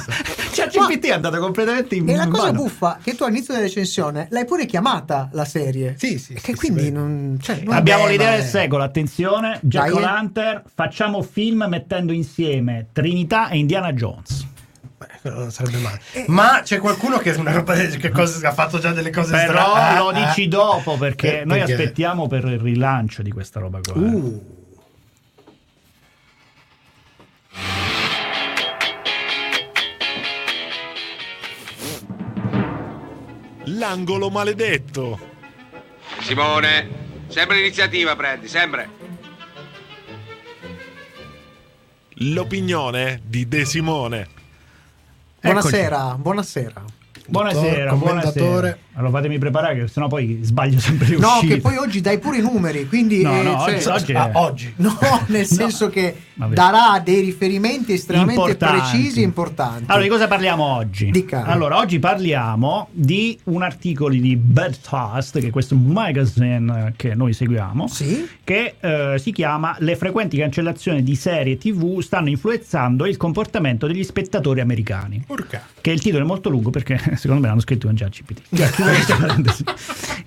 ChatGPT 0.52 1.06
è 1.06 1.12
andata 1.12 1.38
completamente 1.40 1.96
in 1.96 2.08
E 2.10 2.16
la 2.16 2.28
cosa 2.28 2.44
vano. 2.52 2.62
buffa 2.64 3.00
che 3.02 3.16
tu 3.16 3.24
all'inizio 3.24 3.54
della 3.54 3.66
recensione 3.66 4.28
l'hai 4.32 4.46
pure 4.46 4.66
chiamata 4.66 5.30
la 5.34 5.46
serie. 5.46 5.96
Sì, 5.98 6.18
sì, 6.20 6.34
E 6.34 6.38
sì, 6.40 6.44
che 6.44 6.52
sì, 6.54 6.58
quindi 6.58 6.84
sì. 6.84 6.92
non, 6.92 7.38
cioè, 7.42 7.62
non- 7.64 7.74
Abbiamo 7.74 8.02
Vabbè, 8.04 8.12
l'idea 8.12 8.32
del 8.36 8.42
è- 8.46 8.48
secolo, 8.48 8.84
attenzione, 8.84 9.60
Jack 9.64 9.88
eh. 9.88 9.92
O'Lantern, 9.94 10.64
facciamo 10.74 11.22
film 11.24 11.66
mettendo 11.70 12.12
insieme 12.14 12.88
Trinità 12.92 13.50
e 13.50 13.58
Indiana 13.58 13.94
Jones. 13.94 14.46
Non 15.22 15.52
sarebbe 15.52 15.78
male. 15.80 16.00
Ma 16.28 16.62
c'è 16.64 16.78
qualcuno 16.80 17.18
che, 17.18 17.32
una 17.32 17.52
roba 17.52 17.74
che 17.76 18.10
cosa- 18.10 18.48
ha 18.48 18.54
fatto 18.54 18.80
già 18.80 18.92
delle 18.94 19.10
cose 19.12 19.32
Però 19.32 19.70
strane. 19.76 19.98
lo 20.00 20.08
Ah, 20.10 20.14
dici 20.26 20.48
dopo 20.48 20.98
perché 20.98 21.42
Eh, 21.42 21.46
noi 21.46 21.58
perché? 21.60 21.74
aspettiamo 21.74 22.28
per 22.28 22.46
il 22.46 22.60
rilancio 22.60 23.22
di 23.22 23.32
questa 23.32 23.60
roba 23.60 23.80
qua. 23.82 23.94
eh. 23.96 24.06
Uh. 24.06 24.58
L'angolo 33.66 34.30
maledetto. 34.30 35.20
Simone, 36.22 36.90
sempre 37.28 37.58
l'iniziativa 37.58 38.16
prendi, 38.16 38.48
sempre. 38.48 38.90
L'opinione 42.22 43.22
di 43.24 43.48
De 43.48 43.66
Simone. 43.66 44.28
Buonasera, 45.44 46.16
buonasera. 46.18 46.82
Buonasera, 47.28 47.94
buonasera. 47.94 48.78
Allora 48.94 49.12
fatemi 49.14 49.38
preparare, 49.38 49.76
che 49.80 49.88
sennò 49.88 50.08
poi 50.08 50.40
sbaglio 50.42 50.78
sempre 50.80 51.08
le 51.08 51.18
No, 51.18 51.28
uscite. 51.36 51.54
che 51.56 51.62
poi 51.62 51.78
oggi 51.78 52.02
dai 52.02 52.20
pure 52.20 52.38
i 52.38 52.42
numeri, 52.42 52.86
quindi... 52.88 53.22
No, 53.22 53.40
eh, 53.40 53.44
no, 53.44 53.60
cioè- 53.60 53.76
oggi- 53.76 53.88
oggi- 53.88 54.14
Ah, 54.14 54.30
oggi. 54.42 54.74
No, 54.78 54.98
nel 55.28 55.46
senso 55.46 55.90
che 55.90 56.14
Vabbè. 56.34 56.54
darà 56.56 57.00
dei 57.00 57.22
riferimenti 57.22 57.94
estremamente 57.94 58.42
Importanti. 58.42 58.80
precisi 58.90 59.22
e 59.22 59.24
importanti. 59.24 59.84
Allora, 59.88 60.04
di 60.04 60.10
cosa 60.10 60.28
parliamo 60.28 60.64
oggi? 60.64 61.12
Dica. 61.12 61.44
Allora, 61.46 61.78
oggi 61.78 62.00
parliamo 62.00 62.90
di 62.92 63.40
un 63.46 63.62
articolo 63.62 64.14
di 64.14 64.36
Bedfast, 64.36 65.40
che 65.40 65.48
è 65.48 65.50
questo 65.50 65.76
magazine 65.76 66.94
che 66.98 67.16
noi 67.16 67.32
seguiamo, 67.34 67.88
Sì? 67.88 68.28
che 68.44 68.76
eh, 68.80 69.16
si 69.18 69.32
chiama 69.32 69.76
Le 69.80 69.96
frequenti 69.96 70.38
cancellazioni 70.38 71.04
di 71.04 71.16
serie 71.16 71.58
TV 71.58 72.00
stanno 72.02 72.30
influenzando 72.30 73.06
il 73.06 73.16
comportamento 73.18 73.88
degli 73.88 74.04
spettatori 74.04 74.60
americani. 74.60 75.24
Urca. 75.28 75.62
Che 75.80 75.92
il 75.92 76.02
titolo 76.02 76.24
è 76.24 76.28
molto 76.28 76.50
lungo 76.50 76.70
perché 76.70 76.98
secondo 77.16 77.42
me 77.42 77.48
l'hanno 77.48 77.62
scritto 77.62 77.88
con. 77.88 77.96
Chiudo 77.96 78.10
questa 78.10 78.84
parentesi. 78.84 78.89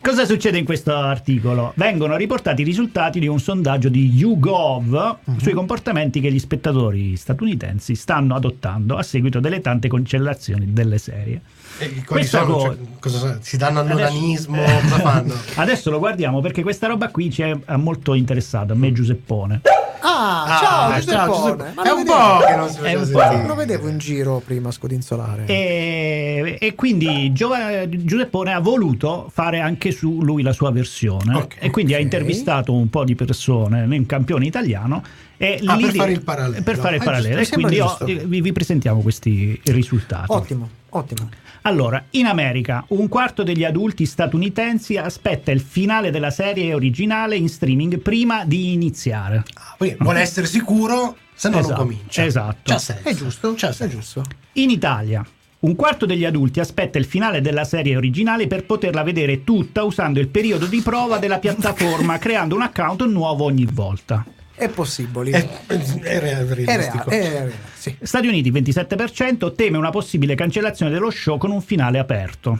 Cosa 0.00 0.24
succede 0.24 0.58
in 0.58 0.64
questo 0.64 0.94
articolo? 0.94 1.72
Vengono 1.76 2.16
riportati 2.16 2.62
i 2.62 2.64
risultati 2.64 3.20
di 3.20 3.28
un 3.28 3.38
sondaggio 3.38 3.88
di 3.88 4.08
YouGov 4.14 5.18
sui 5.38 5.52
comportamenti 5.52 6.20
che 6.20 6.32
gli 6.32 6.38
spettatori 6.38 7.16
statunitensi 7.16 7.94
stanno 7.94 8.34
adottando 8.34 8.96
a 8.96 9.02
seguito 9.02 9.40
delle 9.40 9.60
tante 9.60 9.88
cancellazioni 9.88 10.72
delle 10.72 10.98
serie. 10.98 11.40
E 11.82 12.04
Questa 12.04 12.38
sono? 12.40 12.52
co- 12.54 12.60
Cioè, 12.62 12.76
cosa 13.00 13.18
sono? 13.18 13.36
si 13.40 13.56
danno 13.56 13.80
Adesso- 13.80 14.46
cosa 14.50 14.98
fanno? 15.00 15.34
Adesso 15.56 15.90
lo 15.90 15.98
guardiamo 15.98 16.40
perché 16.40 16.62
questa 16.62 16.86
roba 16.86 17.08
qui 17.08 17.30
ci 17.30 17.42
è 17.42 17.56
è 17.64 17.76
molto 17.76 18.14
interessato, 18.14 18.72
a 18.72 18.76
me 18.76 18.92
Giuseppone. 18.92 19.60
Ah, 20.04 20.44
Ah, 20.44 20.58
ciao, 20.58 20.90
ciao, 20.90 21.00
Giuseppone. 21.00 21.56
Giuseppe. 21.56 21.72
Ma 21.76 21.82
È 21.82 21.88
lo 21.88 21.94
un 21.94 22.02
vedevo- 22.02 22.18
po' 22.18 22.44
che 22.44 22.56
non 22.56 22.68
si 22.68 23.12
faceva. 23.12 23.42
Lo 23.46 23.54
vedevo 23.54 23.88
in 23.88 23.98
giro 23.98 24.42
prima 24.44 24.70
scodinzolare. 24.72 25.44
E, 25.46 26.58
e 26.60 26.74
quindi 26.74 27.32
Giova- 27.32 27.88
Giuseppone 27.88 28.52
ha 28.52 28.58
voluto 28.58 29.28
fare 29.32 29.60
anche 29.60 29.92
su 29.92 30.20
lui 30.22 30.42
la 30.42 30.52
sua 30.52 30.72
versione 30.72 31.36
Ok, 31.36 31.56
e 31.60 31.70
quindi 31.70 31.94
ha 31.94 31.98
ok. 31.98 32.02
intervistato 32.02 32.72
un 32.72 32.90
po' 32.90 33.04
di 33.04 33.14
persone 33.14 33.86
nel 33.86 34.04
campione 34.06 34.44
italiano 34.44 35.02
e 35.36 35.60
Ah, 35.64 35.76
per 35.76 35.94
fare 35.94 36.12
il 36.12 36.22
parallelo. 36.22 36.62
per 36.62 36.78
fare 36.78 36.96
il 36.96 37.00
Ah, 37.00 37.04
parallelo. 37.04 37.36
giusto, 37.38 37.54
e 37.54 37.56
quindi 37.58 37.76
giusto. 37.76 38.04
vi, 38.04 38.40
vi 38.40 38.52
presentiamo 38.52 39.00
questi 39.02 39.60
risultati 39.66 40.26
Ottimo, 40.32 40.68
ottimo. 40.90 41.28
Allora 41.62 42.04
in 42.10 42.26
America 42.26 42.84
un 42.88 43.08
quarto 43.08 43.42
degli 43.42 43.64
adulti 43.64 44.04
statunitensi 44.06 44.96
aspetta 44.96 45.50
il 45.50 45.60
finale 45.60 46.10
della 46.10 46.30
serie 46.30 46.74
originale 46.74 47.36
in 47.36 47.48
streaming 47.48 47.98
prima 47.98 48.44
di 48.44 48.72
iniziare 48.72 49.42
Ah, 49.54 49.76
vuole 49.98 50.20
essere 50.20 50.46
sicuro, 50.46 51.16
se 51.34 51.48
no 51.48 51.58
Esatto, 51.58 51.74
non 51.76 51.86
comincia. 51.86 52.24
esatto. 52.24 52.72
È 53.02 53.14
giusto? 53.14 53.54
È 53.56 53.88
giusto. 53.88 54.22
In 54.54 54.70
Italia, 54.70 55.24
un 55.60 55.76
quarto 55.76 56.06
degli 56.06 56.24
adulti 56.24 56.58
aspetta 56.60 56.98
il 56.98 57.04
finale 57.04 57.40
della 57.40 57.64
serie 57.64 57.96
originale 57.96 58.46
per 58.48 58.64
poterla 58.66 59.02
vedere 59.04 59.44
tutta 59.44 59.84
usando 59.84 60.18
il 60.20 60.28
periodo 60.28 60.66
di 60.66 60.80
prova 60.80 61.18
della 61.18 61.38
piattaforma, 61.38 62.18
creando 62.20 62.54
un 62.56 62.62
account 62.62 63.04
nuovo 63.06 63.44
ogni 63.44 63.66
volta. 63.70 64.24
È 64.54 64.68
possibile. 64.68 65.30
È, 65.30 65.48
è, 65.66 65.74
è 65.74 66.00
È 66.00 66.18
realistico. 66.18 67.08
reale, 67.10 67.24
è 67.26 67.30
reale, 67.30 67.54
sì. 67.82 67.96
Stati 68.00 68.28
Uniti 68.28 68.52
27% 68.52 69.56
teme 69.56 69.76
una 69.76 69.90
possibile 69.90 70.36
cancellazione 70.36 70.92
dello 70.92 71.10
show 71.10 71.36
con 71.36 71.50
un 71.50 71.60
finale 71.60 71.98
aperto. 71.98 72.56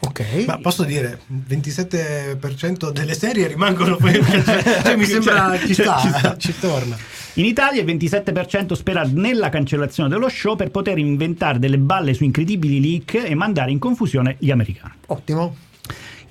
Ok. 0.00 0.44
Ma 0.46 0.56
posso 0.56 0.84
dire, 0.84 1.20
27% 1.30 2.90
delle 2.92 3.12
serie 3.12 3.46
rimangono 3.46 3.96
poi 3.96 4.14
cioè, 4.24 4.96
mi 4.96 5.04
sembra 5.04 5.58
ci 5.58 5.74
sta, 5.74 5.98
Ci 5.98 6.08
sta. 6.08 6.36
ci 6.38 6.54
torna. 6.58 6.96
In 7.34 7.44
Italia 7.44 7.82
il 7.82 7.86
27% 7.94 8.72
spera 8.72 9.02
nella 9.04 9.50
cancellazione 9.50 10.08
dello 10.08 10.30
show 10.30 10.56
per 10.56 10.70
poter 10.70 10.96
inventare 10.96 11.58
delle 11.58 11.76
balle 11.76 12.14
su 12.14 12.24
incredibili 12.24 12.80
leak 12.80 13.22
e 13.28 13.34
mandare 13.34 13.70
in 13.70 13.78
confusione 13.78 14.36
gli 14.38 14.50
americani. 14.50 14.94
Ottimo. 15.08 15.54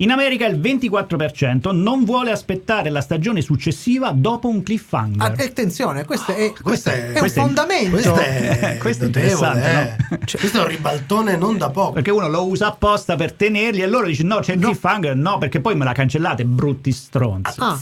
In 0.00 0.12
America 0.12 0.46
il 0.46 0.60
24% 0.60 1.74
non 1.74 2.04
vuole 2.04 2.30
aspettare 2.30 2.88
la 2.88 3.00
stagione 3.00 3.40
successiva 3.40 4.12
dopo 4.14 4.48
un 4.48 4.62
cliffhanger. 4.62 5.20
Ah, 5.20 5.44
attenzione, 5.44 6.04
questo 6.04 6.32
è, 6.32 6.52
Questo 6.52 6.90
è, 6.90 7.02
è 7.02 7.06
un 7.08 7.18
questo 7.18 7.40
è- 7.40 7.42
fondamento. 7.42 7.90
Questo 7.90 8.14
è, 8.16 8.76
Questo 8.80 9.04
è 9.04 9.06
notevole, 9.08 9.32
interessante, 9.32 9.96
eh. 10.10 10.18
Cioè, 10.24 10.40
questo 10.40 10.58
è 10.58 10.62
un 10.62 10.68
ribaltone 10.68 11.36
non 11.36 11.58
da 11.58 11.70
poco. 11.70 11.92
Perché 11.94 12.12
uno 12.12 12.28
lo 12.28 12.46
usa 12.46 12.68
apposta 12.68 13.16
per 13.16 13.32
tenerli 13.32 13.82
e 13.82 13.86
loro 13.88 14.06
dicono 14.06 14.36
no 14.36 14.40
c'è 14.40 14.52
il 14.54 14.60
cliffhanger, 14.60 15.16
no 15.16 15.38
perché 15.38 15.60
poi 15.60 15.74
me 15.74 15.84
la 15.84 15.92
cancellate, 15.92 16.44
brutti 16.44 16.92
stronzi. 16.92 17.58
Ah, 17.58 17.78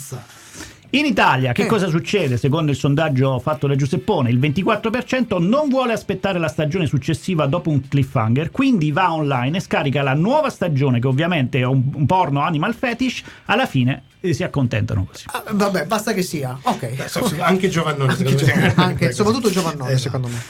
In 0.97 1.05
Italia 1.05 1.53
che 1.53 1.63
Eh. 1.65 1.67
cosa 1.67 1.89
succede? 1.89 2.39
Secondo 2.39 2.71
il 2.71 2.77
sondaggio 2.77 3.39
fatto 3.39 3.67
da 3.67 3.75
Giuseppone, 3.77 4.31
il 4.31 4.39
24% 4.39 5.39
non 5.39 5.69
vuole 5.69 5.93
aspettare 5.93 6.39
la 6.39 6.49
stagione 6.49 6.87
successiva 6.87 7.45
dopo 7.47 7.69
un 7.69 7.87
cliffhanger, 7.87 8.51
quindi 8.51 8.93
va 8.93 9.13
online 9.13 9.59
e 9.59 9.61
scarica 9.61 10.01
la 10.03 10.15
nuova 10.15 10.49
stagione 10.49 10.99
che 10.99 11.07
ovviamente 11.07 11.59
è 11.59 11.65
un, 11.65 11.83
un 11.93 12.07
porno 12.07 12.41
animal 12.41 12.75
fetish, 12.75 13.23
alla 13.47 13.67
fine 13.67 14.05
eh, 14.21 14.33
si 14.33 14.43
accontentano 14.43 15.05
così. 15.05 15.25
ah, 15.27 15.45
vabbè, 15.53 15.85
basta 15.85 16.15
che 16.15 16.23
sia. 16.23 16.59
Ok. 16.63 16.85
Adesso, 16.85 17.31
Anche 17.41 17.69
Giovannone, 17.69 18.13
Anche. 18.13 18.35
Giovannone, 18.35 18.75
anche- 18.77 19.13
soprattutto 19.13 19.51
Giovannone, 19.51 19.91
Esatto. 19.93 20.03
secondo 20.03 20.29
me. 20.29 20.41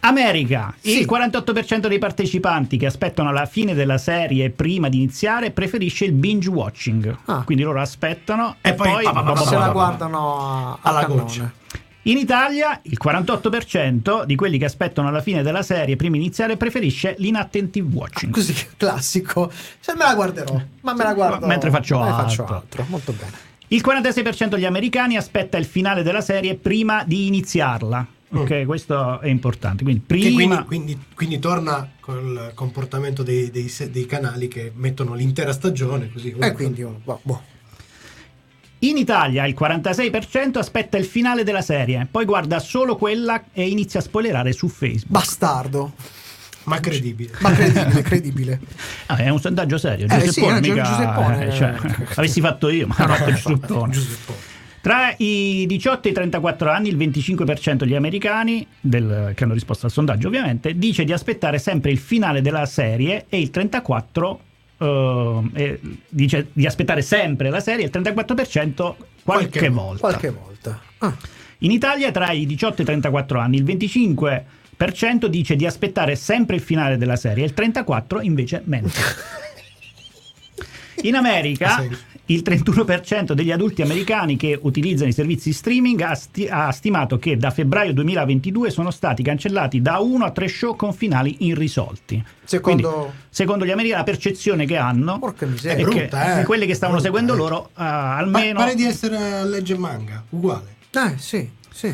America, 0.00 0.74
Sì. 0.80 1.00
il 1.00 1.06
48% 1.06 1.86
dei 1.88 1.98
partecipanti 1.98 2.76
che 2.76 2.86
aspettano 2.86 3.32
la 3.32 3.46
fine 3.46 3.74
della 3.74 3.98
serie 3.98 4.50
prima 4.50 4.88
di 4.88 4.96
iniziare 4.96 5.50
preferisce 5.50 6.04
il 6.06 6.12
binge 6.12 6.48
watching. 6.48 7.16
Ah. 7.26 7.42
Quindi 7.44 7.62
loro 7.64 7.80
aspettano 7.80 8.56
E 8.62 8.70
e, 8.70 8.74
poi 8.74 8.88
poi, 9.04 9.04
Se 9.44 9.54
la 9.56 9.68
guardano 9.70 10.78
Alla 10.80 11.04
goccia. 11.04 11.52
In 12.04 12.16
Italia 12.16 12.80
il 12.84 12.98
48% 13.02 14.24
di 14.24 14.34
quelli 14.34 14.56
che 14.56 14.64
aspettano 14.64 15.08
alla 15.08 15.20
fine 15.20 15.42
della 15.42 15.62
serie 15.62 15.96
prima 15.96 16.16
di 16.16 16.22
iniziare 16.22 16.56
preferisce 16.56 17.14
l'inattentive 17.18 17.94
watching. 17.94 18.32
Così, 18.32 18.54
classico. 18.78 19.52
Se 19.78 19.92
me 19.92 20.04
la 20.04 20.14
guarderò, 20.14 20.58
ma 20.80 20.94
me 20.94 21.04
la 21.04 21.12
guardo 21.12 21.46
Mentre 21.46 21.68
faccio 21.70 21.98
ma 21.98 22.04
ne 22.06 22.10
altro. 22.12 22.46
faccio 22.46 22.54
altro. 22.56 22.86
Molto 22.88 23.12
bene. 23.12 23.32
Il 23.68 23.82
46% 23.86 24.48
degli 24.48 24.64
americani 24.64 25.16
aspetta 25.16 25.58
il 25.58 25.66
finale 25.66 26.02
della 26.02 26.22
serie 26.22 26.54
prima 26.54 27.04
di 27.04 27.26
iniziarla. 27.26 28.06
Ok, 28.32 28.64
questo 28.64 29.20
è 29.20 29.28
importante. 29.28 29.82
Quindi 29.82 30.02
prima 30.06 30.62
quindi, 30.62 30.64
quindi- 30.66 30.98
quindi 31.14 31.38
torna 31.40 31.90
col 32.00 32.52
comportamento 32.54 33.22
dei, 33.22 33.50
dei 33.50 33.72
dei 33.90 34.06
canali 34.06 34.46
che 34.48 34.70
mettono 34.74 35.14
l'intera 35.14 35.52
stagione 35.52 36.10
così. 36.12 36.34
E 36.38 36.52
quindi 36.52 36.82
uno, 36.82 37.00
boh, 37.02 37.20
boh. 37.22 37.42
In 38.82 38.96
Italia 38.96 39.44
il 39.46 39.54
46% 39.58 40.58
aspetta 40.58 40.96
il 40.96 41.04
finale 41.04 41.42
della 41.44 41.60
serie, 41.60 42.06
poi 42.10 42.24
guarda 42.24 42.58
solo 42.60 42.96
quella 42.96 43.44
e 43.52 43.68
inizia 43.68 44.00
a 44.00 44.02
spoilerare 44.02 44.52
su 44.52 44.68
Facebook. 44.68 45.10
bastardo, 45.10 45.92
Ma 46.64 46.78
credibile. 46.80 47.32
ma 47.40 47.50
credibile, 47.52 48.02
credibile. 48.02 48.60
Ah, 49.06 49.16
è 49.16 49.28
un 49.28 49.40
sondaggio 49.40 49.76
serio. 49.76 50.06
Eh, 50.08 50.18
Giuseppone, 50.24 50.62
sì, 50.62 50.70
mica- 50.70 50.82
Giuseppone, 50.84 51.46
eh, 51.48 51.52
cioè, 51.52 51.74
eh, 51.82 52.06
avessi 52.14 52.40
fatto 52.40 52.68
io, 52.70 52.86
ma 52.86 52.94
no, 53.04 53.16
Giuseppone. 53.32 53.92
Giuseppe. 53.92 54.32
Tra 54.82 55.12
i 55.18 55.64
18 55.68 56.08
e 56.08 56.10
i 56.10 56.14
34 56.14 56.70
anni, 56.70 56.88
il 56.88 56.96
25% 56.96 57.74
degli 57.84 57.94
americani, 57.94 58.66
del- 58.80 59.32
che 59.34 59.44
hanno 59.44 59.52
risposto 59.52 59.84
al 59.86 59.92
sondaggio 59.92 60.28
ovviamente, 60.28 60.76
dice 60.78 61.04
di 61.04 61.12
aspettare 61.12 61.58
sempre 61.58 61.90
il 61.90 61.98
finale 61.98 62.40
della 62.40 62.64
serie 62.66 63.26
e 63.28 63.40
il 63.40 63.50
34% 63.52 64.38
eh, 64.82 65.42
eh, 65.52 65.80
dice 66.08 66.46
di 66.54 66.64
aspettare 66.64 67.02
sempre 67.02 67.50
la 67.50 67.60
serie, 67.60 67.84
il 67.84 67.90
34% 67.92 68.94
qualche, 69.22 69.24
Qualche- 69.24 69.68
volta. 69.68 70.00
Qualche 70.00 70.30
volta. 70.30 70.80
Ah, 70.98 71.14
In 71.58 71.70
Italia, 71.70 72.10
tra 72.10 72.30
i 72.32 72.46
18 72.46 72.78
e 72.78 72.82
i 72.82 72.86
34 72.86 73.38
anni, 73.38 73.56
il 73.58 73.64
25% 73.64 75.26
dice 75.26 75.56
di 75.56 75.66
aspettare 75.66 76.16
sempre 76.16 76.56
il 76.56 76.62
finale 76.62 76.96
della 76.96 77.16
serie, 77.16 77.44
il 77.44 77.52
34% 77.54 78.20
invece 78.22 78.62
mente. 78.64 78.98
In 81.02 81.14
America, 81.14 81.76
senso. 81.76 81.98
Il 82.32 82.42
31% 82.44 83.32
degli 83.32 83.50
adulti 83.50 83.82
americani 83.82 84.36
che 84.36 84.56
utilizzano 84.60 85.10
i 85.10 85.12
servizi 85.12 85.52
streaming 85.52 86.00
ha, 86.00 86.14
sti- 86.14 86.46
ha 86.48 86.70
stimato 86.70 87.18
che 87.18 87.36
da 87.36 87.50
febbraio 87.50 87.92
2022 87.92 88.70
sono 88.70 88.90
stati 88.92 89.22
cancellati 89.22 89.82
da 89.82 89.98
1 89.98 90.24
a 90.24 90.30
3 90.30 90.48
show 90.48 90.76
con 90.76 90.92
finali 90.92 91.36
irrisolti. 91.40 92.22
Secondo- 92.44 92.90
Quindi, 92.90 93.12
secondo 93.28 93.64
gli 93.64 93.70
americani, 93.70 93.98
la 93.98 94.04
percezione 94.04 94.64
che 94.64 94.76
hanno 94.76 95.18
porca 95.18 95.44
è 95.44 95.48
miseria. 95.48 95.84
È 95.84 95.88
che 95.88 95.98
brutta, 96.00 96.40
eh. 96.40 96.44
quelle 96.44 96.66
che 96.66 96.74
stavano 96.74 97.00
Brutta, 97.00 97.12
seguendo 97.12 97.34
eh. 97.34 97.48
loro, 97.48 97.70
Pa- 97.72 98.16
almeno 98.16 98.58
pare 98.60 98.74
di 98.76 98.84
essere 98.84 99.16
a 99.16 99.44
legge 99.44 99.76
manga, 99.76 100.22
uguale. 100.30 100.76
Eh, 100.92 101.14
sì, 101.18 101.48
sì, 101.72 101.92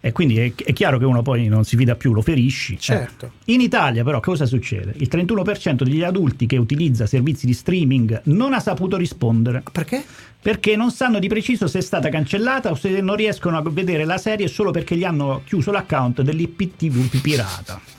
E 0.00 0.12
quindi 0.12 0.38
è, 0.38 0.52
è 0.54 0.72
chiaro 0.72 0.98
che 0.98 1.04
uno 1.04 1.22
poi 1.22 1.48
non 1.48 1.64
si 1.64 1.76
fida 1.76 1.96
più, 1.96 2.12
lo 2.12 2.22
ferisci. 2.22 2.78
certo. 2.78 3.26
Eh. 3.44 3.52
In 3.52 3.60
Italia 3.60 4.04
però 4.04 4.20
cosa 4.20 4.46
succede? 4.46 4.94
Il 4.96 5.08
31% 5.10 5.82
degli 5.82 6.02
adulti 6.02 6.46
che 6.46 6.56
utilizza 6.56 7.06
servizi 7.06 7.46
di 7.46 7.52
streaming 7.52 8.22
non 8.24 8.52
ha 8.52 8.60
saputo 8.60 8.96
rispondere 8.96 9.62
Perché? 9.72 10.04
perché 10.40 10.76
non 10.76 10.92
sanno 10.92 11.18
di 11.18 11.26
preciso 11.26 11.66
se 11.66 11.78
è 11.78 11.82
stata 11.82 12.08
cancellata 12.10 12.70
o 12.70 12.74
se 12.76 13.00
non 13.00 13.16
riescono 13.16 13.56
a 13.56 13.62
vedere 13.62 14.04
la 14.04 14.18
serie 14.18 14.46
solo 14.46 14.70
perché 14.70 14.96
gli 14.96 15.04
hanno 15.04 15.42
chiuso 15.44 15.72
l'account 15.72 16.22
dell'IPTV 16.22 17.20
pirata. 17.20 17.97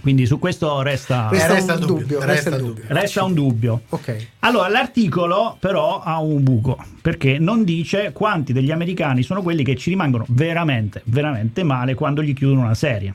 Quindi 0.00 0.26
su 0.26 0.38
questo 0.38 0.82
resta, 0.82 1.28
Resta, 1.30 1.52
resta 1.54 1.74
un 1.74 1.80
dubbio, 1.80 1.96
dubbio, 1.96 2.18
resta, 2.24 2.50
resta 2.50 2.56
dubbio. 2.56 2.84
resta 2.88 3.24
un 3.24 3.34
dubbio. 3.34 3.80
Ok. 3.88 4.26
Allora, 4.40 4.68
l'articolo 4.68 5.56
però 5.58 6.00
ha 6.00 6.20
un 6.20 6.42
buco, 6.42 6.76
perché 7.02 7.38
non 7.38 7.64
dice 7.64 8.12
quanti 8.12 8.52
degli 8.52 8.70
americani 8.70 9.22
sono 9.22 9.42
quelli 9.42 9.64
che 9.64 9.74
ci 9.76 9.90
rimangono 9.90 10.24
veramente, 10.28 11.02
veramente 11.06 11.62
male 11.64 11.94
quando 11.94 12.22
gli 12.22 12.34
chiudono 12.34 12.60
una 12.62 12.74
serie. 12.74 13.14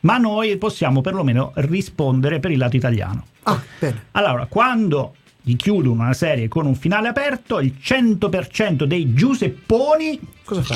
ma 0.00 0.18
noi 0.18 0.56
possiamo 0.58 1.00
perlomeno 1.00 1.52
rispondere 1.54 2.38
per 2.40 2.50
il 2.50 2.58
lato 2.58 2.76
italiano. 2.76 3.24
Ah, 3.44 3.60
bene. 3.78 4.04
Allora, 4.12 4.46
quando 4.46 5.14
gli 5.46 5.56
chiudono 5.56 6.00
una 6.02 6.14
serie 6.14 6.48
con 6.48 6.64
un 6.64 6.74
finale 6.74 7.08
aperto, 7.08 7.60
il 7.60 7.74
100% 7.78 8.84
dei 8.84 9.12
Giusepponi 9.12 10.18
Cosa 10.42 10.62
fa? 10.62 10.74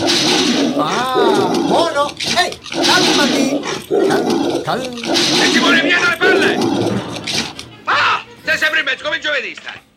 Ah, 0.76 1.48
buono! 1.56 2.14
Ehi, 2.18 2.58
calmati! 2.70 3.60
Cal- 4.06 4.60
cal- 4.62 4.82
E 4.82 5.58
vuole 5.58 5.80
via 5.80 5.98
dalle 5.98 6.16
palle! 6.18 6.58
Ah! 7.84 8.22
Sei 8.44 8.58
sempre 8.58 8.80
in 8.80 8.84
mezzo 8.84 9.04
come 9.04 9.16
il 9.16 9.22
giovedì 9.22 9.54
stai! 9.54 9.87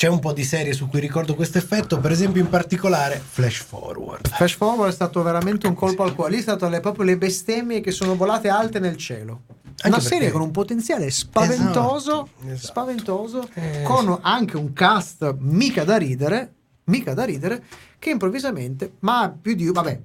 C'è 0.00 0.08
un 0.08 0.18
po' 0.18 0.32
di 0.32 0.44
serie 0.44 0.72
su 0.72 0.88
cui 0.88 0.98
ricordo 0.98 1.34
questo 1.34 1.58
effetto, 1.58 2.00
per 2.00 2.10
esempio 2.10 2.40
in 2.40 2.48
particolare 2.48 3.22
Flash 3.22 3.58
Forward. 3.64 4.30
Flash 4.30 4.54
Forward 4.54 4.90
è 4.90 4.94
stato 4.94 5.22
veramente 5.22 5.66
un 5.66 5.74
colpo 5.74 6.04
al 6.04 6.14
cuore. 6.14 6.36
Lì 6.36 6.40
sono 6.40 6.56
state 6.56 6.80
proprio 6.80 7.04
le 7.04 7.18
bestemmie 7.18 7.82
che 7.82 7.90
sono 7.90 8.16
volate 8.16 8.48
alte 8.48 8.78
nel 8.78 8.96
cielo. 8.96 9.42
Una 9.84 9.96
perché- 9.96 10.00
serie 10.00 10.30
con 10.30 10.40
un 10.40 10.52
potenziale 10.52 11.10
spaventoso, 11.10 12.30
Esatto, 12.38 12.46
esatto. 12.50 12.66
spaventoso, 12.66 13.48
Eh, 13.52 13.82
con 13.82 14.18
anche 14.22 14.56
un 14.56 14.72
cast 14.72 15.36
mica 15.40 15.84
da 15.84 15.98
ridere, 15.98 16.50
mica 16.84 17.12
da 17.12 17.24
ridere, 17.24 17.62
che 17.98 18.08
improvvisamente, 18.08 18.92
ma 19.00 19.30
più 19.38 19.54
di 19.54 19.70
vabbè, 19.70 20.00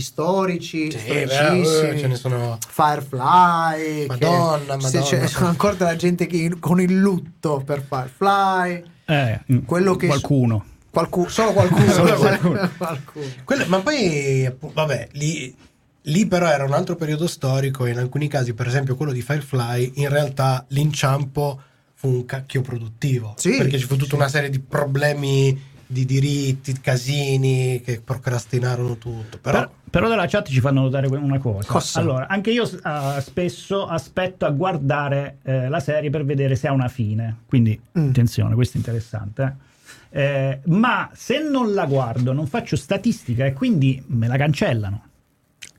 storici, 0.00 0.90
Sì, 0.90 1.08
beh, 1.08 1.96
ce 1.98 2.06
ne 2.06 2.14
sono- 2.16 2.58
Firefly, 2.68 4.06
Madonna, 4.06 4.76
che- 4.76 4.86
se 4.86 4.98
Madonna. 4.98 5.26
c'è 5.26 5.42
ancora 5.44 5.74
della 5.74 5.96
gente 5.96 6.26
che 6.26 6.54
con 6.58 6.80
il 6.80 6.98
lutto 6.98 7.62
per 7.64 7.84
Firefly, 7.88 8.82
eh, 9.06 9.40
quello 9.66 9.94
che 9.96 10.06
qualcuno. 10.06 10.64
qualcuno, 10.90 11.28
solo 11.28 11.52
qualcuno, 11.52 11.90
Solo 11.92 12.14
qualcuno. 12.16 12.70
qualcuno. 12.78 13.26
Quelle- 13.44 13.66
ma 13.66 13.80
poi, 13.80 14.50
vabbè, 14.60 15.08
lì, 15.12 15.54
lì 16.02 16.26
però 16.26 16.46
era 16.48 16.64
un 16.64 16.72
altro 16.72 16.96
periodo 16.96 17.26
storico. 17.26 17.84
e 17.86 17.90
In 17.90 17.98
alcuni 17.98 18.28
casi, 18.28 18.54
per 18.54 18.66
esempio 18.66 18.96
quello 18.96 19.12
di 19.12 19.22
Firefly, 19.22 19.92
in 19.96 20.08
realtà 20.08 20.64
l'inciampo 20.68 21.60
fu 21.94 22.08
un 22.08 22.24
cacchio 22.24 22.62
produttivo. 22.62 23.34
Sì, 23.36 23.56
perché 23.58 23.78
ci 23.78 23.84
fu 23.86 23.94
tutta 23.96 24.10
sì. 24.10 24.14
una 24.16 24.28
serie 24.28 24.50
di 24.50 24.58
problemi 24.58 25.70
di 25.92 26.04
diritti, 26.04 26.72
casini 26.80 27.80
che 27.84 28.00
procrastinarono 28.02 28.96
tutto. 28.96 29.38
Però, 29.38 29.58
Per- 29.60 29.70
però 29.90 30.08
dalla 30.08 30.26
chat 30.26 30.48
ci 30.48 30.60
fanno 30.60 30.80
notare 30.82 31.06
una 31.06 31.38
cosa. 31.38 31.68
Cosa? 31.70 32.00
Allora, 32.00 32.26
anche 32.28 32.50
io 32.50 32.64
eh, 32.64 33.20
spesso 33.20 33.86
aspetto 33.86 34.46
a 34.46 34.50
guardare 34.50 35.38
eh, 35.44 35.68
la 35.68 35.80
serie 35.80 36.10
per 36.10 36.24
vedere 36.24 36.56
se 36.56 36.66
ha 36.68 36.72
una 36.72 36.88
fine. 36.88 37.40
Quindi, 37.46 37.78
Mm. 37.98 38.08
attenzione, 38.08 38.54
questo 38.54 38.74
è 38.76 38.80
interessante. 38.80 39.42
eh. 39.42 39.70
Eh, 40.14 40.60
ma 40.66 41.08
se 41.14 41.40
non 41.42 41.72
la 41.72 41.86
guardo, 41.86 42.32
non 42.32 42.46
faccio 42.46 42.76
statistica 42.76 43.46
e 43.46 43.52
quindi 43.54 44.02
me 44.08 44.26
la 44.28 44.36
cancellano. 44.36 45.04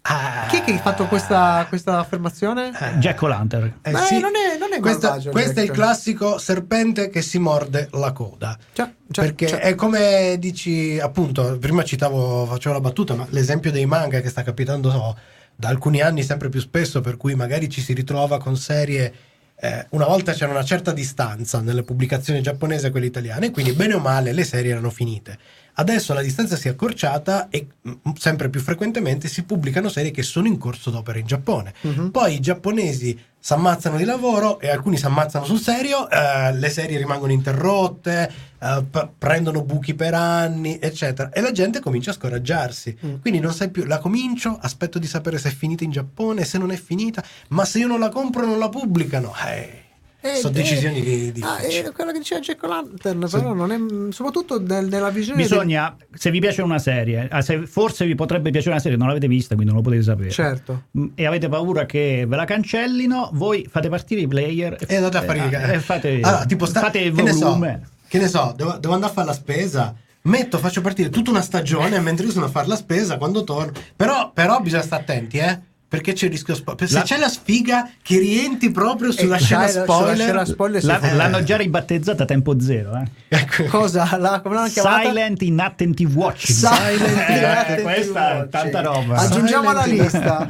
Ah, 0.06 0.48
Chi 0.50 0.58
è 0.58 0.64
che 0.66 0.74
ha 0.74 0.78
fatto 0.80 1.06
questa, 1.08 1.66
questa 1.70 1.98
affermazione? 2.00 2.72
Jack 2.98 3.22
O'Lantern. 3.22 3.80
eh, 3.84 3.92
Beh, 3.92 4.00
sì. 4.00 4.20
non 4.20 4.32
è- 4.36 4.58
non 4.58 4.74
è 4.74 4.80
Questa- 4.82 5.18
questo 5.32 5.62
è 5.62 5.64
il 5.64 5.72
classico 5.72 6.38
serpente 6.38 7.10
che 7.10 7.22
si 7.22 7.40
morde 7.40 7.88
la 7.94 8.12
coda. 8.12 8.58
Cioè, 8.74 8.92
cioè, 9.10 9.26
perché 9.26 9.48
cioè- 9.48 9.60
è 9.60 9.76
come 9.76 10.36
dici, 10.40 11.00
appunto, 11.00 11.58
prima 11.58 11.84
citavo, 11.86 12.46
facevo 12.46 12.76
la 12.76 12.82
battuta, 12.82 13.14
ma 13.16 13.26
l'esempio 13.30 13.72
dei 13.72 13.86
manga 13.86 14.20
che 14.20 14.28
sta 14.28 14.44
capitando 14.44 14.92
so, 14.92 15.18
da 15.56 15.70
alcuni 15.70 16.02
anni 16.02 16.22
sempre 16.22 16.50
più 16.50 16.60
spesso, 16.60 17.00
per 17.00 17.16
cui 17.16 17.34
magari 17.36 17.70
ci 17.70 17.80
si 17.82 17.94
ritrova 17.94 18.38
con 18.40 18.58
serie. 18.58 19.14
eh, 19.56 19.86
una 19.92 20.06
volta 20.06 20.34
c'era 20.34 20.52
una 20.52 20.64
certa 20.66 20.92
distanza 20.92 21.62
nelle 21.62 21.84
pubblicazioni 21.84 22.42
giapponesi 22.42 22.88
e 22.88 22.90
quelle 22.90 23.06
italiane, 23.06 23.52
quindi 23.52 23.72
bene 23.72 23.94
o 23.94 24.00
male 24.00 24.34
le 24.34 24.44
serie 24.44 24.72
erano 24.72 24.90
finite. 24.90 25.38
Adesso 25.76 26.14
la 26.14 26.22
distanza 26.22 26.56
si 26.56 26.68
è 26.68 26.72
accorciata 26.72 27.50
e 27.50 27.68
mm, 27.88 28.12
sempre 28.18 28.50
più 28.50 28.60
frequentemente 28.60 29.28
si 29.28 29.44
pubblicano 29.44 29.90
serie 29.90 30.12
che 30.12 30.24
sono 30.24 30.48
in 30.48 30.58
corso 30.58 30.90
d'opera 30.92 31.20
in 31.20 31.26
Giappone. 31.26 31.74
Mhm. 31.82 32.12
Poi 32.12 32.36
i 32.36 32.40
giapponesi 32.40 33.20
si 33.40 33.54
ammazzano 33.54 33.98
di 33.98 34.06
lavoro 34.06 34.60
e 34.60 34.70
alcuni 34.70 34.98
si 34.98 35.06
ammazzano 35.06 35.44
sul 35.44 35.60
serio, 35.60 36.10
eh, 36.10 36.54
le 36.54 36.70
serie 36.70 36.98
rimangono 36.98 37.34
interrotte, 37.34 38.32
eh, 38.58 38.84
p- 38.90 39.10
prendono 39.18 39.64
buchi 39.64 39.96
per 39.96 40.14
anni, 40.14 40.80
eccetera. 40.80 41.30
E 41.32 41.42
la 41.42 41.52
gente 41.52 41.82
comincia 41.82 42.12
a 42.12 42.14
scoraggiarsi. 42.14 42.98
Mm. 43.06 43.16
Quindi 43.20 43.40
non 43.40 43.54
sai 43.54 43.70
più, 43.70 43.84
la 43.84 43.98
comincio, 43.98 44.58
aspetto 44.62 44.98
di 44.98 45.08
sapere 45.08 45.38
se 45.38 45.50
è 45.50 45.52
finita 45.52 45.84
in 45.84 45.92
Giappone, 45.92 46.46
se 46.46 46.58
non 46.58 46.72
è 46.72 46.78
finita, 46.78 47.22
ma 47.50 47.66
se 47.66 47.80
io 47.80 47.88
non 47.88 48.00
la 48.00 48.10
compro 48.10 48.46
non 48.46 48.60
la 48.60 48.70
pubblicano. 48.70 49.34
Eh, 49.46 49.83
Eh, 50.26 50.36
sono 50.36 50.54
eh, 50.54 50.58
decisioni 50.58 51.02
di- 51.34 51.42
Ah, 51.42 51.58
è 51.58 51.92
quello 51.92 52.14
che 52.14 52.20
diceva 52.20 52.40
Jack 52.40 52.64
O'Lantern, 52.64 53.28
però 53.30 53.54
non 53.54 53.72
è, 53.74 54.12
soprattutto 54.14 54.58
nel- 54.62 54.88
nella 54.88 55.10
visione 55.10 55.42
Bisogna, 55.42 55.96
se 56.14 56.32
vi 56.32 56.40
piace 56.40 56.62
una 56.62 56.80
serie, 56.80 57.28
ah, 57.30 57.42
se 57.42 57.66
forse 57.68 58.06
vi 58.06 58.16
potrebbe 58.16 58.50
piacere 58.50 58.72
una 58.72 58.80
serie, 58.82 58.98
non 58.98 59.08
l'avete 59.08 59.28
vista, 59.28 59.56
quindi 59.56 59.74
non 59.74 59.82
lo 59.82 59.88
potete 59.90 60.04
sapere. 60.04 60.24
del- 60.28 60.34
certo. 60.34 60.84
Mm, 60.98 61.08
E 61.16 61.26
avete 61.26 61.50
paura 61.50 61.86
che 61.86 62.24
ve 62.26 62.36
la 62.38 62.46
cancellino, 62.46 63.32
voi 63.34 63.68
fate 63.70 63.90
partire 63.90 64.22
i 64.22 64.28
player 64.28 64.78
E 64.88 64.96
andate 64.96 65.18
a 65.18 65.22
fare 65.24 65.40
eh, 65.40 65.46
il 65.46 65.54
eh, 65.72 65.80
fate, 65.80 66.20
Allora, 66.22 66.46
tipo 66.46 66.66
sta- 66.66 66.80
fate 66.80 67.00
il 67.00 67.14
che 67.14 67.22
ne 67.22 67.34
so, 67.34 67.46
volume. 67.48 67.82
che 68.08 68.18
ne 68.18 68.28
so, 68.30 68.54
devo, 68.56 68.78
devo 68.80 68.94
andare 68.94 69.12
a 69.12 69.16
fare 69.16 69.28
la 69.28 69.34
spesa. 69.34 69.94
Metto, 70.26 70.58
faccio 70.58 70.80
partire 70.80 71.10
tutta 71.10 71.32
una 71.32 71.42
stagione 71.42 72.00
mentre 72.00 72.26
io 72.26 72.32
sono 72.32 72.46
a 72.46 72.50
fare 72.50 72.68
la 72.68 72.78
spesa 72.78 73.18
quando 73.18 73.44
torno. 73.44 73.74
Però, 73.94 74.32
però 74.34 74.62
bisogna 74.62 74.84
stare 74.84 75.02
attenti, 75.02 75.38
eh. 75.38 75.60
Perché 75.94 76.14
c'è 76.14 76.26
il 76.26 76.32
rischio 76.32 76.56
spoiler. 76.56 76.88
Se 76.90 76.96
La- 76.96 77.02
c'è 77.04 77.18
la 77.20 77.30
sfiga 77.30 77.88
che 78.02 78.18
rientri 78.18 78.72
proprio 78.72 79.12
sulla 79.12 79.36
Eh, 79.36 79.40
scena 79.40 79.62
sai, 79.68 79.72
sulla 79.74 79.84
spoiler. 79.86 80.16
scena 80.18 80.46
spoiler 80.46 80.82
si 80.82 80.88
La- 80.88 80.98
fa- 81.00 81.14
l'hanno 81.14 81.44
già 81.44 81.56
ribattezzata 81.56 82.24
a 82.24 82.26
tempo 82.26 82.60
zero. 82.60 82.96
Eh. 82.98 83.12
Ecco. 83.38 83.66
Cosa? 83.66 84.18
La, 84.18 84.40
come 84.42 84.56
l'hanno 84.56 84.70
chiamata? 84.70 85.04
Silent 85.08 85.42
Inattentive 85.44 86.14
Watching. 86.16 86.58
Silent 86.58 87.18
Eh, 87.30 87.38
Inattentive 87.38 87.82
questa 87.84 88.44
è 88.44 88.50
tanta 88.50 88.82
roba. 88.82 89.18
Aggiungiamo 89.18 89.70
alla 89.70 89.86
lista. 89.86 90.48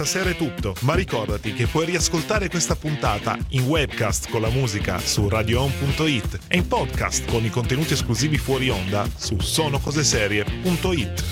stasera 0.04 0.30
è 0.30 0.36
tutto, 0.36 0.74
ma 0.80 0.94
ricordati 0.94 1.52
che 1.52 1.68
puoi 1.68 1.86
riascoltare 1.86 2.48
questa 2.48 2.74
puntata 2.74 3.38
in 3.50 3.62
webcast 3.62 4.30
con 4.30 4.40
la 4.40 4.48
musica 4.48 4.98
su 4.98 5.28
radioon.it 5.28 6.40
e 6.48 6.56
in 6.56 6.66
podcast 6.66 7.30
con 7.30 7.44
i 7.44 7.50
contenuti 7.50 7.92
esclusivi 7.92 8.36
fuori 8.36 8.68
onda 8.68 9.06
su 9.14 9.38
sonocoseserie.it. 9.38 11.24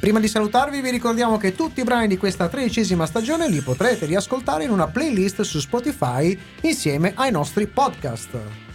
Prima 0.00 0.18
di 0.18 0.28
salutarvi 0.28 0.80
vi 0.80 0.90
ricordiamo 0.90 1.36
che 1.36 1.54
tutti 1.54 1.80
i 1.80 1.84
brani 1.84 2.08
di 2.08 2.16
questa 2.16 2.48
tredicesima 2.48 3.04
stagione 3.04 3.50
li 3.50 3.60
potrete 3.60 4.06
riascoltare 4.06 4.64
in 4.64 4.70
una 4.70 4.88
playlist 4.88 5.42
su 5.42 5.60
Spotify 5.60 6.38
insieme 6.62 7.12
ai 7.16 7.30
nostri 7.30 7.66
podcast. 7.66 8.71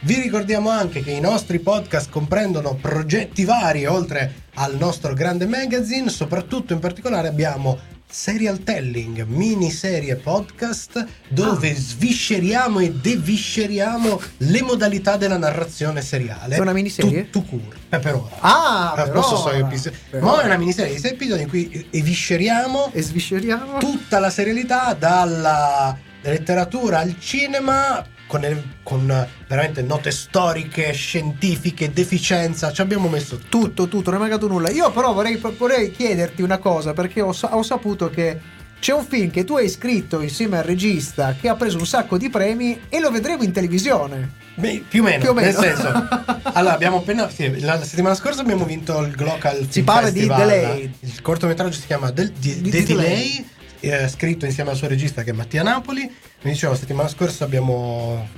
Vi 0.00 0.14
ricordiamo 0.20 0.70
anche 0.70 1.02
che 1.02 1.10
i 1.10 1.20
nostri 1.20 1.58
podcast 1.58 2.10
comprendono 2.10 2.74
progetti 2.74 3.44
vari 3.44 3.86
oltre 3.86 4.44
al 4.54 4.76
nostro 4.76 5.14
grande 5.14 5.46
magazine, 5.46 6.08
soprattutto 6.10 6.72
in 6.72 6.78
particolare 6.78 7.26
abbiamo 7.28 7.78
serial 8.08 8.62
telling, 8.62 9.24
miniserie 9.24 10.14
podcast 10.14 11.04
dove 11.28 11.74
svisceriamo 11.74 12.78
e 12.78 12.92
devisceriamo 12.92 14.20
le 14.38 14.62
modalità 14.62 15.16
della 15.16 15.38
narrazione 15.38 16.02
seriale. 16.02 16.54
È 16.54 16.60
una 16.60 16.72
miniserie? 16.72 17.28
Tu, 17.30 17.42
tu 17.42 17.48
cur, 17.60 17.74
eh, 17.88 17.98
per 17.98 18.14
ora. 18.14 18.36
Ah, 18.40 18.92
Eh, 18.96 19.02
per 19.02 19.10
posso 19.10 19.36
so 19.36 19.48
ora, 19.48 19.56
episodi. 19.58 19.96
Ma 20.20 20.32
ora. 20.34 20.42
è 20.42 20.44
una 20.44 20.56
miniserie 20.56 20.94
di 20.94 21.00
sei 21.00 21.12
episodi 21.12 21.42
in 21.42 21.48
cui 21.48 21.88
evisceriamo 21.90 22.90
E 22.92 23.02
svisceriamo? 23.02 23.78
tutta 23.78 24.20
la 24.20 24.30
serialità 24.30 24.94
dalla 24.94 25.98
letteratura 26.22 27.00
al 27.00 27.18
cinema 27.18 28.04
con, 28.26 28.74
con 28.82 29.26
veramente 29.46 29.82
note 29.82 30.10
storiche, 30.10 30.92
scientifiche, 30.92 31.92
deficienza, 31.92 32.72
ci 32.72 32.80
abbiamo 32.80 33.08
messo 33.08 33.38
tutto. 33.48 33.88
Tutto, 33.88 34.10
non 34.10 34.20
è 34.20 34.22
mancato 34.22 34.48
nulla. 34.48 34.70
Io 34.70 34.90
però 34.90 35.12
vorrei, 35.12 35.36
vorrei 35.56 35.90
chiederti 35.90 36.42
una 36.42 36.58
cosa 36.58 36.92
perché 36.92 37.20
ho, 37.20 37.34
ho 37.40 37.62
saputo 37.62 38.08
che 38.10 38.54
c'è 38.78 38.92
un 38.92 39.04
film 39.06 39.30
che 39.30 39.44
tu 39.44 39.56
hai 39.56 39.68
scritto 39.70 40.20
insieme 40.20 40.58
al 40.58 40.64
regista 40.64 41.34
che 41.40 41.48
ha 41.48 41.54
preso 41.56 41.78
un 41.78 41.86
sacco 41.86 42.18
di 42.18 42.28
premi 42.28 42.82
e 42.88 43.00
lo 43.00 43.10
vedremo 43.10 43.42
in 43.42 43.50
televisione. 43.52 44.44
Beh, 44.54 44.84
più 44.88 45.02
o 45.02 45.04
meno, 45.04 45.18
Più 45.20 45.30
o 45.30 45.34
meno. 45.34 45.60
nel 45.60 45.74
senso. 45.74 46.08
allora, 46.42 46.74
abbiamo 46.74 46.98
appena 46.98 47.28
sì, 47.30 47.60
la 47.60 47.82
settimana 47.84 48.14
scorsa 48.14 48.40
abbiamo 48.42 48.64
vinto 48.64 48.98
il 49.00 49.12
Glocal 49.14 49.66
Si 49.68 49.82
parla 49.82 50.10
di 50.10 50.20
Festival. 50.20 50.46
Delayed. 50.46 50.90
Il 51.00 51.22
cortometraggio 51.22 51.78
si 51.78 51.86
chiama 51.86 52.10
Del- 52.10 52.30
di, 52.32 52.60
Di- 52.60 52.70
The 52.70 52.78
di 52.78 52.84
Delay. 52.84 53.08
Delay. 53.08 53.48
Eh, 53.80 54.08
scritto 54.08 54.44
insieme 54.44 54.70
al 54.70 54.76
suo 54.76 54.88
regista 54.88 55.22
che 55.22 55.30
è 55.30 55.34
Mattia 55.34 55.62
Napoli. 55.62 56.02
Mi 56.42 56.52
dicevo, 56.52 56.72
la 56.72 56.78
settimana 56.78 57.08
scorsa 57.08 57.44
abbiamo 57.44 58.28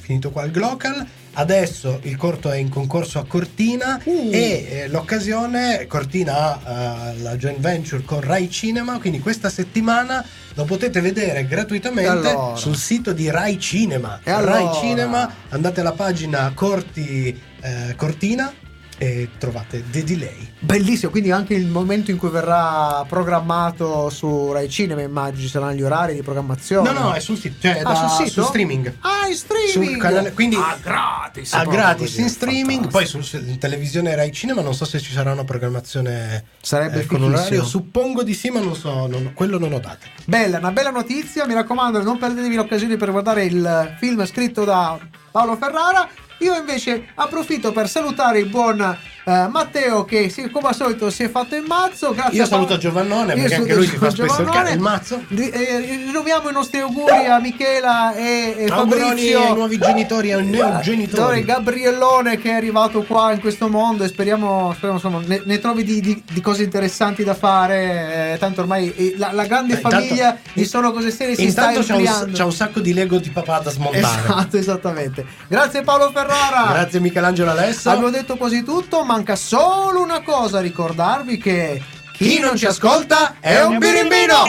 finito 0.00 0.30
qua 0.30 0.44
il 0.44 0.50
Glocal. 0.50 1.06
Adesso 1.34 2.00
il 2.02 2.16
corto 2.16 2.50
è 2.50 2.56
in 2.56 2.68
concorso 2.68 3.20
a 3.20 3.24
Cortina 3.26 4.00
Uh. 4.02 4.30
e 4.32 4.66
eh, 4.70 4.88
l'occasione 4.88 5.86
Cortina 5.86 6.60
ha 6.62 7.10
eh, 7.10 7.18
la 7.20 7.36
joint 7.36 7.60
venture 7.60 8.02
con 8.02 8.20
Rai 8.20 8.50
Cinema, 8.50 8.98
quindi 8.98 9.20
questa 9.20 9.48
settimana 9.48 10.24
lo 10.54 10.64
potete 10.64 11.00
vedere 11.00 11.46
gratuitamente 11.46 12.10
Allora. 12.10 12.56
sul 12.56 12.76
sito 12.76 13.12
di 13.12 13.30
Rai 13.30 13.58
Cinema. 13.60 14.20
E 14.24 14.30
allora? 14.32 14.52
Rai 14.54 14.74
Cinema, 14.80 15.32
andate 15.50 15.80
alla 15.80 15.92
pagina 15.92 16.50
Corti 16.54 17.40
eh, 17.60 17.94
Cortina 17.96 18.52
e 18.98 19.28
trovate 19.38 19.84
The 19.90 20.02
Delay. 20.04 20.52
Bellissimo, 20.58 21.10
quindi 21.12 21.30
anche 21.30 21.54
il 21.54 21.66
momento 21.68 22.10
in 22.10 22.16
cui 22.16 22.28
verrà 22.30 23.04
programmato 23.08 24.10
su 24.10 24.50
Rai 24.52 24.68
Cinema, 24.68 25.00
immagino 25.02 25.42
ci 25.42 25.48
saranno 25.48 25.72
gli 25.74 25.82
orari 25.82 26.14
di 26.14 26.22
programmazione. 26.22 26.90
No, 26.92 26.98
no, 26.98 27.12
è 27.12 27.20
sul 27.20 27.38
sito, 27.38 27.56
cioè 27.60 27.76
è 27.76 27.80
Ah, 27.80 27.92
da- 27.92 27.94
sul 27.94 28.26
sito? 28.26 28.42
su 28.42 28.48
streaming. 28.48 28.92
Ah, 29.00 29.28
in 29.28 29.34
streaming! 29.36 29.92
Sul 29.92 29.96
canale- 29.98 30.32
quindi 30.32 30.56
ah, 30.56 30.76
gratis! 30.82 31.52
Ah, 31.52 31.60
proprio 31.62 31.80
gratis 31.80 32.16
in 32.18 32.28
streaming, 32.28 32.90
fantastico. 32.90 33.18
poi 33.20 33.22
su, 33.46 33.58
televisione 33.58 34.14
Rai 34.16 34.32
Cinema 34.32 34.62
non 34.62 34.74
so 34.74 34.84
se 34.84 34.98
ci 35.00 35.12
sarà 35.12 35.30
una 35.32 35.44
programmazione 35.44 36.44
Sarebbe 36.60 37.02
eh, 37.02 37.06
con 37.06 37.22
un 37.22 37.32
orario, 37.34 37.64
suppongo 37.64 38.24
di 38.24 38.34
sì, 38.34 38.50
ma 38.50 38.58
non 38.60 38.74
so, 38.74 39.06
non- 39.06 39.32
quello 39.32 39.58
non 39.58 39.72
ho 39.72 39.78
date. 39.78 40.06
Bella, 40.24 40.58
una 40.58 40.72
bella 40.72 40.90
notizia, 40.90 41.46
mi 41.46 41.54
raccomando, 41.54 42.02
non 42.02 42.18
perdetevi 42.18 42.56
l'occasione 42.56 42.96
per 42.96 43.12
guardare 43.12 43.44
il 43.44 43.94
film 43.98 44.26
scritto 44.26 44.64
da 44.64 44.98
Paolo 45.30 45.56
Ferrara. 45.56 46.08
Io 46.38 46.54
invece 46.54 47.08
approfitto 47.14 47.72
per 47.72 47.88
salutare 47.88 48.38
il 48.38 48.48
buon 48.48 48.96
eh, 49.28 49.48
Matteo 49.48 50.04
che 50.04 50.28
si- 50.30 50.48
come 50.50 50.68
al 50.68 50.74
solito 50.74 51.10
si 51.10 51.22
è 51.24 51.30
fatto 51.30 51.54
in 51.54 51.64
mazzo. 51.66 52.12
Grazie 52.12 52.36
Io 52.38 52.42
a 52.44 52.46
saluto 52.46 52.76
Giovannone 52.78 53.34
Io 53.34 53.40
perché 53.42 53.54
anche 53.56 53.74
lui 53.74 53.86
si 53.86 53.96
fa 53.96 54.10
spesso 54.10 54.40
il, 54.40 54.46
Giovannone. 54.46 54.70
il 54.74 54.80
mazzo. 54.80 55.22
Eh, 55.28 55.78
rinnoviamo 56.06 56.48
i 56.48 56.52
nostri 56.52 56.78
auguri 56.80 57.26
a 57.26 57.38
Michela 57.38 58.14
e, 58.14 58.54
e 58.58 58.66
Fabrizio. 58.68 59.40
ai 59.42 59.54
nuovi 59.54 59.78
genitori 59.78 60.30
e 60.30 60.34
ai 60.34 60.44
neogenitori. 60.46 61.44
Gabriellone 61.44 62.38
che 62.38 62.50
è 62.50 62.54
arrivato 62.54 63.02
qua 63.02 63.32
in 63.32 63.40
questo 63.40 63.68
mondo 63.68 64.04
e 64.04 64.08
speriamo, 64.08 64.72
speriamo, 64.72 64.94
insomma, 64.96 65.20
ne, 65.26 65.42
ne 65.44 65.58
trovi 65.58 65.84
di, 65.84 66.00
di- 66.00 66.22
di 66.30 66.40
cose 66.40 66.62
interessanti 66.62 67.24
da 67.24 67.34
fare. 67.34 68.32
eh, 68.34 68.38
tanto 68.38 68.60
ormai 68.62 68.92
eh, 68.94 69.14
la, 69.16 69.32
la 69.32 69.44
grande 69.46 69.74
intanto- 69.74 69.96
famiglia 69.98 70.36
di 70.52 70.64
Sono 70.64 70.92
Cose 70.92 71.10
Serie 71.10 71.34
si 71.34 71.50
sta 71.50 71.68
Intanto 71.68 71.80
c'è 71.86 71.92
un, 71.94 72.06
ampliando. 72.06 72.36
c'è 72.36 72.44
un 72.44 72.52
sacco 72.52 72.80
di 72.80 72.92
Lego 72.94 73.18
di 73.18 73.30
papà 73.30 73.58
da 73.60 73.70
smontare. 73.70 74.22
Esatto, 74.24 74.56
esattamente. 74.56 75.24
Grazie 75.48 75.82
Paolo 75.82 76.10
Ferrara. 76.12 76.72
Grazie 76.72 77.00
Michelangelo 77.00 77.50
Alessa. 77.50 77.90
Abbiamo 77.92 78.10
detto 78.10 78.36
quasi 78.36 78.62
tutto, 78.62 79.04
manca 79.18 79.34
solo 79.34 80.00
una 80.00 80.22
cosa, 80.22 80.60
ricordarvi 80.60 81.38
che 81.38 81.82
Chi 82.12 82.38
non 82.38 82.56
ci 82.56 82.66
ascolta 82.66 83.36
è 83.40 83.60
un 83.64 83.78
birimbino. 83.78 84.44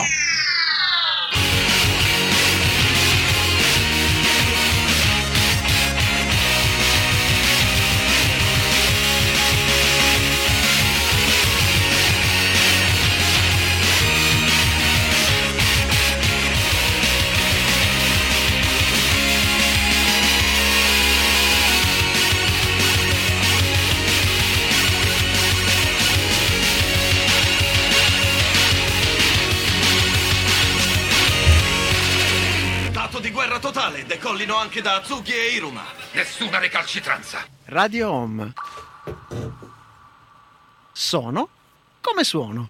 Anche 34.80 34.82
da 34.82 34.96
Azuki 34.96 35.32
e 35.32 35.54
Iruma. 35.54 35.82
Nessuna 36.12 36.58
recalcitranza. 36.58 37.44
Radio 37.66 38.10
Home. 38.10 38.52
Sono 40.92 41.48
come 42.00 42.24
suono. 42.24 42.68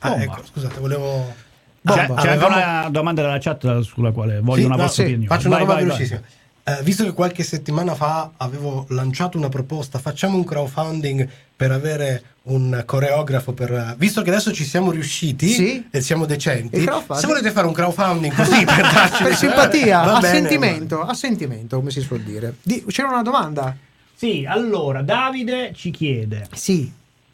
Ah, 0.00 0.22
ecco, 0.22 0.44
scusate, 0.44 0.78
volevo 0.80 1.34
C'è, 1.82 2.06
Bomba. 2.06 2.20
c'è 2.20 2.28
anche 2.28 2.44
Avevamo- 2.44 2.56
una 2.56 2.88
domanda 2.90 3.22
dalla 3.22 3.38
chat 3.38 3.80
sulla 3.80 4.12
quale 4.12 4.40
voglio 4.40 4.60
Sì, 4.60 4.66
una 4.66 4.76
no, 4.76 4.82
vostra 4.82 5.04
sì, 5.04 5.10
opinione. 5.12 5.34
Faccio 5.34 5.46
una 5.48 5.56
Vai, 5.56 5.66
vai. 5.66 5.82
velocissima. 5.84 6.20
Eh, 6.66 6.82
visto 6.82 7.04
che 7.04 7.12
qualche 7.12 7.42
settimana 7.42 7.94
fa 7.94 8.30
avevo 8.38 8.86
lanciato 8.88 9.36
una 9.36 9.50
proposta, 9.50 9.98
facciamo 9.98 10.38
un 10.38 10.44
crowdfunding 10.44 11.28
per 11.54 11.70
avere 11.70 12.22
un 12.44 12.82
coreografo 12.86 13.52
per... 13.52 13.94
Visto 13.98 14.22
che 14.22 14.30
adesso 14.30 14.50
ci 14.50 14.64
siamo 14.64 14.90
riusciti 14.90 15.48
Sì. 15.48 15.86
e 15.90 16.00
siamo 16.00 16.24
decenti, 16.24 16.80
se 16.80 17.26
volete 17.26 17.50
fare 17.50 17.66
un 17.66 17.72
crowdfunding 17.74 18.34
così 18.34 18.64
per 18.64 18.80
darci... 18.92 19.22
per 19.22 19.36
simpatia, 19.36 20.00
a 20.00 20.20
bene, 20.20 20.38
sentimento, 20.38 21.02
a 21.02 21.12
sentimento, 21.12 21.76
come 21.76 21.90
si 21.90 22.00
suol 22.00 22.20
dire. 22.22 22.54
Di- 22.62 22.82
c'era 22.88 23.08
una 23.08 23.22
domanda? 23.22 23.76
Sì, 24.14 24.46
allora 24.48 25.02
Davide 25.02 25.72
ci 25.74 25.90
chiede. 25.90 26.46
Sì. 26.54 26.90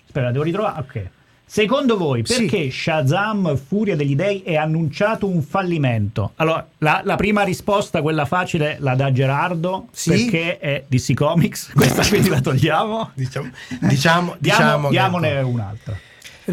Aspetta, 0.07 0.33
devo 0.33 0.43
ritrovare. 0.43 0.81
Ok. 0.81 1.09
Secondo 1.53 1.97
voi 1.97 2.23
Sì. 2.25 2.43
perché 2.47 2.71
Shazam 2.71 3.57
Furia 3.57 3.97
degli 3.97 4.15
Dei 4.15 4.43
è 4.43 4.55
annunciato 4.55 5.27
un 5.27 5.43
fallimento? 5.43 6.31
Allora, 6.37 6.65
la, 6.79 7.01
la 7.05 7.17
prima 7.17 7.43
risposta, 7.43 8.03
quella 8.03 8.25
facile, 8.25 8.77
la 8.79 8.95
dà 8.95 9.11
Gerardo, 9.11 9.89
Sì. 9.91 10.11
perché 10.11 10.59
è 10.59 10.85
DC 10.87 11.13
Comics, 11.15 11.73
questa 11.75 12.07
quindi 12.07 12.29
la 12.29 12.41
togliamo. 12.41 13.11
Diciamo, 13.15 13.51
diciamo, 13.81 14.37
Diamo- 14.39 14.39
diciamo 14.39 14.91
diamone 14.91 15.41
un'altra. 15.41 15.99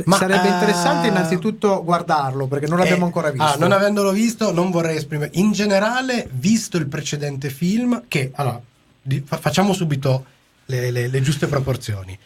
Ma, 0.06 0.16
Sarebbe 0.18 0.48
eh, 0.48 0.52
interessante 0.52 1.08
innanzitutto 1.10 1.84
guardarlo 1.84 2.48
perché 2.48 2.66
non 2.66 2.80
l'abbiamo 2.80 3.04
Eh, 3.04 3.06
ancora 3.06 3.30
visto. 3.30 3.46
ah, 3.46 3.56
non 3.58 3.72
avendolo 3.74 4.10
visto, 4.12 4.52
non 4.52 4.72
vorrei 4.72 4.96
esprimere. 4.98 5.30
In 5.36 5.52
generale, 5.52 6.28
visto 6.32 6.78
il 6.78 6.88
precedente 6.88 7.50
film, 7.52 8.06
che 8.08 8.32
allora 8.34 8.60
di- 9.00 9.22
fa- 9.24 9.38
facciamo 9.38 9.74
subito 9.74 10.26
le, 10.66 10.90
le- 10.90 11.08
le 11.08 11.22
giuste 11.22 11.46
proporzioni. 11.46 12.18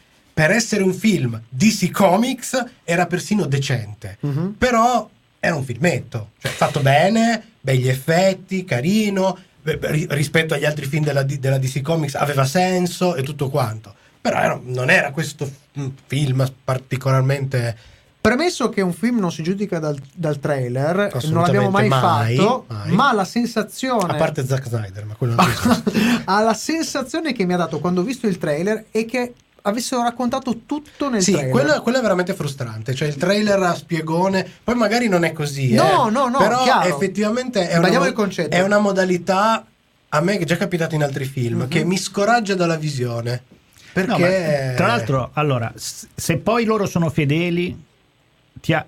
Per 0.42 0.50
essere 0.50 0.82
un 0.82 0.92
film 0.96 1.40
DC 1.50 1.92
Comics 1.92 2.64
era 2.84 3.06
persino 3.06 3.46
decente, 3.46 4.18
Mhm. 4.22 4.56
però 4.58 5.08
era 5.40 5.56
un 5.56 5.64
filmetto, 5.64 6.32
cioè 6.40 6.50
fatto 6.52 6.80
bene, 6.80 7.44
begli 7.62 7.88
effetti, 7.88 8.66
carino, 8.66 9.38
ri- 9.62 10.08
rispetto 10.10 10.56
agli 10.56 10.66
altri 10.66 10.88
film 10.88 11.04
della, 11.04 11.22
della 11.22 11.60
DC 11.60 11.82
Comics 11.82 12.16
aveva 12.16 12.44
senso 12.46 13.14
e 13.14 13.22
tutto 13.22 13.52
quanto. 13.52 13.94
Però 14.20 14.36
era- 14.40 14.60
non 14.64 14.90
era 14.90 15.12
questo 15.12 15.46
f- 15.46 15.90
film 16.08 16.52
particolarmente 16.64 17.78
Premesso 18.22 18.70
che 18.70 18.82
un 18.82 18.94
film 18.94 19.18
non 19.20 19.32
si 19.32 19.42
giudica 19.44 19.78
dal, 19.80 20.00
dal 20.14 20.40
trailer, 20.40 21.12
non 21.30 21.42
l'abbiamo 21.42 21.70
mai, 21.72 21.88
mai, 21.88 22.36
fatto, 22.36 22.66
mai. 22.68 22.92
ma 22.92 23.14
la 23.14 23.26
sensazione 23.26 24.14
a 24.14 24.16
parte 24.16 24.46
Zack 24.46 24.68
Snyder, 24.68 25.06
ma 25.06 25.16
quello 25.16 25.34
non 25.36 25.46
ha 26.26 26.42
la 26.42 26.54
sensazione 26.54 27.34
che 27.34 27.46
mi 27.46 27.54
ha 27.54 27.58
dato 27.58 27.80
quando 27.80 28.02
ho 28.02 28.04
visto 28.04 28.28
il 28.28 28.38
trailer 28.38 28.86
è 28.92 29.06
che 29.06 29.34
avessero 29.64 30.02
raccontato 30.04 30.62
tutto 30.66 31.10
nel 31.10 31.22
Sì, 31.22 31.32
trailer. 31.34 31.52
quello, 31.52 31.82
quello 31.82 31.98
è 32.00 32.02
veramente 32.02 32.34
frustrante. 32.34 32.94
Cioè, 32.96 33.08
il 33.08 33.16
trailer 33.18 33.62
a 33.62 33.76
spiegone, 33.76 34.50
poi 34.64 34.76
magari 34.76 35.08
non 35.08 35.24
è 35.24 35.32
così. 35.32 35.74
No, 35.74 36.08
eh. 36.08 36.12
no, 36.12 36.28
no, 36.30 36.38
Però 36.40 36.64
chiaro. 36.64 36.88
effettivamente 36.90 37.68
è 37.70 37.78
una, 37.78 37.88
è 38.50 38.62
una 38.62 38.80
modalità. 38.80 39.66
A 40.14 40.20
me 40.22 40.36
che 40.38 40.44
è 40.44 40.46
già 40.46 40.58
capitato 40.58 40.96
in 40.96 41.04
altri 41.04 41.24
film, 41.26 41.62
Mhm. 41.62 41.68
che 41.70 41.84
mi 41.86 41.98
scoraggia 41.98 42.54
dalla 42.56 42.76
visione. 42.76 43.44
No, 43.94 44.06
ma, 44.08 44.16
Perché. 44.18 44.74
tra 44.76 44.88
l'altro, 44.88 45.30
allora, 45.34 45.72
se 45.76 46.38
poi 46.38 46.66
loro 46.66 46.86
sono 46.86 47.10
fedeli, 47.10 47.78
ti, 48.62 48.74
ha- 48.74 48.86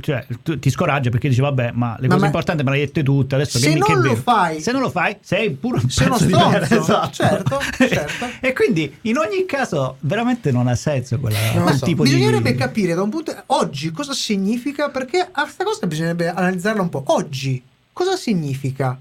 cioè, 0.00 0.26
ti 0.58 0.70
scoraggia 0.70 1.08
perché 1.08 1.28
dici, 1.28 1.40
vabbè, 1.40 1.70
ma 1.72 1.96
le 1.98 2.08
Ma- 2.08 2.14
cose 2.14 2.20
ma- 2.20 2.26
importanti 2.26 2.62
me 2.64 2.70
le 2.72 2.76
hai 2.78 2.84
dette 2.86 3.02
tutte. 3.02 3.36
Adesso 3.36 3.58
Se 3.58 3.68
mi- 3.68 3.80
che 3.80 3.92
non 3.92 4.02
lo 4.02 4.08
vedo? 4.10 4.20
fai- 4.20 4.60
se 4.60 4.72
non 4.72 4.80
lo 4.80 4.90
fai, 4.90 5.16
sei 5.20 5.50
pure 5.52 5.78
un 5.78 5.84
di 5.84 5.90
stronzo, 5.90 6.26
esatto. 6.74 7.10
certo, 7.12 7.60
certo. 7.78 8.26
e 8.40 8.52
quindi, 8.52 8.92
in 9.02 9.16
ogni 9.16 9.44
caso, 9.46 9.96
veramente 10.00 10.50
non 10.50 10.66
ha 10.66 10.74
senso 10.74 11.18
quella, 11.20 11.38
Non 11.54 11.62
quel 11.62 11.76
so. 11.76 11.84
tipo 11.86 12.02
Bisognerebbe 12.02 12.52
di. 12.52 12.58
capire 12.58 12.94
da 12.94 13.02
un 13.02 13.10
punto 13.10 13.34
oggi 13.46 13.90
cosa 13.92 14.12
significa 14.12 14.88
perché 14.90 15.20
a 15.20 15.42
questa 15.42 15.62
cosa 15.64 15.86
bisognerebbe 15.86 16.28
analizzarla 16.28 16.82
un 16.82 16.88
po'. 16.88 17.04
Oggi 17.06 17.62
cosa 17.92 18.16
significa 18.16 19.00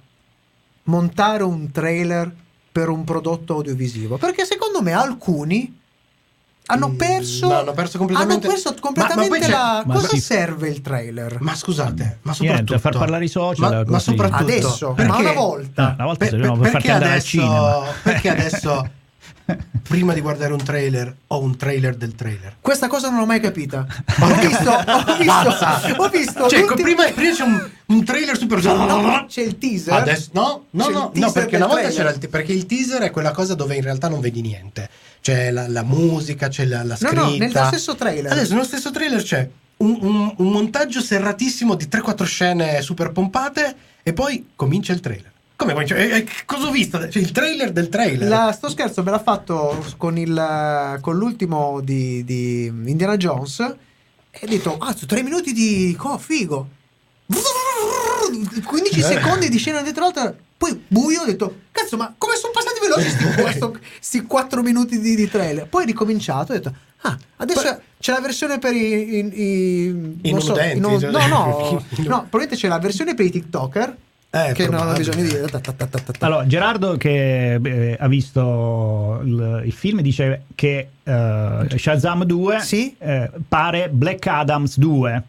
montare 0.84 1.44
un 1.44 1.72
trailer 1.72 2.32
per 2.72 2.90
un 2.90 3.04
prodotto 3.04 3.54
audiovisivo? 3.56 4.18
Perché 4.18 4.46
secondo 4.46 4.82
me 4.82 4.92
alcuni 4.94 5.80
hanno 6.66 6.90
Mm, 6.90 6.96
perso 6.96 7.48
no, 7.48 7.60
hanno 7.60 7.74
perso 7.74 7.98
completamente- 7.98 8.46
hanno 8.48 8.54
perso 8.56 8.70
Ma- 8.70 8.76
ma 8.76 8.82
completamente 8.82 9.30
poi 9.30 9.40
c'è- 9.40 9.50
la 9.50 9.84
ma 9.86 9.94
cosa 9.96 10.08
sì. 10.08 10.20
serve 10.22 10.70
il 10.70 10.82
trailer? 10.82 11.38
Ma 11.42 11.56
scusate, 11.56 12.20
ma 12.22 12.36
Niente, 12.40 12.46
soprattutto. 12.48 12.74
a 12.76 12.80
far 12.80 12.98
parlare 12.98 13.26
i 13.26 13.28
social, 13.28 13.72
Ma, 13.86 13.92
ma 13.92 14.00
soprattutto. 14.00 14.44
Adesso, 14.44 14.88
ma 14.90 14.94
perché- 14.96 15.22
una 15.22 15.32
volta. 15.34 15.84
Ah, 15.90 15.94
una 15.96 16.06
volta 16.06 16.26
Per- 16.26 16.40
per- 16.40 16.40
per 16.40 16.50
farti 16.58 16.72
perché 16.72 16.92
andare 16.92 17.06
al 17.06 17.12
adesso, 17.18 17.28
cinema. 17.28 17.84
perché 18.04 18.30
adesso, 18.30 18.90
prima 19.84 20.14
di 20.14 20.22
guardare 20.22 20.54
un 20.54 20.64
trailer, 20.64 21.14
ho 21.28 21.42
un 21.42 21.58
trailer 21.58 21.96
del 21.96 22.16
trailer? 22.16 22.56
Questa 22.62 22.88
cosa 22.88 23.10
non 23.10 23.20
l'ho 23.20 23.26
mai 23.26 23.42
capita. 23.42 23.86
Ho 24.22 24.28
visto, 24.36 24.72
ho 24.72 25.18
visto, 25.18 26.02
ho 26.04 26.10
visto 26.10 26.48
Cioè, 26.48 26.64
prima, 26.82 27.04
prima 27.12 27.34
c'è 27.34 27.44
un, 27.44 27.70
un 27.88 28.06
trailer 28.06 28.38
super. 28.38 28.60
c'è 29.28 29.42
il 29.42 29.58
teaser. 29.58 29.94
Adesso, 29.94 30.30
no, 30.32 30.66
no, 30.70 30.86
C'è 30.86 30.92
no, 30.92 31.12
no, 31.14 31.32
perché 31.34 31.58
una 31.58 31.66
volta 31.66 31.82
trailer. 31.82 31.98
c'era 31.98 32.10
il 32.12 32.18
te- 32.20 32.28
perché 32.30 32.54
il 32.54 32.66
teaser 32.66 33.02
è 33.02 33.12
quella 33.12 33.32
cosa 33.32 33.54
dove 33.54 33.76
in 33.76 33.82
realtà 33.84 34.08
non 34.08 34.22
vedi 34.22 34.42
niente. 34.42 34.90
C'è 35.24 35.52
la, 35.52 35.70
la 35.70 35.84
musica, 35.84 36.50
c'è 36.50 36.66
la, 36.66 36.84
la 36.84 36.98
No, 37.00 37.08
scritta. 37.08 37.14
no, 37.24 37.30
nello 37.38 37.66
stesso 37.68 37.96
trailer. 37.96 38.32
Adesso 38.34 38.52
nello 38.52 38.66
stesso 38.66 38.92
trailer 38.92 39.24
c'è 39.24 39.50
un, 39.78 39.98
un- 40.02 40.34
un 40.36 40.48
montaggio 40.52 41.00
serratissimo 41.00 41.76
di 41.76 41.88
3-4 41.90 42.24
scene 42.26 42.82
super 42.82 43.12
pompate 43.14 43.74
e 44.04 44.12
poi 44.12 44.48
comincia 44.58 44.92
il 44.92 45.00
trailer. 45.00 45.32
Come 45.56 45.72
comincia? 45.72 45.96
Eh, 45.96 46.10
eh, 46.18 46.28
cosa 46.46 46.68
ho 46.68 46.72
visto? 46.72 47.00
Cioè, 47.10 47.22
il 47.22 47.32
trailer 47.32 47.72
del 47.72 47.88
trailer. 47.88 48.28
La- 48.28 48.52
sto 48.52 48.68
scherzo 48.68 49.02
me 49.02 49.12
l'ha 49.12 49.20
fatto 49.24 49.86
con, 49.96 50.18
il, 50.18 50.98
con 51.00 51.16
l'ultimo 51.16 51.80
di, 51.80 52.26
di 52.26 52.66
Indiana 52.66 53.16
Jones 53.16 53.60
e 53.62 54.40
ho 54.44 54.48
detto, 54.48 54.78
ah, 54.78 54.94
tre 55.08 55.24
minuti 55.24 55.54
di... 55.54 55.96
Oh, 56.02 56.18
figo. 56.18 56.68
15 58.66 59.00
Eh. 59.00 59.04
secondi 59.04 59.48
di 59.50 59.58
scena 59.58 59.82
dietro 59.82 60.04
l'altra, 60.04 60.36
poi 60.64 60.82
buio, 60.88 61.22
ho 61.24 61.26
detto, 61.26 61.56
cazzo, 61.72 61.98
ma 61.98 62.14
come 62.18 62.36
sono 62.38 62.54
passati 62.54 62.80
veloci 62.80 63.10
sti, 63.10 63.26
questo- 63.42 63.78
sti 64.00 64.22
4 64.22 64.62
minuti 64.62 64.98
di, 65.00 65.14
di 65.16 65.28
trailer? 65.30 65.68
Poi 65.68 65.84
ho 65.84 65.86
ricominciato, 65.86 66.54
ho 66.54 66.56
detto, 66.56 66.74
ah, 67.02 67.18
adesso 67.38 67.82
c'è 68.00 68.14
la 68.14 68.22
versione 68.22 68.60
per 68.60 68.74
i... 68.74 69.18
i, 69.18 69.42
i- 69.42 70.20
I 70.22 70.32
non 70.32 70.42
so, 70.42 70.58
i 70.58 70.80
non- 70.80 71.00
cioè- 71.02 71.12
no, 71.12 71.28
no, 71.28 71.84
no, 72.08 72.20
probabilmente 72.30 72.56
c'è 72.56 72.70
la 72.70 72.80
versione 72.80 73.14
per 73.14 73.26
i 73.26 73.30
TikToker. 73.32 73.98
Eh, 74.36 74.52
che 74.54 74.66
non 74.66 74.76
hanno 74.80 74.94
probabile. 74.94 75.16
bisogno 75.26 75.46
di 75.46 75.52
ta 75.52 75.60
ta 75.60 75.72
ta 75.74 75.86
ta 75.86 76.00
ta 76.00 76.12
ta. 76.12 76.26
Allora, 76.26 76.48
Gerardo 76.48 76.96
che 76.98 77.54
eh, 77.62 77.98
ha 78.00 78.08
visto 78.08 79.22
il, 79.24 79.62
il 79.66 79.72
film 79.74 80.00
dice 80.02 80.46
che 80.56 80.88
eh, 81.04 81.68
Shazam 81.78 82.24
2 82.24 82.60
Sì? 82.62 82.96
eh, 82.98 83.30
pare 83.48 83.90
Black 83.90 84.26
Adams 84.26 84.78
2. 84.80 85.24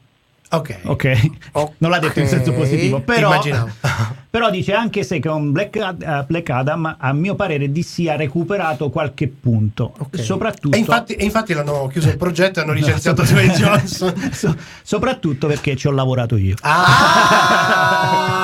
Ok. 0.50 0.76
Ok, 0.84 1.30
non 1.78 1.90
l'ha 1.90 1.98
detto 1.98 2.20
in 2.20 2.28
senso 2.28 2.52
positivo, 2.52 3.00
però, 3.00 3.40
però 4.30 4.50
dice 4.50 4.72
anche 4.72 5.02
se 5.02 5.18
con 5.18 5.50
Black, 5.50 5.74
eh, 5.76 6.24
Black 6.28 6.48
Adam 6.50 6.96
a 6.98 7.12
mio 7.12 7.34
parere 7.34 7.72
DC 7.72 8.06
ha 8.08 8.14
recuperato 8.14 8.88
qualche 8.90 9.26
punto, 9.26 9.92
Ok. 9.98 10.20
soprattutto 10.22 10.76
E 10.76 10.78
infatti, 10.78 11.14
e 11.14 11.24
infatti 11.24 11.54
l'hanno 11.54 11.88
chiuso 11.88 12.08
il 12.08 12.16
progetto 12.18 12.60
e 12.60 12.62
hanno 12.62 12.72
licenziato 12.72 13.22
Dwayne 13.24 13.52
Johnson. 13.58 14.30
so- 14.32 14.54
soprattutto 14.82 15.48
perché 15.48 15.74
ci 15.74 15.88
ho 15.88 15.90
lavorato 15.90 16.36
io. 16.36 16.54
Ah! 16.60 18.42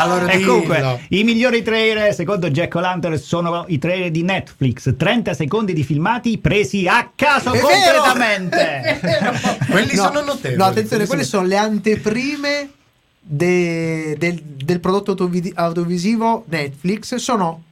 E 0.00 0.02
allora 0.02 0.30
E 0.32 0.36
dillo. 0.38 0.52
comunque, 0.52 1.00
i 1.08 1.24
migliori 1.24 1.62
trailer 1.62 2.14
secondo 2.14 2.48
Jack 2.50 2.74
O'Lantern 2.74 3.18
sono 3.18 3.64
i 3.68 3.78
trailer 3.78 4.10
di 4.10 4.22
Netflix, 4.22 4.94
30 4.96 5.34
secondi 5.34 5.72
di 5.72 5.84
filmati 5.84 6.38
presi 6.38 6.86
a 6.88 7.10
caso 7.14 7.52
È 7.52 7.60
completamente. 7.60 8.98
Vero! 9.00 9.32
Quelli 9.70 9.94
sono 9.94 10.22
notevoli. 10.22 10.56
No, 10.56 10.64
attenzione, 10.64 11.06
Quelli 11.06 11.06
quelle 11.06 11.24
sono 11.24 11.46
le 11.46 11.56
anteprime 11.56 12.70
de- 13.20 14.16
del, 14.18 14.40
del 14.42 14.80
prodotto 14.80 15.14
audiovisivo 15.54 16.44
Netflix. 16.48 17.14
Sono, 17.16 17.62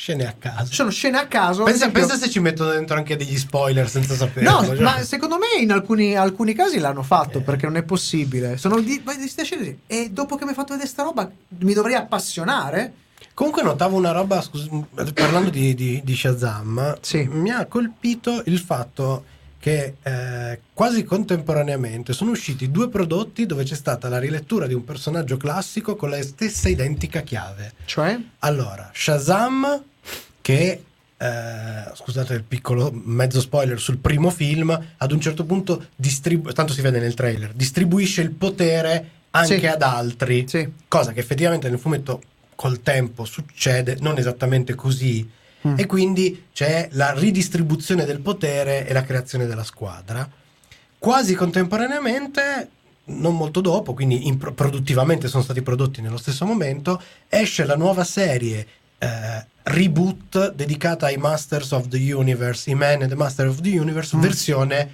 Scene 0.00 0.26
a 0.28 0.34
caso. 0.38 0.72
sono 0.72 0.90
scene 0.90 1.18
a 1.18 1.26
caso. 1.26 1.64
Pensa, 1.64 1.86
esempio- 1.86 2.06
pensa 2.06 2.16
se 2.24 2.30
ci 2.30 2.38
mettono 2.38 2.70
dentro 2.70 2.96
anche 2.96 3.16
degli 3.16 3.36
spoiler 3.36 3.88
senza 3.90 4.14
saperlo. 4.14 4.48
No, 4.48 4.64
cioè. 4.64 4.80
ma 4.80 5.02
secondo 5.02 5.38
me 5.38 5.60
in 5.60 5.72
alcuni, 5.72 6.14
alcuni 6.16 6.54
casi 6.54 6.78
l'hanno 6.78 7.02
fatto 7.02 7.40
perché 7.40 7.66
non 7.66 7.76
è 7.76 7.82
possibile. 7.82 8.56
Sono 8.58 8.78
di, 8.78 9.02
di 9.02 9.28
scene 9.44 9.78
e 9.88 10.10
dopo 10.12 10.36
che 10.36 10.44
mi 10.44 10.50
hai 10.50 10.54
fatto 10.54 10.70
vedere 10.74 10.88
sta 10.88 11.02
roba 11.02 11.28
mi 11.58 11.72
dovrei 11.74 11.96
appassionare. 11.96 12.92
Comunque 13.34 13.62
notavo 13.62 13.96
una 13.96 14.12
roba, 14.12 14.40
scus- 14.40 14.68
parlando 15.14 15.50
di, 15.50 15.74
di- 15.74 16.00
di 16.04 16.16
Shazam, 16.16 16.98
Sì. 17.00 17.26
mi 17.30 17.50
ha 17.50 17.66
colpito 17.66 18.42
il 18.46 18.58
fatto 18.60 19.24
che 19.68 19.96
eh, 20.02 20.60
quasi 20.72 21.04
contemporaneamente 21.04 22.14
sono 22.14 22.30
usciti 22.30 22.70
due 22.70 22.88
prodotti 22.88 23.44
dove 23.44 23.64
c'è 23.64 23.74
stata 23.74 24.08
la 24.08 24.18
rilettura 24.18 24.66
di 24.66 24.72
un 24.72 24.82
personaggio 24.82 25.36
classico 25.36 25.94
con 25.94 26.08
la 26.08 26.22
stessa 26.22 26.70
identica 26.70 27.20
chiave. 27.20 27.72
Cioè, 27.84 28.18
Allora, 28.38 28.90
Shazam, 28.94 29.82
che 30.40 30.82
eh, 31.18 31.26
scusate 31.94 32.32
il 32.32 32.44
piccolo 32.44 32.90
mezzo 32.94 33.40
spoiler 33.40 33.78
sul 33.78 33.98
primo 33.98 34.30
film, 34.30 34.70
ad 34.96 35.12
un 35.12 35.20
certo 35.20 35.44
punto 35.44 35.88
distribu- 35.94 36.52
tanto 36.54 36.72
si 36.72 36.80
vede 36.80 36.98
nel 36.98 37.12
trailer, 37.12 37.52
distribuisce 37.52 38.22
il 38.22 38.30
potere 38.30 39.10
anche 39.32 39.58
Sì. 39.58 39.66
ad 39.66 39.82
altri, 39.82 40.46
Sì. 40.48 40.66
cosa 40.88 41.12
che 41.12 41.20
effettivamente 41.20 41.68
nel 41.68 41.78
fumetto 41.78 42.22
col 42.54 42.80
tempo 42.80 43.26
succede, 43.26 43.98
non 44.00 44.16
esattamente 44.16 44.74
così. 44.74 45.28
Mm. 45.66 45.74
E 45.78 45.86
quindi 45.86 46.44
c'è 46.52 46.88
la 46.92 47.12
ridistribuzione 47.12 48.04
del 48.04 48.20
potere 48.20 48.86
e 48.86 48.92
la 48.92 49.02
creazione 49.02 49.46
della 49.46 49.64
squadra. 49.64 50.28
Quasi 50.98 51.34
contemporaneamente, 51.34 52.68
non 53.06 53.36
molto 53.36 53.60
dopo, 53.60 53.94
quindi 53.94 54.26
in- 54.26 54.38
produttivamente 54.38 55.28
sono 55.28 55.42
stati 55.42 55.62
prodotti 55.62 56.00
nello 56.00 56.16
stesso 56.16 56.44
momento, 56.44 57.00
esce 57.28 57.64
la 57.64 57.76
nuova 57.76 58.04
serie 58.04 58.66
eh, 58.98 59.46
reboot 59.62 60.54
dedicata 60.54 61.06
ai 61.06 61.16
Masters 61.16 61.70
of 61.72 61.88
the 61.88 62.12
Universe, 62.12 62.68
i 62.70 62.74
Man 62.74 63.02
and 63.02 63.08
the 63.10 63.14
Master 63.16 63.46
of 63.46 63.60
the 63.60 63.78
Universe, 63.78 64.16
Mm. 64.16 64.20
versione 64.20 64.92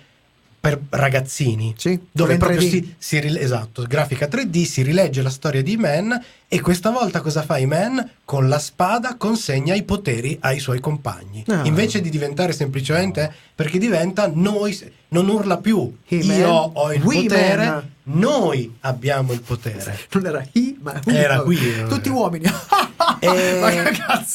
per 0.65 0.81
ragazzini. 0.89 1.75
sì, 1.77 2.01
Dove 2.11 2.39
proprio 2.39 2.59
3D. 2.59 2.69
si, 2.71 2.95
si 2.97 3.21
rile- 3.21 3.41
esatto, 3.41 3.83
grafica 3.87 4.27
3D, 4.27 4.65
si 4.65 4.81
rilegge 4.81 5.21
la 5.21 5.29
storia 5.29 5.63
di 5.63 5.77
Man 5.77 6.19
e 6.49 6.61
questa 6.63 6.89
volta 6.91 7.21
cosa 7.21 7.43
fa 7.43 7.59
Man? 7.67 8.11
Con 8.25 8.49
la 8.49 8.59
spada 8.59 9.17
consegna 9.19 9.75
i 9.75 9.83
poteri 9.83 10.39
ai 10.41 10.59
suoi 10.61 10.81
compagni. 10.81 11.45
Ah. 11.49 11.67
Invece 11.67 12.01
di 12.01 12.09
diventare 12.09 12.53
semplicemente 12.55 13.31
perché 13.55 13.77
diventa 13.77 14.31
noi, 14.33 14.75
non 15.09 15.29
urla 15.29 15.59
più 15.59 15.95
He-Man, 16.09 16.39
io 16.39 16.49
ho 16.51 16.93
il 16.95 17.03
we 17.03 17.23
potere, 17.25 17.67
man. 17.67 17.91
noi 18.05 18.75
abbiamo 18.81 19.33
il 19.35 19.43
potere. 19.43 19.99
Non 20.13 20.25
era 20.25 20.47
he, 20.51 20.77
ma 20.81 20.99
we. 21.05 21.15
Era 21.15 21.41
qui. 21.43 21.59
Tutti 21.87 22.09
uomini. 22.09 22.45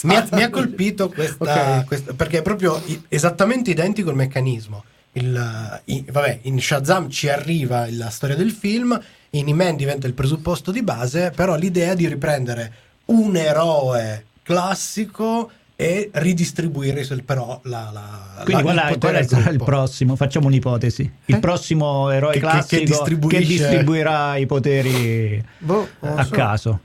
Mi, 0.03 0.15
ha, 0.15 0.27
mi 0.31 0.43
ha 0.43 0.49
colpito 0.49 1.09
questa, 1.09 1.77
Ok. 1.79 1.85
questa- 1.85 2.13
perché 2.13 2.39
è 2.39 2.41
proprio 2.43 2.81
esattamente 3.07 3.71
identico 3.71 4.09
il 4.11 4.15
meccanismo. 4.15 4.83
Il, 5.13 5.81
i- 5.85 6.05
vabbè, 6.09 6.39
in 6.43 6.59
Shazam 6.61 7.09
ci 7.09 7.29
arriva 7.29 7.87
la 7.91 8.09
storia 8.09 8.35
del 8.35 8.51
film, 8.51 8.99
in 9.31 9.47
Iman 9.47 9.75
diventa 9.75 10.07
il 10.07 10.13
presupposto 10.13 10.71
di 10.71 10.83
base, 10.83 11.31
però 11.35 11.55
l'idea 11.55 11.93
di 11.95 12.07
riprendere 12.07 12.73
un 13.05 13.35
eroe 13.35 14.25
classico 14.43 15.49
e 15.75 16.09
ridistribuire 16.13 17.03
però 17.23 17.59
la, 17.63 17.89
la, 17.91 18.43
Quindi 18.43 18.63
la- 18.63 18.73
qual 18.73 18.75
il 18.91 18.97
qual 18.99 19.53
il, 19.53 19.63
prossimo? 19.63 20.15
Facciamo 20.15 20.47
un'ipotesi. 20.47 21.11
Il 21.25 21.35
Eh? 21.35 21.39
prossimo 21.39 22.09
eroe 22.09 22.33
Che- 22.33 22.39
che- 22.39 22.45
che 22.45 22.51
classico 22.51 22.81
che, 22.81 22.85
distribuisce- 22.87 23.45
distribuirà 23.47 24.35
i 24.35 24.45
poteri 24.45 25.43
Boh, 25.59 25.87
a 26.01 26.23
so. 26.23 26.29
caso. 26.31 26.79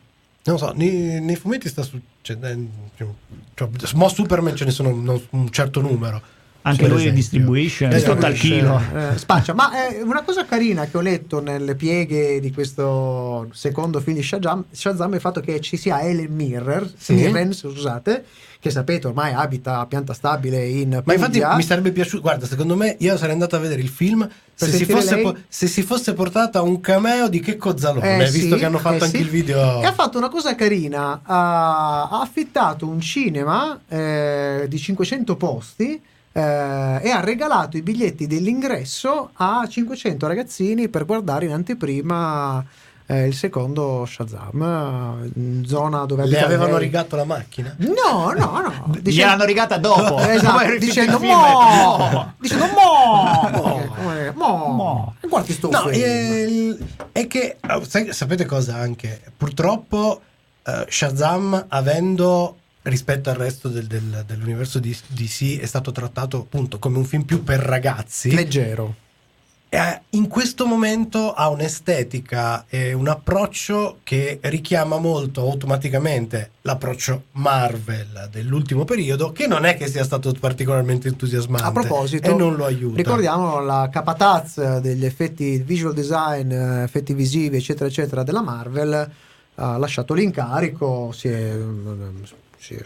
Non 0.45 0.59
so, 0.59 0.73
nei, 0.77 1.21
nei 1.21 1.37
fumetti 1.37 1.69
sta 1.69 1.83
succedendo. 1.83 2.71
Cioè, 3.55 3.69
mo 3.95 4.09
Superman 4.09 4.55
ce 4.55 4.65
ne 4.67 4.71
sono 4.71 4.91
un, 4.91 5.21
un 5.31 5.51
certo 5.51 5.81
numero. 5.81 6.21
Anche 6.67 6.87
lui 6.89 6.97
esempio. 7.01 7.15
distribuisce, 7.21 7.89
Eh, 7.89 7.99
sotto 7.99 8.25
al 8.25 8.33
chilo. 8.33 8.81
Eh, 8.95 9.19
spaccia. 9.19 9.53
Ma 9.53 9.89
eh, 9.89 10.01
una 10.01 10.23
cosa 10.23 10.47
carina 10.47 10.87
che 10.87 10.97
ho 10.97 11.01
letto 11.03 11.41
nelle 11.41 11.75
pieghe 11.75 12.41
di 12.41 12.51
questo 12.53 13.49
secondo 13.53 14.01
film 14.01 14.17
di 14.17 14.23
Shazam, 14.23 14.65
Shazam 14.71 15.13
è 15.13 15.15
il 15.17 15.21
fatto 15.21 15.41
che 15.41 15.61
ci 15.61 15.77
sia 15.77 16.01
Ellen 16.03 16.33
Mirror, 16.35 16.91
Sì. 16.97 17.13
Mirren, 17.15 17.53
scusate, 17.53 18.25
che 18.61 18.71
sapete 18.71 19.07
ormai 19.09 19.35
abita 19.35 19.81
a 19.81 19.87
pianta 19.87 20.15
stabile 20.15 20.67
in 20.67 21.03
Ma 21.05 21.13
infatti 21.13 21.33
Puglia. 21.39 21.55
mi 21.55 21.63
sarebbe 21.63 21.93
piaciuto. 21.93 22.23
Guarda, 22.23 22.47
secondo 22.47 22.77
me 22.77 22.97
io 22.99 23.17
sarei 23.19 23.33
andato 23.35 23.57
a 23.57 23.59
vedere 23.59 23.83
il 23.83 23.91
film 23.91 24.27
se 24.55 24.71
si, 24.71 24.87
fosse 24.87 25.19
po- 25.19 25.37
se 25.47 25.67
si 25.67 25.83
fosse 25.83 26.15
portata 26.15 26.63
un 26.63 26.81
cameo 26.81 27.29
di 27.29 27.41
Checco 27.41 27.77
Zalone, 27.77 28.25
Eh, 28.25 28.31
visto 28.31 28.55
sì, 28.55 28.61
che 28.61 28.65
hanno 28.65 28.79
fatto 28.79 29.03
eh, 29.03 29.07
anche 29.07 29.19
sì. 29.19 29.23
il 29.23 29.29
video. 29.29 29.83
E 29.83 29.85
ha 29.85 29.93
fatto 29.93 30.17
una 30.17 30.31
cosa 30.31 30.55
carina, 30.55 31.21
ha, 31.23 32.09
ha 32.09 32.21
affittato 32.23 32.87
un 32.87 33.01
cinema 33.03 33.79
eh, 33.87 34.65
di 34.67 34.79
500 34.79 35.37
posti 35.37 36.01
eh, 36.37 36.41
e 37.03 37.11
ha 37.11 37.21
regalato 37.21 37.77
i 37.77 37.83
biglietti 37.83 38.27
dell'ingresso 38.27 39.31
a 39.35 39.65
500 39.69 40.27
ragazzini 40.27 40.89
per 40.89 41.05
guardare 41.05 41.47
in 41.47 41.53
anteprima 41.53 42.65
eh, 43.07 43.27
il 43.27 43.35
secondo 43.35 44.05
Shazam, 44.07 45.31
in 45.35 45.63
zona 45.67 46.07
dove 46.07 46.25
Le 46.27 46.41
avevano 46.43 46.73
lei. 46.73 46.85
rigato 46.85 47.17
la 47.17 47.25
macchina? 47.25 47.75
No, 47.79 48.33
no, 48.37 48.61
no. 48.63 48.93
Gli 48.97 49.01
Dicendo- 49.01 49.33
hanno 49.35 49.45
rigata 49.45 49.77
dopo. 49.77 50.19
Esatto, 50.27 50.79
dicendo 50.79 51.19
film- 51.19 51.31
mo, 51.33 52.33
dicendo 52.41 52.65
mo, 52.67 53.51
Mo. 53.53 54.33
Mo, 54.35 54.67
Mo. 54.73 55.15
E 55.21 55.29
guardi 55.29 55.53
sto 55.53 55.69
No, 55.71 55.87
film. 55.89 56.03
eh, 56.03 56.79
è 57.13 57.27
che 57.27 57.59
sai- 57.87 58.13
sapete 58.13 58.47
cosa 58.47 58.77
anche? 58.77 59.21
Purtroppo 59.37 60.21
eh, 60.65 60.87
Shazam 60.89 61.67
avendo 61.69 62.57
rispetto 62.85 63.31
al 63.31 63.37
resto 63.37 63.69
del- 63.69 63.87
del- 63.87 64.25
dell'universo 64.27 64.79
di 64.79 64.97
DC 65.09 65.59
è 65.61 65.67
stato 65.67 65.93
trattato 65.93 66.39
appunto 66.39 66.79
come 66.79 66.99
un 66.99 67.05
film 67.05 67.23
più 67.23 67.43
per 67.43 67.61
ragazzi. 67.61 68.35
leggero. 68.35 69.03
Eh, 69.75 70.03
in 70.11 70.29
questo 70.29 70.67
momento 70.67 71.33
ha 71.33 71.49
un'estetica 71.49 72.67
e 72.69 72.93
un 72.93 73.09
approccio 73.09 73.99
che 74.05 74.39
richiama 74.43 74.99
molto 74.99 75.41
automaticamente 75.41 76.53
l'approccio 76.61 77.25
Marvel 77.33 78.29
dell'ultimo 78.31 78.85
periodo, 78.85 79.33
che 79.33 79.49
non 79.49 79.65
è 79.65 79.77
che 79.77 79.89
sia 79.89 80.05
stato 80.05 80.33
particolarmente 80.39 81.09
entusiasmante 81.09 81.67
A 81.67 81.73
proposito, 81.73 82.31
e 82.31 82.35
non 82.35 82.55
lo 82.55 82.67
aiuta. 82.67 82.97
Ricordiamo 82.97 83.59
la 83.59 83.89
capataz 83.91 84.79
degli 84.79 85.05
effetti 85.05 85.57
visual 85.59 85.93
design, 85.93 86.53
effetti 86.53 87.13
visivi, 87.13 87.57
eccetera, 87.57 87.87
eccetera, 87.89 88.23
della 88.23 88.43
Marvel. 88.43 89.11
Ha 89.57 89.77
lasciato 89.77 90.15
l'incarico, 90.15 91.11
si 91.11 91.27
è, 91.27 91.53
si 92.65 92.75
è 92.75 92.85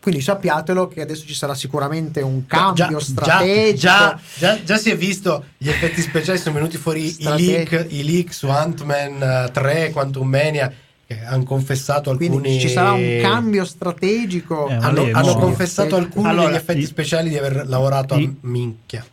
Quindi 0.00 0.20
sappiatelo 0.20 0.86
che 0.88 1.00
adesso 1.02 1.26
ci 1.26 1.34
sarà 1.34 1.54
sicuramente 1.54 2.20
un 2.20 2.46
cambio 2.46 2.98
già- 2.98 3.00
strategico. 3.00 3.76
Già, 3.78 4.20
già- 4.38 4.62
già 4.62 4.76
si 4.78 4.90
è 4.90 4.96
visto 4.96 5.44
gli 5.58 5.68
effetti 5.68 6.00
speciali 6.00 6.38
sono 6.38 6.54
venuti 6.54 6.76
fuori 6.76 7.04
i 7.18 7.24
leak, 7.36 7.86
i 7.88 8.04
leak 8.04 8.32
su 8.32 8.48
Ant-Man 8.48 9.22
eh, 9.46 9.50
3 9.52 9.90
Quantum 9.90 10.28
Mania 10.28 10.72
che 11.06 11.24
hanno 11.24 11.42
confessato 11.44 12.10
alcuni 12.10 12.28
Quindi 12.38 12.60
ci 12.60 12.68
sarà 12.68 12.92
un 12.92 13.18
cambio 13.20 13.64
strategico. 13.64 14.68
Eh, 14.68 14.74
hanno, 14.74 15.08
hanno 15.12 15.34
confessato 15.36 15.96
alcuni 15.96 16.28
Allora, 16.28 16.46
degli 16.48 16.56
effetti 16.56 16.80
i- 16.80 16.86
speciali 16.86 17.28
di 17.30 17.36
aver 17.38 17.66
lavorato 17.66 18.14
a 18.14 18.18
i- 18.18 18.36
minchia 18.42 19.04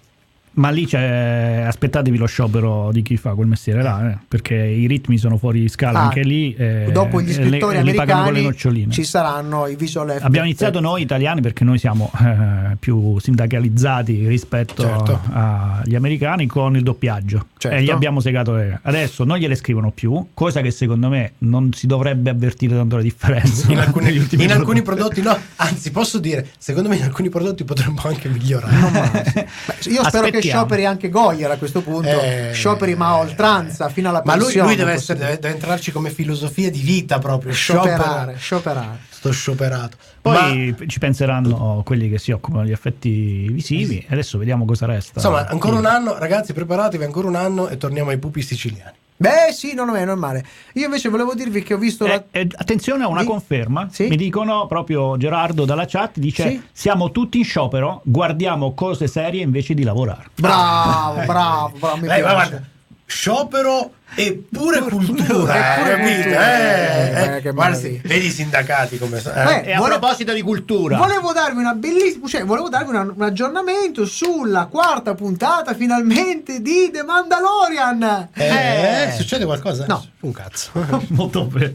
Ma 0.55 0.69
lì 0.69 0.85
c'è, 0.85 1.63
aspettatevi 1.67 2.17
lo 2.17 2.25
sciopero 2.27 2.89
di 2.93 3.01
chi 3.01 3.17
fa 3.17 3.33
quel 3.33 3.47
mestiere 3.47 3.81
là, 3.81 4.11
eh, 4.11 4.17
perché 4.27 4.55
i 4.55 4.87
ritmi 4.87 5.17
sono 5.17 5.37
fuori 5.37 5.67
scala 5.67 5.99
Ah, 5.99 6.03
anche 6.03 6.23
lì. 6.23 6.53
eh, 6.55 6.89
Dopo 6.93 7.21
gli 7.21 7.33
scrittori 7.33 7.75
le- 7.77 7.83
le 7.83 7.91
americani 7.91 8.41
noccioline. 8.41 8.91
ci 8.91 9.03
saranno 9.03 9.67
i 9.67 9.75
visual 9.75 10.07
effect. 10.09 10.25
Abbiamo 10.25 10.45
iniziato 10.47 10.79
noi 10.79 11.01
italiani 11.01 11.41
perché 11.41 11.63
noi 11.65 11.77
siamo 11.77 12.09
eh, 12.21 12.77
più 12.79 13.19
sindacalizzati 13.19 14.27
rispetto 14.27 14.81
Certo. 14.83 15.19
agli 15.31 15.95
americani 15.95 16.47
con 16.47 16.75
il 16.75 16.83
doppiaggio 16.83 17.47
Certo. 17.57 17.77
e 17.77 17.83
gli 17.83 17.89
abbiamo 17.89 18.19
segato 18.21 18.53
le- 18.53 18.79
adesso 18.83 19.23
non 19.25 19.37
gliele 19.37 19.55
scrivono 19.55 19.91
più 19.91 20.27
cosa 20.33 20.61
che 20.61 20.71
secondo 20.71 21.09
me 21.09 21.33
non 21.39 21.73
si 21.73 21.85
dovrebbe 21.87 22.29
avvertire 22.29 22.75
tanto 22.75 22.95
la 22.95 23.01
differenza 23.01 23.71
in 23.71 23.79
alcuni, 23.79 24.13
in 24.39 24.51
alcuni 24.51 24.81
prodotti. 24.81 25.21
no 25.21 25.37
anzi 25.57 25.91
posso 25.91 26.17
dire 26.19 26.47
secondo 26.57 26.87
me 26.89 26.95
in 26.95 27.03
alcuni 27.03 27.29
prodotti 27.29 27.63
potremmo 27.65 27.99
anche 28.05 28.29
migliorare 28.29 28.73
Beh, 29.33 29.45
io 29.91 30.03
spero 30.05 30.29
che. 30.29 30.43
Scioperi 30.47 30.85
anche 30.85 31.09
Goyer 31.09 31.51
a 31.51 31.57
questo 31.57 31.81
punto. 31.81 32.09
Eh, 32.09 32.51
scioperi 32.53 32.95
ma 32.95 33.07
a 33.07 33.17
oltranza 33.17 33.89
fino 33.89 34.09
alla 34.09 34.21
ma 34.25 34.35
lui, 34.35 34.43
pensione. 34.43 34.67
lui 34.67 34.75
deve, 34.75 34.91
essere, 34.93 35.19
deve, 35.19 35.39
deve 35.39 35.53
entrarci 35.53 35.91
come 35.91 36.09
filosofia 36.09 36.69
di 36.69 36.81
vita 36.81 37.19
proprio 37.19 37.53
scioperare, 37.53 38.35
scioperare. 38.37 38.99
sto 39.09 39.31
scioperato 39.31 39.97
poi 40.21 40.75
ci 40.87 40.97
penseranno 40.97 41.83
quelli 41.85 42.09
che 42.09 42.17
si 42.17 42.31
occupano 42.31 42.63
degli 42.63 42.71
effetti 42.71 43.47
visivi 43.49 43.99
e 43.99 44.07
adesso 44.09 44.39
vediamo 44.39 44.65
cosa 44.65 44.87
resta 44.87 45.13
Insomma, 45.15 45.45
ancora 45.47 45.77
un 45.77 45.85
anno, 45.85 46.17
ragazzi, 46.17 46.53
preparatevi 46.53 47.03
ancora 47.03 47.27
un 47.27 47.35
anno 47.35 47.67
e 47.67 47.77
torniamo 47.77 48.09
ai 48.09 48.17
pupi 48.17 48.41
siciliani. 48.41 49.03
Beh, 49.17 49.53
sì, 49.53 49.73
non 49.73 49.95
è 49.95 50.03
normale. 50.03 50.43
Io 50.73 50.85
invece 50.85 51.07
volevo 51.09 51.33
dirvi 51.33 51.63
che 51.63 51.73
ho 51.73 51.77
visto 51.77 52.05
la... 52.05 52.15
Eh, 52.31 52.41
eh, 52.41 52.47
attenzione 52.55 53.03
a 53.03 53.07
una 53.07 53.21
Di- 53.21 53.27
conferma, 53.27 53.87
Sì? 53.89 54.07
mi 54.07 54.17
dicono 54.17 54.67
proprio 54.67 55.15
Gerardo 55.17 55.63
dalla 55.63 55.85
chat, 55.87 56.17
dice 56.19 56.49
Sì? 56.49 56.61
siamo 56.73 57.11
tutti 57.11 57.37
in 57.37 57.45
sciopero, 57.45 58.01
guardiamo 58.03 58.73
cose 58.73 59.07
serie 59.07 59.41
invece 59.41 59.73
di 59.73 59.83
lavorare. 59.83 60.25
Bravo, 60.35 61.23
bravo, 61.25 61.77
bravo, 61.77 61.97
mi 61.97 62.05
Eh, 62.07 62.07
ma 62.07 62.15
piace. 62.15 62.33
guarda, 62.33 62.61
sciopero 63.05 63.93
e 64.15 64.45
pure 64.51 64.81
cultura, 64.81 65.23
E 65.25 65.59
eh, 65.59 65.81
pure 65.81 65.95
capito? 65.95 66.13
cultura. 66.13 66.57
Eh, 66.57 67.41
Eh, 67.43 67.47
eh, 67.47 68.01
vedi 68.03 68.25
i 68.27 68.31
sindacati 68.31 68.97
come 68.97 69.19
sono. 69.19 69.35
Eh, 69.49 69.63
E 69.65 69.73
a 69.73 69.77
vole- 69.77 69.97
proposito 69.97 70.33
di 70.33 70.41
cultura, 70.41 70.97
Volevo 70.97 71.31
darvi 71.33 71.59
una 71.59 71.73
bellissima, 71.73 72.27
cioè 72.27 72.43
volevo 72.45 72.69
darvi 72.69 72.89
una- 72.89 73.01
un 73.15 73.21
aggiornamento 73.21 74.05
sulla 74.05 74.65
quarta 74.65 75.13
puntata 75.15 75.73
finalmente 75.75 76.61
di 76.61 76.89
The 76.91 77.03
Mandalorian. 77.03 78.29
Eh, 78.33 79.13
succede 79.15 79.45
qualcosa? 79.45 79.85
No. 79.87 80.03
Un 80.21 80.31
cazzo. 80.31 80.71
molto 81.09 81.45
bene. 81.45 81.73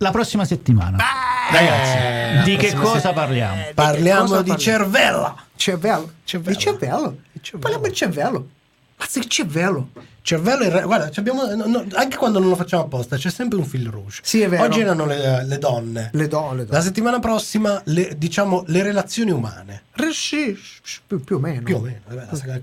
La 0.00 0.10
prossima 0.12 0.44
settimana, 0.44 0.96
Ragazzi, 1.50 1.96
Eh, 1.96 2.42
di 2.44 2.56
che 2.56 2.72
cosa 2.74 3.12
parliamo? 3.12 3.62
parliamo 3.74 4.20
cosa 4.26 4.42
di 4.42 4.50
parliamo? 4.50 4.58
cervella. 4.84 5.34
Cervello. 5.56 6.12
Cervello. 6.22 6.56
Di 6.56 6.62
cervello. 6.62 7.16
cervello. 7.40 7.58
Parliamo 7.58 7.84
di 7.88 7.94
cervello. 7.94 8.48
Mazza 8.98 9.20
che 9.20 9.28
cervello. 9.28 9.90
Cervello 10.22 10.64
in 10.64 10.70
re- 10.70 10.82
guarda, 10.82 11.10
no, 11.54 11.66
no, 11.66 11.86
anche 11.94 12.16
quando 12.16 12.38
non 12.38 12.50
lo 12.50 12.56
facciamo 12.56 12.82
apposta 12.82 13.16
c'è 13.16 13.30
sempre 13.30 13.58
un 13.58 13.64
fil 13.64 13.88
rouge. 13.88 14.20
Sì, 14.22 14.42
è 14.42 14.48
vero. 14.48 14.64
Oggi 14.64 14.80
erano 14.80 15.06
le, 15.06 15.46
le 15.46 15.58
donne. 15.58 16.10
Le 16.12 16.28
do, 16.28 16.52
le. 16.52 16.66
La 16.68 16.82
settimana 16.82 17.18
prossima, 17.18 17.80
le, 17.86 18.14
diciamo, 18.18 18.64
le 18.66 18.82
relazioni 18.82 19.30
umane. 19.30 19.84
Sì, 20.12 20.58
più, 21.06 21.22
più 21.24 21.36
o 21.36 21.38
meno. 21.38 21.62
Più 21.62 21.76
o 21.76 21.80
meno. 21.80 22.00
vabbè, 22.06 22.26
la 22.30 22.36
saga 22.36 22.60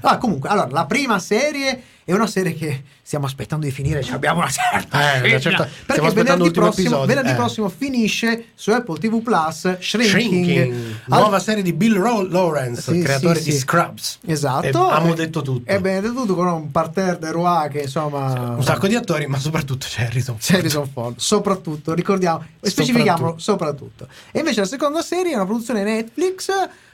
Ah, 0.00 0.18
comunque, 0.18 0.48
allora, 0.48 0.68
la 0.70 0.86
prima 0.86 1.18
serie 1.18 1.82
è 2.04 2.12
una 2.12 2.26
serie 2.26 2.54
che 2.54 2.82
stiamo 3.02 3.26
aspettando 3.26 3.64
di 3.66 3.70
finire, 3.70 4.02
cioè 4.02 4.14
abbiamo 4.16 4.38
una 4.40 4.48
certa 4.50 5.22
Eh, 5.22 5.28
una 5.28 5.38
certa- 5.38 5.68
perché 5.86 6.10
venerdì, 6.10 6.50
prossimo, 6.50 7.04
venerdì 7.04 7.30
eh. 7.30 7.34
prossimo 7.34 7.68
finisce 7.68 8.46
su 8.54 8.70
Apple 8.72 8.98
TV 8.98 9.22
Plus 9.22 9.78
Shrinking, 9.78 10.08
Shrinking, 10.08 10.72
Al- 11.08 11.20
nuova 11.20 11.38
serie 11.38 11.62
di 11.62 11.72
Bill 11.72 11.94
Ro- 11.96 12.22
Lawrence, 12.22 12.92
Sì, 12.92 13.00
creatore 13.00 13.38
sì, 13.38 13.44
di 13.44 13.52
sì. 13.52 13.58
Scrubs. 13.58 14.18
Esatto. 14.26 14.88
Abbiamo 14.88 15.14
detto 15.14 15.42
tutto. 15.42 15.70
E 15.70 15.80
bene, 15.80 16.00
detto 16.00 16.14
tutto 16.14 16.34
con 16.34 16.48
un 16.48 16.70
parterre 16.72 17.18
de 17.18 17.30
Roy 17.30 17.68
che 17.68 17.80
insomma... 17.82 18.54
Un 18.56 18.64
sacco 18.64 18.88
di 18.88 18.96
attori, 18.96 19.26
ma 19.26 19.38
soprattutto 19.38 19.86
c'è 19.88 20.04
Harrison 20.06 20.36
Ford. 20.36 20.50
C'è 20.50 20.58
Harrison 20.58 20.88
Ford, 20.88 21.18
soprattutto, 21.18 21.94
ricordiamo, 21.94 22.44
specifichiamolo 22.60 23.34
soprattutto. 23.38 24.08
E 24.32 24.40
invece 24.40 24.60
la 24.60 24.66
seconda 24.66 25.02
serie 25.02 25.32
è 25.32 25.34
una 25.36 25.44
produzione 25.46 25.84
Netflix 25.84 26.50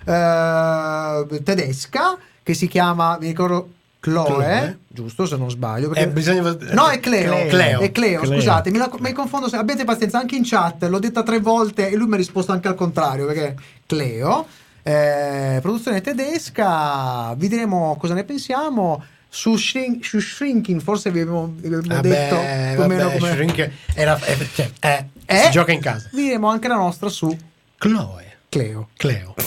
eh, 0.07 1.43
tedesca 1.43 2.17
che 2.43 2.55
si 2.55 2.69
chiama, 2.69 3.17
vi 3.19 3.27
ricordo, 3.29 3.71
Chloe, 4.01 4.25
Chloe. 4.27 4.79
giusto 4.87 5.27
se 5.27 5.37
non 5.37 5.51
sbaglio. 5.51 5.87
Eh, 5.91 5.95
perché- 5.95 6.09
bisogna- 6.11 6.57
No, 6.73 6.89
è 6.89 7.01
Cleo. 7.01 7.33
Cleo. 7.33 7.49
Cleo. 7.49 7.81
È 7.81 7.91
Cleo, 7.93 8.21
Cleo. 8.21 8.33
scusate, 8.39 8.71
mi, 8.71 8.79
la- 8.79 8.91
mi 9.01 9.13
confondo. 9.13 9.47
Abbiate 9.47 9.85
pazienza, 9.85 10.19
anche 10.19 10.37
in 10.37 10.43
chat 10.45 10.85
l'ho 10.85 10.99
detta 11.01 11.23
tre 11.25 11.41
volte 11.41 11.89
e 11.91 11.97
lui 11.97 12.07
mi 12.07 12.15
ha 12.15 12.19
risposto 12.19 12.53
anche 12.53 12.69
al 12.69 12.77
contrario 12.77 13.27
perché 13.27 13.57
Cleo, 13.85 14.47
eh, 14.85 15.59
produzione 15.61 16.01
tedesca, 16.01 17.35
vi 17.35 17.49
diremo 17.49 17.97
cosa 17.99 18.15
ne 18.15 18.23
pensiamo. 18.25 19.03
Su, 19.29 19.57
Shrink- 19.57 20.05
su 20.05 20.19
Shrinking, 20.21 20.81
forse 20.81 21.11
vi 21.11 21.21
abbiamo, 21.21 21.53
vi 21.57 21.67
abbiamo 21.67 22.01
Vabbè, 22.01 22.09
detto 22.09 22.37
più 22.81 22.87
meno 22.87 23.11
come. 23.11 23.33
Shrink 23.33 23.71
era, 23.95 24.19
eh, 24.25 24.49
cioè, 24.55 24.71
eh, 24.81 25.05
Eh? 25.27 25.37
si 25.47 25.51
gioca 25.51 25.73
in 25.73 25.81
casa. 25.81 26.09
Vi 26.13 26.23
diremo 26.23 26.49
anche 26.49 26.69
la 26.69 26.77
nostra 26.77 27.09
su 27.11 27.37
Chloe. 27.77 28.25
Cleo. 28.57 28.89
Cleo. 28.97 29.35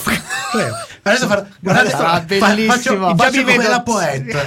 Cleo. 0.50 0.74
Adesso 1.02 1.26
fa, 1.26 1.46
adesso 1.64 1.96
sarà 1.96 2.08
fa- 2.10 2.20
bellissimo. 2.20 2.72
faccio, 2.72 2.98
Già 2.98 3.14
faccio 3.16 3.36
mi 3.38 3.42
come 3.44 3.56
vedo- 3.56 3.70
la 3.70 3.82
poeta. 3.82 4.42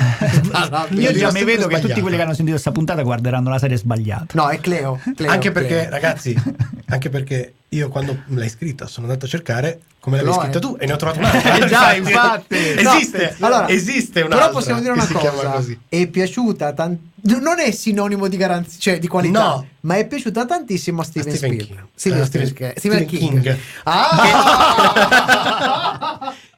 Io 0.92 1.12
già 1.14 1.32
mi 1.32 1.44
vedo 1.44 1.68
che 1.68 1.80
tutti 1.80 2.00
quelli 2.02 2.16
che 2.16 2.22
hanno 2.22 2.34
sentito 2.34 2.52
questa 2.52 2.72
puntata 2.72 3.02
guarderanno 3.02 3.50
la 3.50 3.58
serie 3.60 3.78
sbagliata. 3.78 4.26
No, 4.34 4.48
è 4.50 4.60
Cleo. 4.60 5.00
Cleo, 5.16 5.30
Anche 5.32 5.52
perché, 5.52 5.76
Cleo. 5.76 5.90
ragazzi, 5.90 6.42
anche 6.88 7.10
perché 7.10 7.54
io 7.74 7.90
quando 7.90 8.18
l'hai 8.28 8.50
scritta 8.50 8.86
sono 8.88 9.08
andato 9.08 9.26
a 9.26 9.30
cercare 9.30 9.80
come 10.00 10.18
l'avevi 10.18 10.36
Chloe. 10.36 10.50
scritta 10.50 10.68
tu 10.68 10.78
e 10.80 10.86
ne 10.86 10.94
ho 10.94 10.98
trovato 10.98 11.20
un'altra. 11.20 11.56
Eh 11.56 11.66
già, 11.68 11.94
infatti. 11.96 12.56
Esiste, 12.58 13.36
No, 13.40 13.48
allora, 13.48 13.68
esiste 13.70 14.22
una 14.22 14.36
Però 14.36 14.50
possiamo 14.52 14.80
dire 14.82 14.92
una 14.92 15.08
cosa: 15.08 15.64
è 15.90 16.08
piaciuta 16.08 16.74
tant- 16.74 17.00
non 17.26 17.58
è 17.60 17.72
sinonimo 17.72 18.28
di 18.28 18.36
garanzia, 18.36 18.78
cioè 18.80 19.00
di 19.00 19.08
qualità, 19.08 19.40
No. 19.40 19.66
ma 19.82 19.96
è 19.96 20.06
piaciuta 20.06 20.46
tantissimo 20.46 21.00
a 21.02 21.06
Steven, 21.06 21.34
Steven 21.36 21.56
Spielberg. 21.56 21.80
King. 21.80 21.90
Steven, 21.96 22.26
Steven- 22.26 22.48
Steven- 22.48 22.74
Steven 22.78 23.08
Steven 23.08 23.10
King. 23.20 23.42
King. 23.42 23.58
Ah! 23.84 26.34